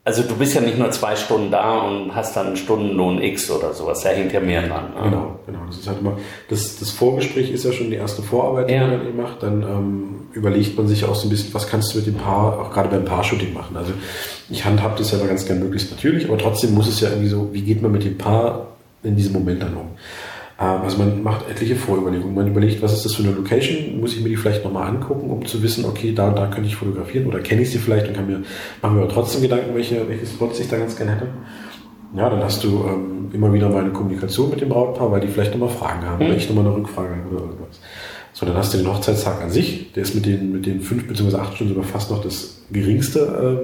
also 0.06 0.22
du 0.24 0.36
bist 0.36 0.54
ja 0.54 0.60
nicht 0.60 0.78
nur 0.78 0.92
zwei 0.92 1.16
Stunden 1.16 1.50
da 1.50 1.80
und 1.80 2.13
hast 2.13 2.36
dann 2.36 2.48
einen 2.48 2.58
Stundenlohn 2.58 3.22
X 3.22 3.50
oder 3.50 3.74
sowas, 3.74 4.02
da 4.02 4.10
hängt 4.10 4.34
ja 4.34 4.42
mehr 4.42 4.68
dran. 4.68 4.94
Ne? 4.94 5.02
Genau, 5.04 5.39
genau. 5.46 5.60
Das 5.68 5.78
ist 5.78 5.88
halt 5.88 6.00
immer, 6.02 6.18
das, 6.50 6.78
das 6.78 6.92
Vorgespräch 6.92 7.50
ist 7.52 7.63
ja 7.63 7.72
schon 7.72 7.89
die 7.89 7.96
erste 7.96 8.22
Vorarbeit, 8.22 8.70
die 8.70 8.74
ja. 8.74 8.82
man 8.82 8.92
dann 8.92 9.16
macht. 9.16 9.44
Dann 9.44 9.62
ähm, 9.62 10.04
überlegt 10.34 10.78
man 10.78 10.89
sich 10.89 11.06
auch 11.06 11.16
so 11.16 11.28
ein 11.28 11.30
bisschen, 11.30 11.54
was 11.54 11.68
kannst 11.68 11.94
du 11.94 12.00
mit 12.00 12.08
dem 12.08 12.16
Paar, 12.16 12.60
auch 12.60 12.72
gerade 12.72 12.89
beim 12.89 13.06
Paar-Shooting 13.06 13.54
machen. 13.54 13.78
Also 13.78 13.94
ich 14.50 14.66
handhab 14.66 14.98
das 14.98 15.12
ja 15.12 15.20
immer 15.20 15.28
ganz 15.28 15.46
gern 15.46 15.60
möglichst 15.60 15.89
natürlich, 15.92 16.28
aber 16.28 16.38
trotzdem 16.38 16.74
muss 16.74 16.89
es 16.89 17.00
ja 17.00 17.08
irgendwie 17.10 17.30
so, 17.30 17.54
wie 17.54 17.62
geht 17.62 17.82
man 17.82 17.94
mit 17.94 18.04
dem 18.04 18.18
Paar 18.18 18.68
in 19.04 19.16
diesem 19.16 19.32
Moment 19.32 19.62
dann 19.62 19.76
um? 19.76 19.88
Ähm, 20.63 20.82
also 20.82 20.97
man 20.97 21.23
macht 21.23 21.49
etliche 21.49 21.76
Vorüberlegungen. 21.76 22.36
Man 22.36 22.47
überlegt, 22.47 22.82
was 22.82 22.93
ist 22.93 23.06
das 23.06 23.15
für 23.15 23.23
eine 23.23 23.34
Location? 23.34 23.99
Muss 23.99 24.15
ich 24.15 24.21
mir 24.21 24.30
die 24.30 24.38
vielleicht 24.38 24.63
nochmal 24.63 24.88
angucken, 24.88 25.30
um 25.30 25.45
zu 25.45 25.62
wissen, 25.62 25.86
okay, 25.86 26.13
da 26.13 26.32
da 26.32 26.47
könnte 26.47 26.67
ich 26.67 26.76
fotografieren 26.76 27.28
oder 27.28 27.39
kenne 27.39 27.62
ich 27.62 27.71
sie 27.71 27.80
vielleicht 27.80 28.08
und 28.08 28.15
kann 28.15 28.28
mir, 28.28 28.41
machen 28.82 28.95
mir 28.95 29.04
aber 29.04 29.12
trotzdem 29.12 29.41
Gedanken, 29.41 29.76
welche, 29.76 30.08
welche 30.08 30.26
Spots 30.26 30.60
ich 30.60 30.69
da 30.69 30.78
ganz 30.78 30.95
gerne 30.95 31.15
hätte. 31.15 31.28
Ja, 32.15 32.30
dann 32.30 32.43
hast 32.43 32.63
du 32.63 32.86
ähm, 32.88 33.30
immer 33.34 33.52
wieder 33.52 33.69
mal 33.69 33.82
eine 33.82 33.91
Kommunikation 33.91 34.52
mit 34.52 34.62
dem 34.62 34.69
Brautpaar, 34.69 35.12
weil 35.12 35.21
die 35.21 35.28
vielleicht 35.28 35.52
nochmal 35.52 35.76
Fragen 35.76 36.06
haben 36.06 36.23
mhm. 36.23 36.30
oder 36.30 36.38
ich 36.38 36.47
nochmal 36.47 36.65
eine 36.65 36.76
Rückfrage 36.76 37.10
habe 37.10 37.36
oder 37.36 37.45
irgendwas. 37.45 37.80
So, 38.34 38.48
dann 38.48 38.56
hast 38.56 38.74
du 38.74 38.80
den 38.80 38.88
Hochzeitstag 38.91 39.41
an 39.41 39.52
sich, 39.52 39.91
der 39.93 40.04
ist 40.04 40.15
mit 40.15 40.26
den, 40.26 40.52
mit 40.52 40.65
den 40.65 40.82
fünf 40.82 41.08
bzw. 41.08 41.38
acht 41.38 41.54
Stunden 41.54 41.76
sogar 41.76 41.88
fast 41.88 42.10
noch 42.10 42.22
das 42.24 42.58
geringste, 42.72 43.19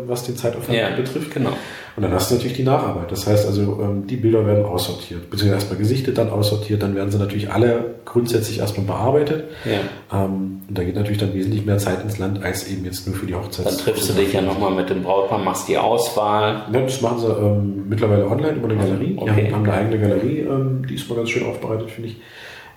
äh, 0.05 0.07
was 0.07 0.23
den 0.23 0.37
Zeitaufwand 0.37 0.77
ja, 0.77 0.95
betrifft. 0.95 1.33
Genau. 1.33 1.49
Und 1.95 2.03
dann 2.03 2.13
hast 2.13 2.29
du 2.29 2.35
natürlich 2.35 2.55
die 2.55 2.63
Nacharbeit. 2.63 3.11
Das 3.11 3.25
heißt 3.25 3.47
also, 3.47 3.79
ähm, 3.81 4.05
die 4.05 4.15
Bilder 4.15 4.45
werden 4.45 4.63
aussortiert, 4.63 5.29
beziehungsweise 5.31 5.55
erstmal 5.55 5.79
gesichtet, 5.79 6.17
dann 6.19 6.29
aussortiert, 6.29 6.83
dann 6.83 6.95
werden 6.95 7.09
sie 7.11 7.17
natürlich 7.17 7.51
alle 7.51 7.95
grundsätzlich 8.05 8.59
erstmal 8.59 8.85
bearbeitet. 8.85 9.45
Ja. 9.65 10.23
Ähm, 10.25 10.61
und 10.69 10.77
da 10.77 10.83
geht 10.83 10.95
natürlich 10.95 11.17
dann 11.17 11.33
wesentlich 11.33 11.65
mehr 11.65 11.79
Zeit 11.79 12.03
ins 12.03 12.19
Land, 12.19 12.43
als 12.43 12.69
eben 12.69 12.85
jetzt 12.85 13.07
nur 13.07 13.15
für 13.15 13.25
die 13.25 13.35
Hochzeit. 13.35 13.65
Dann 13.65 13.77
triffst 13.77 14.07
du 14.07 14.13
dich 14.13 14.31
ja 14.31 14.41
nochmal 14.41 14.71
mit 14.71 14.89
dem 14.89 15.01
Brautpaar, 15.01 15.39
machst 15.39 15.67
die 15.67 15.77
Auswahl. 15.77 16.67
Ja, 16.71 16.81
das 16.81 17.01
machen 17.01 17.19
sie 17.19 17.27
ähm, 17.27 17.89
mittlerweile 17.89 18.27
online 18.27 18.53
über 18.53 18.69
eine 18.69 18.77
Galerie. 18.77 19.15
Okay. 19.17 19.47
Die 19.47 19.47
haben, 19.47 19.55
haben 19.55 19.63
eine 19.63 19.73
eigene 19.73 19.99
Galerie, 19.99 20.39
ähm, 20.41 20.85
die 20.87 20.93
ist 20.93 21.09
mal 21.09 21.15
ganz 21.15 21.31
schön 21.31 21.45
aufbereitet, 21.47 21.89
finde 21.89 22.09
ich. 22.09 22.17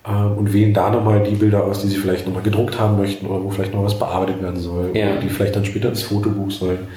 Ähm, 0.06 0.36
und 0.36 0.52
wählen 0.52 0.74
da 0.74 0.90
nochmal 0.90 1.22
die 1.22 1.36
Bilder 1.36 1.64
aus, 1.64 1.82
die 1.82 1.88
sie 1.88 1.96
vielleicht 1.96 2.26
nochmal 2.26 2.42
gedruckt 2.42 2.80
haben 2.80 2.96
möchten 2.96 3.26
oder 3.26 3.44
wo 3.44 3.50
vielleicht 3.50 3.72
noch 3.72 3.84
was 3.84 3.98
bearbeitet 3.98 4.42
werden 4.42 4.58
soll, 4.58 4.90
ja. 4.94 5.16
die 5.16 5.28
vielleicht 5.28 5.54
dann 5.54 5.64
später 5.64 5.88
ins 5.90 6.02
Fotobuch 6.02 6.50
sollen. 6.50 6.88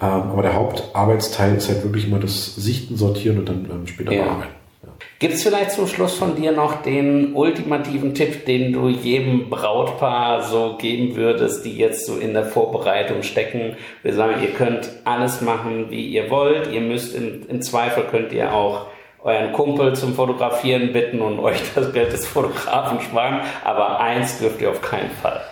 Ähm, 0.00 0.08
aber 0.08 0.42
der 0.42 0.54
Hauptarbeitsteil 0.54 1.56
ist 1.56 1.68
halt 1.68 1.82
wirklich 1.82 2.06
immer 2.06 2.18
das 2.18 2.54
Sichten, 2.56 2.96
Sortieren 2.96 3.38
und 3.38 3.48
dann 3.48 3.66
ähm, 3.70 3.86
später 3.86 4.12
ja. 4.12 4.24
bearbeiten. 4.24 4.52
Ja. 4.82 4.88
Gibt 5.18 5.34
es 5.34 5.42
vielleicht 5.42 5.72
zum 5.72 5.86
Schluss 5.86 6.14
von 6.14 6.36
dir 6.36 6.52
noch 6.52 6.82
den 6.82 7.34
ultimativen 7.34 8.14
Tipp, 8.14 8.46
den 8.46 8.72
du 8.72 8.88
jedem 8.88 9.50
Brautpaar 9.50 10.42
so 10.42 10.76
geben 10.78 11.14
würdest, 11.14 11.64
die 11.64 11.76
jetzt 11.76 12.06
so 12.06 12.16
in 12.16 12.32
der 12.32 12.44
Vorbereitung 12.44 13.22
stecken? 13.22 13.76
Wir 14.02 14.14
sagen, 14.14 14.42
ihr 14.42 14.52
könnt 14.52 14.90
alles 15.04 15.42
machen, 15.42 15.86
wie 15.90 16.06
ihr 16.06 16.30
wollt. 16.30 16.72
Ihr 16.72 16.80
müsst 16.82 17.14
im, 17.14 17.42
im 17.48 17.60
Zweifel 17.60 18.04
könnt 18.10 18.32
ihr 18.32 18.54
auch 18.54 18.86
euren 19.26 19.52
Kumpel 19.52 19.94
zum 19.94 20.14
Fotografieren 20.14 20.92
bitten 20.92 21.20
und 21.20 21.40
euch 21.40 21.60
das 21.74 21.92
Geld 21.92 22.12
des 22.12 22.24
Fotografen 22.24 23.00
sparen. 23.00 23.40
Aber 23.64 24.00
eins 24.00 24.38
dürft 24.38 24.60
ihr 24.60 24.70
auf 24.70 24.80
keinen 24.80 25.10
Fall. 25.10 25.42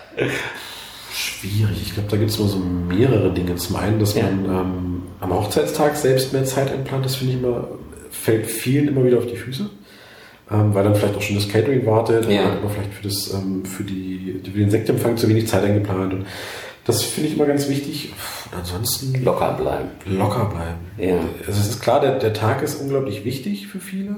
Schwierig. 1.13 1.81
Ich 1.81 1.93
glaube, 1.93 2.09
da 2.09 2.17
gibt 2.17 2.31
es 2.31 2.39
nur 2.39 2.47
so 2.47 2.57
mehrere 2.57 3.31
Dinge. 3.31 3.55
Zum 3.55 3.75
einen, 3.75 3.99
dass 3.99 4.15
ja. 4.15 4.23
man 4.23 4.45
ähm, 4.45 5.03
am 5.19 5.33
Hochzeitstag 5.33 5.95
selbst 5.97 6.33
mehr 6.33 6.45
Zeit 6.45 6.71
einplant. 6.71 7.05
Das 7.05 7.17
finde 7.17 7.33
ich 7.33 7.39
immer, 7.39 7.67
fällt 8.09 8.47
vielen 8.47 8.87
immer 8.87 9.03
wieder 9.03 9.17
auf 9.17 9.25
die 9.25 9.35
Füße. 9.35 9.69
Ähm, 10.51 10.75
weil 10.75 10.83
dann 10.83 10.95
vielleicht 10.95 11.15
auch 11.15 11.21
schon 11.21 11.37
das 11.37 11.49
Catering 11.49 11.85
wartet 11.87 12.29
ja. 12.29 12.59
oder 12.59 12.69
vielleicht 12.69 12.93
für, 12.93 13.03
das, 13.03 13.33
ähm, 13.33 13.65
für, 13.65 13.83
die, 13.83 14.41
für 14.43 14.59
den 14.59 14.69
Sektempfang 14.69 15.17
zu 15.17 15.27
wenig 15.27 15.47
Zeit 15.47 15.63
eingeplant. 15.63 16.13
Und 16.13 16.25
das 16.85 17.03
finde 17.03 17.29
ich 17.29 17.35
immer 17.35 17.47
ganz 17.47 17.67
wichtig. 17.67 18.13
Und 18.51 18.59
ansonsten. 18.59 19.23
Locker 19.23 19.53
bleiben. 19.53 19.89
Locker 20.05 20.45
bleiben. 20.45 20.77
Ja. 20.97 21.19
Also 21.45 21.59
es 21.59 21.69
ist 21.69 21.81
klar, 21.81 21.99
der, 21.99 22.19
der 22.19 22.33
Tag 22.33 22.61
ist 22.61 22.75
unglaublich 22.79 23.25
wichtig 23.25 23.67
für 23.67 23.79
viele. 23.79 24.17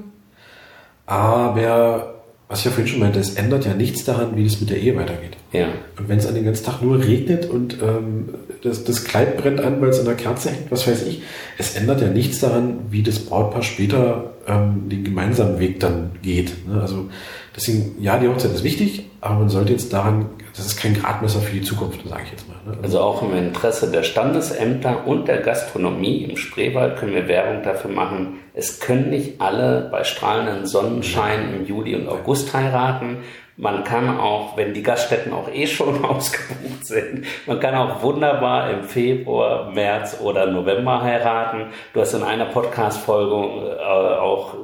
Aber, 1.06 2.14
was 2.48 2.58
ich 2.58 2.64
ja 2.66 2.70
vorhin 2.70 2.86
schon 2.86 3.00
meinte, 3.00 3.18
es 3.18 3.36
ändert 3.36 3.64
ja 3.64 3.72
nichts 3.72 4.04
daran, 4.04 4.36
wie 4.36 4.44
es 4.44 4.60
mit 4.60 4.68
der 4.68 4.76
Ehe 4.78 4.94
weitergeht. 4.94 5.38
Ja. 5.52 5.68
Und 5.98 6.10
wenn 6.10 6.18
es 6.18 6.26
an 6.26 6.34
den 6.34 6.44
ganzen 6.44 6.66
Tag 6.66 6.82
nur 6.82 7.02
regnet 7.02 7.46
und 7.48 7.78
ähm, 7.82 8.34
das, 8.62 8.84
das 8.84 9.04
Kleid 9.04 9.38
brennt 9.38 9.60
an, 9.60 9.80
weil 9.80 9.88
es 9.88 9.98
an 9.98 10.04
der 10.04 10.16
Kerze 10.16 10.50
hängt, 10.50 10.70
was 10.70 10.86
weiß 10.86 11.06
ich, 11.06 11.22
es 11.56 11.74
ändert 11.74 12.02
ja 12.02 12.08
nichts 12.08 12.40
daran, 12.40 12.80
wie 12.90 13.02
das 13.02 13.20
Brautpaar 13.20 13.62
später 13.62 14.34
ähm, 14.46 14.90
den 14.90 15.04
gemeinsamen 15.04 15.58
Weg 15.58 15.80
dann 15.80 16.10
geht. 16.20 16.68
Ne? 16.68 16.82
Also 16.82 17.08
deswegen, 17.56 17.96
ja, 18.02 18.18
die 18.18 18.28
Hochzeit 18.28 18.52
ist 18.52 18.64
wichtig, 18.64 19.06
aber 19.22 19.40
man 19.40 19.48
sollte 19.48 19.72
jetzt 19.72 19.90
daran 19.94 20.26
das 20.58 20.66
ist 20.66 20.76
kein 20.76 20.94
Gradmesser 20.94 21.40
für 21.40 21.52
die 21.52 21.62
Zukunft, 21.62 22.06
sage 22.06 22.24
ich 22.24 22.32
jetzt 22.32 22.48
mal. 22.48 22.56
Ne? 22.66 22.78
Also 22.82 23.00
auch 23.00 23.22
im 23.22 23.36
Interesse 23.36 23.90
der 23.90 24.02
Standesämter 24.02 25.06
und 25.06 25.28
der 25.28 25.38
Gastronomie 25.38 26.24
im 26.24 26.36
Spreewald 26.36 26.96
können 26.96 27.14
wir 27.14 27.28
Werbung 27.28 27.62
dafür 27.62 27.90
machen. 27.90 28.40
Es 28.58 28.80
können 28.80 29.10
nicht 29.10 29.40
alle 29.40 29.88
bei 29.88 30.02
strahlendem 30.02 30.66
Sonnenschein 30.66 31.54
im 31.54 31.64
Juli 31.64 31.94
und 31.94 32.08
August 32.08 32.52
heiraten. 32.52 33.18
Man 33.56 33.84
kann 33.84 34.18
auch, 34.18 34.56
wenn 34.56 34.74
die 34.74 34.82
Gaststätten 34.82 35.32
auch 35.32 35.48
eh 35.48 35.68
schon 35.68 36.04
ausgebucht 36.04 36.84
sind, 36.84 37.24
man 37.46 37.60
kann 37.60 37.76
auch 37.76 38.02
wunderbar 38.02 38.70
im 38.70 38.82
Februar, 38.82 39.70
März 39.70 40.18
oder 40.20 40.46
November 40.46 41.02
heiraten. 41.02 41.66
Du 41.94 42.00
hast 42.00 42.14
in 42.14 42.24
einer 42.24 42.46
Podcast-Folge 42.46 43.76
äh, 43.76 43.80
auch 43.80 44.54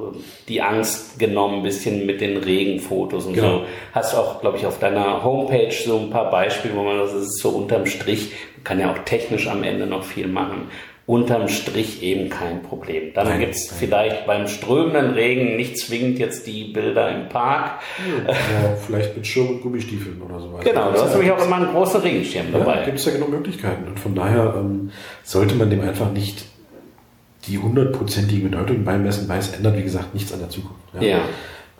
die 0.49 0.61
Angst 0.61 1.17
genommen, 1.17 1.59
ein 1.59 1.63
bisschen 1.63 2.05
mit 2.05 2.19
den 2.19 2.35
Regenfotos 2.35 3.27
und 3.27 3.35
genau. 3.35 3.59
so. 3.59 3.65
Hast 3.93 4.13
auch, 4.13 4.41
glaube 4.41 4.57
ich, 4.57 4.65
auf 4.65 4.77
deiner 4.77 5.23
Homepage 5.23 5.71
so 5.71 5.99
ein 5.99 6.09
paar 6.09 6.29
Beispiele, 6.29 6.75
wo 6.75 6.83
man 6.83 6.97
das 6.97 7.13
ist 7.13 7.39
so 7.39 7.47
unterm 7.51 7.85
Strich, 7.85 8.33
man 8.57 8.63
kann 8.65 8.79
ja 8.81 8.91
auch 8.91 8.99
technisch 9.05 9.47
am 9.47 9.63
Ende 9.63 9.87
noch 9.87 10.03
viel 10.03 10.27
machen 10.27 10.69
unterm 11.07 11.47
Strich 11.47 12.01
eben 12.01 12.29
kein 12.29 12.63
Problem. 12.63 13.13
Dann 13.13 13.39
gibt 13.39 13.55
es 13.55 13.71
vielleicht 13.71 14.25
beim 14.25 14.47
strömenden 14.47 15.11
Regen 15.11 15.55
nicht 15.55 15.77
zwingend 15.77 16.17
jetzt 16.17 16.47
die 16.47 16.65
Bilder 16.65 17.15
im 17.15 17.29
Park. 17.29 17.79
Ja, 18.27 18.75
vielleicht 18.75 19.15
mit 19.15 19.27
Schirm 19.27 19.49
und 19.49 19.61
Gummistiefeln 19.61 20.19
oder 20.21 20.39
so 20.39 20.51
weiter. 20.51 20.71
Genau, 20.71 20.91
du 20.91 20.99
hast 20.99 21.11
nämlich 21.11 21.31
auch 21.31 21.45
immer 21.45 21.57
einen 21.57 21.71
großen 21.71 22.01
Regenschirm 22.01 22.47
dabei. 22.51 22.77
Ja, 22.77 22.85
gibt 22.85 22.97
es 22.97 23.05
ja 23.05 23.11
genug 23.11 23.29
Möglichkeiten. 23.29 23.87
Und 23.87 23.99
von 23.99 24.15
daher 24.15 24.55
ähm, 24.57 24.91
sollte 25.23 25.53
man 25.53 25.69
dem 25.69 25.81
einfach 25.81 26.11
nicht 26.11 26.45
die 27.47 27.59
hundertprozentige 27.59 28.49
Bedeutung 28.49 28.83
beimessen, 28.83 29.29
weil 29.29 29.37
es 29.37 29.53
ändert, 29.53 29.77
wie 29.77 29.83
gesagt, 29.83 30.15
nichts 30.15 30.33
an 30.33 30.39
der 30.39 30.49
Zukunft. 30.49 30.81
Ja. 30.95 31.01
ja. 31.01 31.19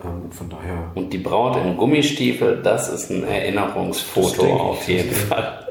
Ähm, 0.03 0.31
von 0.31 0.49
daher. 0.49 0.91
Und 0.93 1.11
die 1.11 1.17
Braut 1.17 1.57
in 1.57 1.77
Gummistiefel, 1.77 2.61
das 2.61 2.89
ist 2.89 3.09
ein 3.09 3.23
Erinnerungsfoto 3.23 4.45
auf 4.53 4.87
jeden 4.87 5.11
Fall 5.11 5.64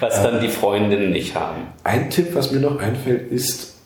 was 0.00 0.22
dann 0.22 0.40
die 0.40 0.48
Freundinnen 0.48 1.10
nicht 1.10 1.34
haben. 1.34 1.68
Ein 1.84 2.10
Tipp, 2.10 2.34
was 2.34 2.52
mir 2.52 2.60
noch 2.60 2.78
einfällt, 2.78 3.30
ist 3.30 3.78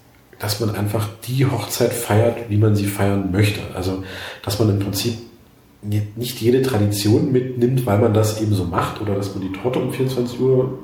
dass 0.42 0.58
man 0.58 0.74
einfach 0.74 1.08
die 1.28 1.46
Hochzeit 1.46 1.92
feiert, 1.92 2.50
wie 2.50 2.56
man 2.56 2.74
sie 2.74 2.86
feiern 2.86 3.30
möchte. 3.30 3.60
Also, 3.76 4.02
dass 4.44 4.58
man 4.58 4.70
im 4.70 4.80
Prinzip 4.80 5.14
nicht 5.82 6.40
jede 6.40 6.62
Tradition 6.62 7.30
mitnimmt, 7.30 7.86
weil 7.86 7.98
man 7.98 8.12
das 8.12 8.42
eben 8.42 8.52
so 8.52 8.64
macht 8.64 9.00
oder 9.00 9.14
dass 9.14 9.36
man 9.36 9.42
die 9.42 9.52
Torte 9.52 9.78
um 9.78 9.92
24 9.92 10.40
Uhr 10.40 10.80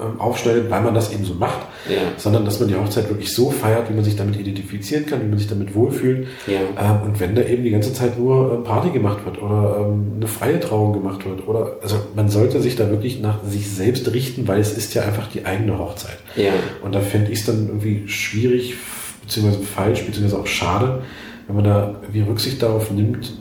ähm, 0.00 0.20
aufschneidet, 0.20 0.70
weil 0.70 0.80
man 0.80 0.94
das 0.94 1.12
eben 1.12 1.24
so 1.24 1.34
macht, 1.34 1.60
ja. 1.88 1.98
sondern 2.16 2.44
dass 2.44 2.60
man 2.60 2.68
die 2.68 2.74
Hochzeit 2.74 3.08
wirklich 3.08 3.32
so 3.32 3.50
feiert, 3.50 3.88
wie 3.90 3.94
man 3.94 4.04
sich 4.04 4.16
damit 4.16 4.38
identifizieren 4.38 5.06
kann, 5.06 5.22
wie 5.22 5.28
man 5.28 5.38
sich 5.38 5.48
damit 5.48 5.74
wohlfühlt. 5.74 6.26
Ja. 6.46 6.60
Ähm, 6.78 7.02
und 7.02 7.20
wenn 7.20 7.34
da 7.34 7.42
eben 7.42 7.62
die 7.64 7.70
ganze 7.70 7.92
Zeit 7.92 8.18
nur 8.18 8.54
ähm, 8.54 8.64
Party 8.64 8.90
gemacht 8.90 9.24
wird 9.24 9.42
oder 9.42 9.86
eine 10.16 10.26
freie 10.26 10.60
Trauung 10.60 10.92
gemacht 10.92 11.24
wird 11.24 11.46
oder 11.46 11.76
also 11.82 11.96
man 12.14 12.28
sollte 12.28 12.60
sich 12.60 12.76
da 12.76 12.90
wirklich 12.90 13.20
nach 13.20 13.44
sich 13.44 13.70
selbst 13.70 14.12
richten, 14.12 14.48
weil 14.48 14.60
es 14.60 14.76
ist 14.76 14.94
ja 14.94 15.02
einfach 15.02 15.28
die 15.28 15.44
eigene 15.44 15.78
Hochzeit. 15.78 16.18
Ja. 16.36 16.52
Und 16.82 16.94
da 16.94 17.00
fände 17.00 17.30
ich 17.30 17.40
es 17.40 17.46
dann 17.46 17.68
irgendwie 17.68 18.08
schwierig, 18.08 18.74
beziehungsweise 19.22 19.64
falsch, 19.64 20.04
beziehungsweise 20.04 20.40
auch 20.40 20.46
schade, 20.46 21.02
wenn 21.46 21.56
man 21.56 21.64
da 21.64 22.00
wie 22.12 22.20
Rücksicht 22.20 22.62
darauf 22.62 22.90
nimmt, 22.90 23.32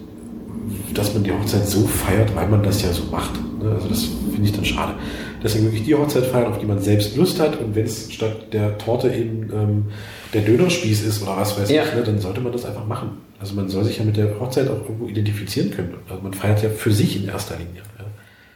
dass 0.93 1.13
man 1.13 1.23
die 1.23 1.31
Hochzeit 1.31 1.67
so 1.67 1.85
feiert, 1.87 2.35
weil 2.35 2.47
man 2.47 2.63
das 2.63 2.81
ja 2.81 2.91
so 2.91 3.03
macht. 3.11 3.33
Ne? 3.61 3.71
Also 3.71 3.87
das 3.87 4.03
finde 4.31 4.43
ich 4.43 4.53
dann 4.53 4.65
schade. 4.65 4.95
Deswegen 5.43 5.65
wirklich 5.65 5.83
die 5.83 5.95
Hochzeit 5.95 6.25
feiern, 6.25 6.51
auf 6.51 6.59
die 6.59 6.65
man 6.65 6.79
selbst 6.79 7.15
Lust 7.15 7.39
hat. 7.39 7.59
Und 7.59 7.75
wenn 7.75 7.85
es 7.85 8.11
statt 8.11 8.51
der 8.51 8.77
Torte 8.77 9.09
eben 9.09 9.49
ähm, 9.53 9.85
der 10.33 10.41
Dönerspieß 10.41 11.05
ist 11.05 11.21
oder 11.21 11.37
was 11.37 11.59
weiß 11.59 11.69
ja. 11.71 11.83
ich, 11.83 11.93
ne, 11.93 12.03
dann 12.03 12.19
sollte 12.19 12.41
man 12.41 12.51
das 12.51 12.65
einfach 12.65 12.85
machen. 12.85 13.17
Also 13.39 13.55
man 13.55 13.69
soll 13.69 13.83
sich 13.85 13.97
ja 13.99 14.03
mit 14.03 14.17
der 14.17 14.39
Hochzeit 14.39 14.67
auch 14.67 14.83
irgendwo 14.83 15.07
identifizieren 15.07 15.71
können. 15.71 15.95
Also 16.09 16.21
man 16.21 16.33
feiert 16.33 16.61
ja 16.61 16.69
für 16.69 16.91
sich 16.91 17.15
in 17.15 17.29
erster 17.29 17.55
Linie. 17.55 17.81
Ja. 17.97 18.05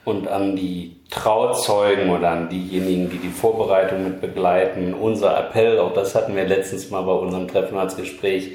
Und 0.06 0.28
an 0.28 0.58
die 0.58 0.98
Trauzeugen 1.10 2.10
oder 2.10 2.32
an 2.32 2.50
diejenigen, 2.50 3.10
die 3.10 3.18
die 3.18 3.30
Vorbereitung 3.30 4.04
mit 4.04 4.20
begleiten, 4.20 4.94
unser 4.94 5.38
Appell, 5.40 5.80
auch 5.80 5.94
das 5.94 6.16
hatten 6.16 6.36
wir 6.36 6.46
letztens 6.46 6.90
mal 6.90 7.04
bei 7.04 7.14
unserem 7.14 7.48
Treffen 7.48 7.78
als 7.78 7.96
Gespräch, 7.96 8.52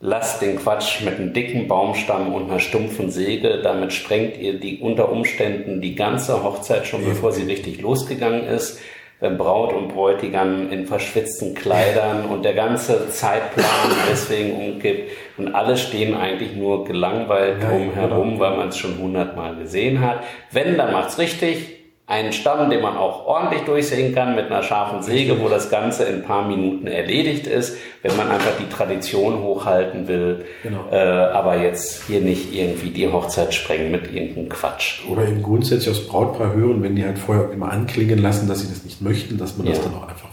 lasst 0.00 0.42
den 0.42 0.56
Quatsch 0.56 1.02
mit 1.02 1.16
einem 1.16 1.32
dicken 1.32 1.66
Baumstamm 1.66 2.32
und 2.32 2.50
einer 2.50 2.60
stumpfen 2.60 3.10
Säge. 3.10 3.60
Damit 3.62 3.92
sprengt 3.92 4.38
ihr 4.38 4.58
die 4.58 4.78
unter 4.78 5.10
Umständen 5.10 5.80
die 5.80 5.94
ganze 5.94 6.42
Hochzeit 6.42 6.86
schon, 6.86 7.04
bevor 7.04 7.32
sie 7.32 7.44
richtig 7.44 7.80
losgegangen 7.80 8.44
ist. 8.44 8.80
Wenn 9.20 9.36
Braut 9.36 9.72
und 9.72 9.88
Bräutigam 9.88 10.70
in 10.70 10.86
verschwitzten 10.86 11.52
Kleidern 11.52 12.26
und 12.26 12.44
der 12.44 12.54
ganze 12.54 13.10
Zeitplan 13.10 13.66
deswegen 14.10 14.52
umkippt 14.52 15.10
und 15.36 15.56
alle 15.56 15.76
stehen 15.76 16.14
eigentlich 16.14 16.54
nur 16.54 16.84
gelangweilt 16.84 17.60
drumherum, 17.60 18.34
genau. 18.34 18.40
weil 18.40 18.56
man 18.56 18.68
es 18.68 18.78
schon 18.78 18.96
hundertmal 18.98 19.56
gesehen 19.56 20.00
hat. 20.00 20.22
Wenn, 20.52 20.76
dann 20.76 20.92
macht's 20.92 21.18
richtig 21.18 21.77
einen 22.08 22.32
Stamm, 22.32 22.70
den 22.70 22.80
man 22.80 22.96
auch 22.96 23.26
ordentlich 23.26 23.62
durchsägen 23.64 24.14
kann 24.14 24.34
mit 24.34 24.46
einer 24.46 24.62
scharfen 24.62 25.02
Säge, 25.02 25.40
wo 25.40 25.48
das 25.50 25.68
Ganze 25.68 26.04
in 26.04 26.16
ein 26.16 26.22
paar 26.22 26.48
Minuten 26.48 26.86
erledigt 26.86 27.46
ist, 27.46 27.76
wenn 28.02 28.16
man 28.16 28.30
einfach 28.30 28.52
die 28.58 28.68
Tradition 28.68 29.42
hochhalten 29.42 30.08
will, 30.08 30.46
genau. 30.62 30.86
äh, 30.90 30.96
aber 30.96 31.58
jetzt 31.58 32.04
hier 32.06 32.22
nicht 32.22 32.54
irgendwie 32.54 32.90
die 32.90 33.12
Hochzeit 33.12 33.52
sprengen 33.52 33.90
mit 33.90 34.10
irgendeinem 34.10 34.48
Quatsch. 34.48 35.06
Oder 35.06 35.28
eben 35.28 35.42
grundsätzlich 35.42 35.90
aus 35.90 36.06
Brautpaar 36.08 36.54
hören, 36.54 36.82
wenn 36.82 36.96
die 36.96 37.04
halt 37.04 37.18
vorher 37.18 37.52
immer 37.52 37.70
anklingen 37.70 38.18
lassen, 38.18 38.48
dass 38.48 38.60
sie 38.60 38.68
das 38.68 38.84
nicht 38.84 39.02
möchten, 39.02 39.36
dass 39.36 39.58
man 39.58 39.66
ja. 39.66 39.74
das 39.74 39.82
dann 39.82 39.94
auch 39.94 40.08
einfach 40.08 40.27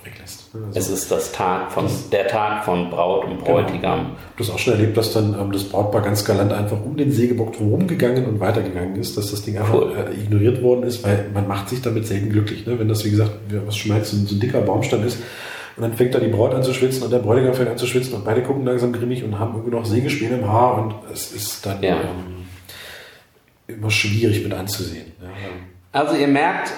also 0.68 0.80
es 0.80 0.90
ist 0.90 1.12
das 1.12 1.32
Tag 1.32 1.72
von, 1.72 1.86
das, 1.86 2.10
der 2.10 2.28
Tag 2.28 2.66
von 2.66 2.90
Braut 2.90 3.26
und 3.26 3.44
Bräutigam. 3.44 4.00
Genau. 4.00 4.10
Du 4.36 4.44
hast 4.44 4.52
auch 4.52 4.60
schon 4.60 4.74
erlebt, 4.74 4.98
dass 4.98 5.14
dann 5.14 5.38
ähm, 5.40 5.52
das 5.52 5.64
Brautpaar 5.66 6.02
ganz 6.02 6.26
galant 6.26 6.52
einfach 6.52 6.78
um 6.84 6.98
den 6.98 7.12
Sägebock 7.12 7.54
drumherum 7.54 7.88
gegangen 7.88 8.26
und 8.26 8.40
weitergegangen 8.40 8.96
ist, 8.96 9.18
dass 9.18 9.32
das 9.32 9.42
Ding 9.42 9.58
einfach 9.58 9.74
cool. 9.74 9.94
äh, 9.96 10.14
ignoriert 10.14 10.62
worden 10.62 10.84
ist, 10.84 11.04
weil 11.04 11.30
man 11.34 11.48
macht 11.48 11.70
sich 11.70 11.82
damit 11.82 12.08
selten 12.08 12.30
glücklich. 12.30 12.66
Ne? 12.66 12.80
Wenn 12.80 12.88
das, 12.88 13.06
wie 13.06 13.12
gesagt, 13.12 13.32
was 13.66 13.76
schon 13.76 13.92
meinst, 13.92 14.12
so, 14.12 14.18
so 14.26 14.36
ein 14.36 14.40
dicker 14.40 14.62
Baumstamm 14.62 15.06
ist, 15.06 15.20
und 15.78 15.84
dann 15.84 15.94
fängt 15.94 16.16
da 16.16 16.20
die 16.20 16.30
Braut 16.30 16.54
an 16.54 16.64
zu 16.64 16.74
schwitzen 16.74 17.04
und 17.04 17.12
der 17.12 17.20
Bräutigam 17.20 17.54
fängt 17.54 17.70
an 17.70 17.78
zu 17.78 17.86
schwitzen 17.86 18.14
und 18.14 18.24
beide 18.24 18.42
gucken 18.44 18.66
langsam 18.66 18.94
grimmig 18.94 19.24
und 19.24 19.38
haben 19.38 19.56
irgendwie 19.56 19.76
noch 19.76 19.86
Sägespäne 19.86 20.38
im 20.38 20.48
Haar 20.48 20.82
und 20.82 20.96
es 21.12 21.34
ist 21.34 21.66
dann 21.66 21.84
ja. 21.84 21.96
ähm, 21.96 22.46
immer 23.68 23.92
schwierig 23.92 24.42
mit 24.44 24.54
anzusehen. 24.54 25.12
Ja. 25.22 25.28
Also 25.92 26.16
ihr 26.16 26.28
merkt, 26.28 26.72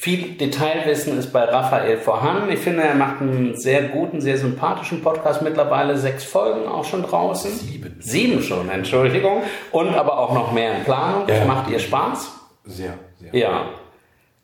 viel 0.00 0.36
Detailwissen 0.36 1.18
ist 1.18 1.32
bei 1.32 1.42
Raphael 1.42 1.98
vorhanden. 1.98 2.52
Ich 2.52 2.60
finde, 2.60 2.84
er 2.84 2.94
macht 2.94 3.20
einen 3.20 3.56
sehr 3.56 3.82
guten, 3.82 4.20
sehr 4.20 4.38
sympathischen 4.38 5.02
Podcast. 5.02 5.42
Mittlerweile 5.42 5.98
sechs 5.98 6.22
Folgen 6.22 6.68
auch 6.68 6.84
schon 6.84 7.02
draußen. 7.02 7.50
Sieben. 7.50 7.96
Sieben 7.98 8.40
schon, 8.40 8.70
Entschuldigung. 8.70 9.42
Und 9.72 9.88
aber 9.88 10.18
auch 10.18 10.32
noch 10.32 10.52
mehr 10.52 10.78
in 10.78 10.84
Planung. 10.84 11.28
Ja. 11.28 11.44
Macht 11.44 11.68
ihr 11.68 11.80
Spaß? 11.80 12.32
Sehr, 12.64 12.94
sehr. 13.18 13.34
Ja. 13.34 13.70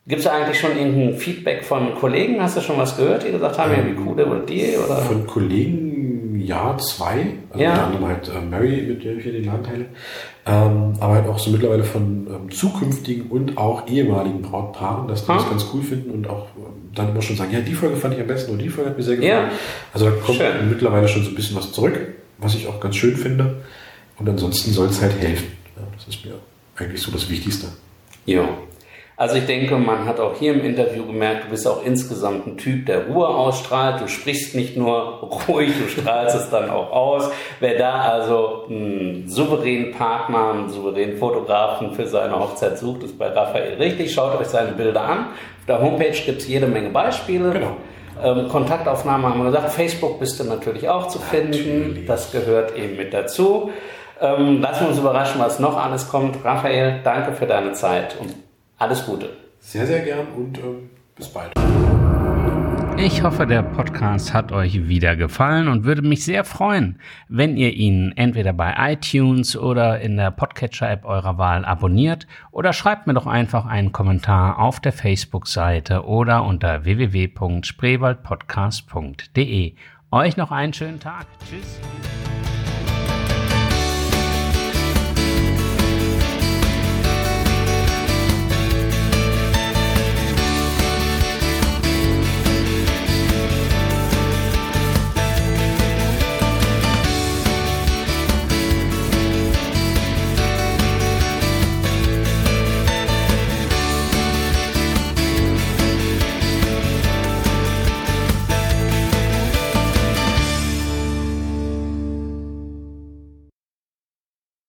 Gibt 0.05 0.19
es 0.19 0.27
eigentlich 0.27 0.59
schon 0.59 0.77
irgendein 0.77 1.17
Feedback 1.17 1.63
von 1.63 1.95
Kollegen? 1.95 2.43
Hast 2.43 2.57
du 2.57 2.61
schon 2.61 2.77
was 2.77 2.97
gehört, 2.97 3.23
die 3.25 3.31
gesagt 3.31 3.57
haben, 3.57 3.71
ähm, 3.71 3.77
ja, 3.77 3.85
wie 3.85 4.09
cool 4.09 4.15
der 4.17 4.25
die? 4.41 4.75
Oder? 4.77 4.97
Von 4.97 5.25
Kollegen, 5.25 6.37
ja, 6.37 6.77
zwei. 6.77 7.27
Also 7.49 7.63
ja. 7.63 7.71
unter 7.71 7.83
anderem 7.85 8.07
halt 8.09 8.27
äh, 8.27 8.41
Mary, 8.41 8.81
mit 8.89 9.05
der 9.05 9.15
ich 9.15 9.23
hier 9.23 9.31
den 9.31 9.45
Laden 9.45 9.63
teile. 9.63 9.85
Ähm, 10.47 10.93
aber 10.99 11.15
halt 11.15 11.27
auch 11.27 11.39
so 11.39 11.49
mittlerweile 11.49 11.83
von 11.83 12.27
ähm, 12.27 12.51
zukünftigen 12.51 13.31
und 13.31 13.57
auch 13.57 13.87
ehemaligen 13.87 14.43
Brautpaaren, 14.43 15.07
dass 15.07 15.25
die 15.25 15.31
hm. 15.31 15.37
das 15.37 15.49
ganz 15.49 15.65
cool 15.73 15.81
finden 15.81 16.11
und 16.11 16.29
auch 16.29 16.47
ähm, 16.55 16.91
dann 16.93 17.09
immer 17.09 17.21
schon 17.23 17.35
sagen, 17.35 17.51
ja, 17.51 17.61
die 17.61 17.73
Folge 17.73 17.95
fand 17.95 18.13
ich 18.13 18.21
am 18.21 18.27
besten 18.27 18.51
und 18.51 18.59
die 18.59 18.69
Folge 18.69 18.91
hat 18.91 18.97
mir 18.97 19.03
sehr 19.03 19.15
gefallen. 19.15 19.47
Ja. 19.47 19.51
Also 19.91 20.05
da 20.05 20.11
kommt 20.11 20.37
schön. 20.37 20.69
mittlerweile 20.69 21.07
schon 21.07 21.23
so 21.23 21.29
ein 21.29 21.35
bisschen 21.35 21.55
was 21.55 21.71
zurück, 21.71 21.99
was 22.37 22.53
ich 22.53 22.67
auch 22.67 22.79
ganz 22.79 22.95
schön 22.95 23.15
finde. 23.15 23.63
Und 24.19 24.29
ansonsten 24.29 24.71
soll 24.71 24.87
es 24.87 25.01
halt 25.01 25.19
helfen. 25.19 25.47
Ja, 25.75 25.81
das 25.95 26.07
ist 26.07 26.23
mir 26.23 26.35
eigentlich 26.75 27.01
so 27.01 27.11
das 27.11 27.27
Wichtigste. 27.29 27.67
Ja. 28.25 28.47
Also 29.17 29.37
ich 29.37 29.45
denke, 29.45 29.77
man 29.77 30.05
hat 30.05 30.19
auch 30.19 30.35
hier 30.37 30.53
im 30.53 30.65
Interview 30.65 31.05
gemerkt, 31.05 31.45
du 31.45 31.49
bist 31.51 31.65
auch 31.65 31.85
insgesamt 31.85 32.47
ein 32.47 32.57
Typ, 32.57 32.85
der 32.85 33.07
Ruhe 33.07 33.27
ausstrahlt. 33.27 34.01
Du 34.01 34.09
sprichst 34.09 34.55
nicht 34.55 34.75
nur 34.75 35.21
ruhig, 35.47 35.71
du 35.81 35.87
strahlst 35.87 36.35
es 36.35 36.49
dann 36.49 36.69
auch 36.69 36.91
aus. 36.91 37.31
Wer 37.61 37.77
da 37.77 38.01
also 38.01 38.65
einen 38.69 39.29
souveränen 39.29 39.93
Partner, 39.93 40.51
einen 40.51 40.69
souveränen 40.69 41.17
Fotografen 41.17 41.93
für 41.93 42.05
seine 42.07 42.37
Hochzeit 42.37 42.77
sucht, 42.77 43.03
ist 43.03 43.17
bei 43.17 43.29
Raphael 43.29 43.75
richtig. 43.75 44.13
Schaut 44.13 44.37
euch 44.37 44.47
seine 44.47 44.73
Bilder 44.73 45.01
an. 45.01 45.19
Auf 45.19 45.65
der 45.65 45.81
Homepage 45.81 46.11
gibt 46.25 46.41
es 46.41 46.47
jede 46.49 46.67
Menge 46.67 46.89
Beispiele. 46.89 47.51
Genau. 47.51 47.77
Ähm, 48.21 48.49
Kontaktaufnahme 48.49 49.29
haben 49.29 49.39
wir 49.39 49.45
gesagt. 49.45 49.71
Facebook 49.71 50.19
bist 50.19 50.41
du 50.41 50.43
natürlich 50.43 50.89
auch 50.89 51.07
zu 51.07 51.19
finden. 51.19 51.87
Natürlich. 51.87 52.05
Das 52.05 52.31
gehört 52.33 52.75
eben 52.75 52.97
mit 52.97 53.13
dazu. 53.13 53.71
Ähm, 54.19 54.61
lassen 54.61 54.83
wir 54.83 54.89
uns 54.89 54.99
überraschen, 54.99 55.39
was 55.39 55.59
noch 55.59 55.77
alles 55.77 56.09
kommt. 56.09 56.43
Raphael, 56.43 56.99
danke 57.03 57.31
für 57.31 57.45
deine 57.45 57.71
Zeit 57.71 58.17
und 58.19 58.44
alles 58.77 59.05
Gute. 59.05 59.29
Sehr, 59.59 59.87
sehr 59.87 60.01
gern 60.01 60.27
und 60.35 60.57
äh, 60.57 60.61
bis 61.15 61.29
bald. 61.29 61.53
Ich 62.97 63.23
hoffe, 63.23 63.45
der 63.45 63.61
Podcast 63.61 64.33
hat 64.33 64.53
euch 64.53 64.87
wieder 64.87 65.17
gefallen 65.17 65.67
und 65.67 65.83
würde 65.83 66.01
mich 66.01 66.23
sehr 66.23 66.45
freuen, 66.45 66.97
wenn 67.27 67.57
ihr 67.57 67.73
ihn 67.73 68.13
entweder 68.15 68.53
bei 68.53 68.73
iTunes 68.93 69.57
oder 69.57 69.99
in 69.99 70.15
der 70.15 70.31
Podcatcher-App 70.31 71.03
eurer 71.03 71.37
Wahl 71.37 71.65
abonniert 71.65 72.25
oder 72.51 72.71
schreibt 72.71 73.05
mir 73.05 73.13
doch 73.13 73.27
einfach 73.27 73.65
einen 73.65 73.91
Kommentar 73.91 74.59
auf 74.59 74.79
der 74.79 74.93
Facebook-Seite 74.93 76.05
oder 76.05 76.45
unter 76.45 76.85
www.spreewaldpodcast.de. 76.85 79.75
Euch 80.11 80.37
noch 80.37 80.51
einen 80.51 80.73
schönen 80.73 81.01
Tag. 81.01 81.25
Tschüss. 81.49 81.81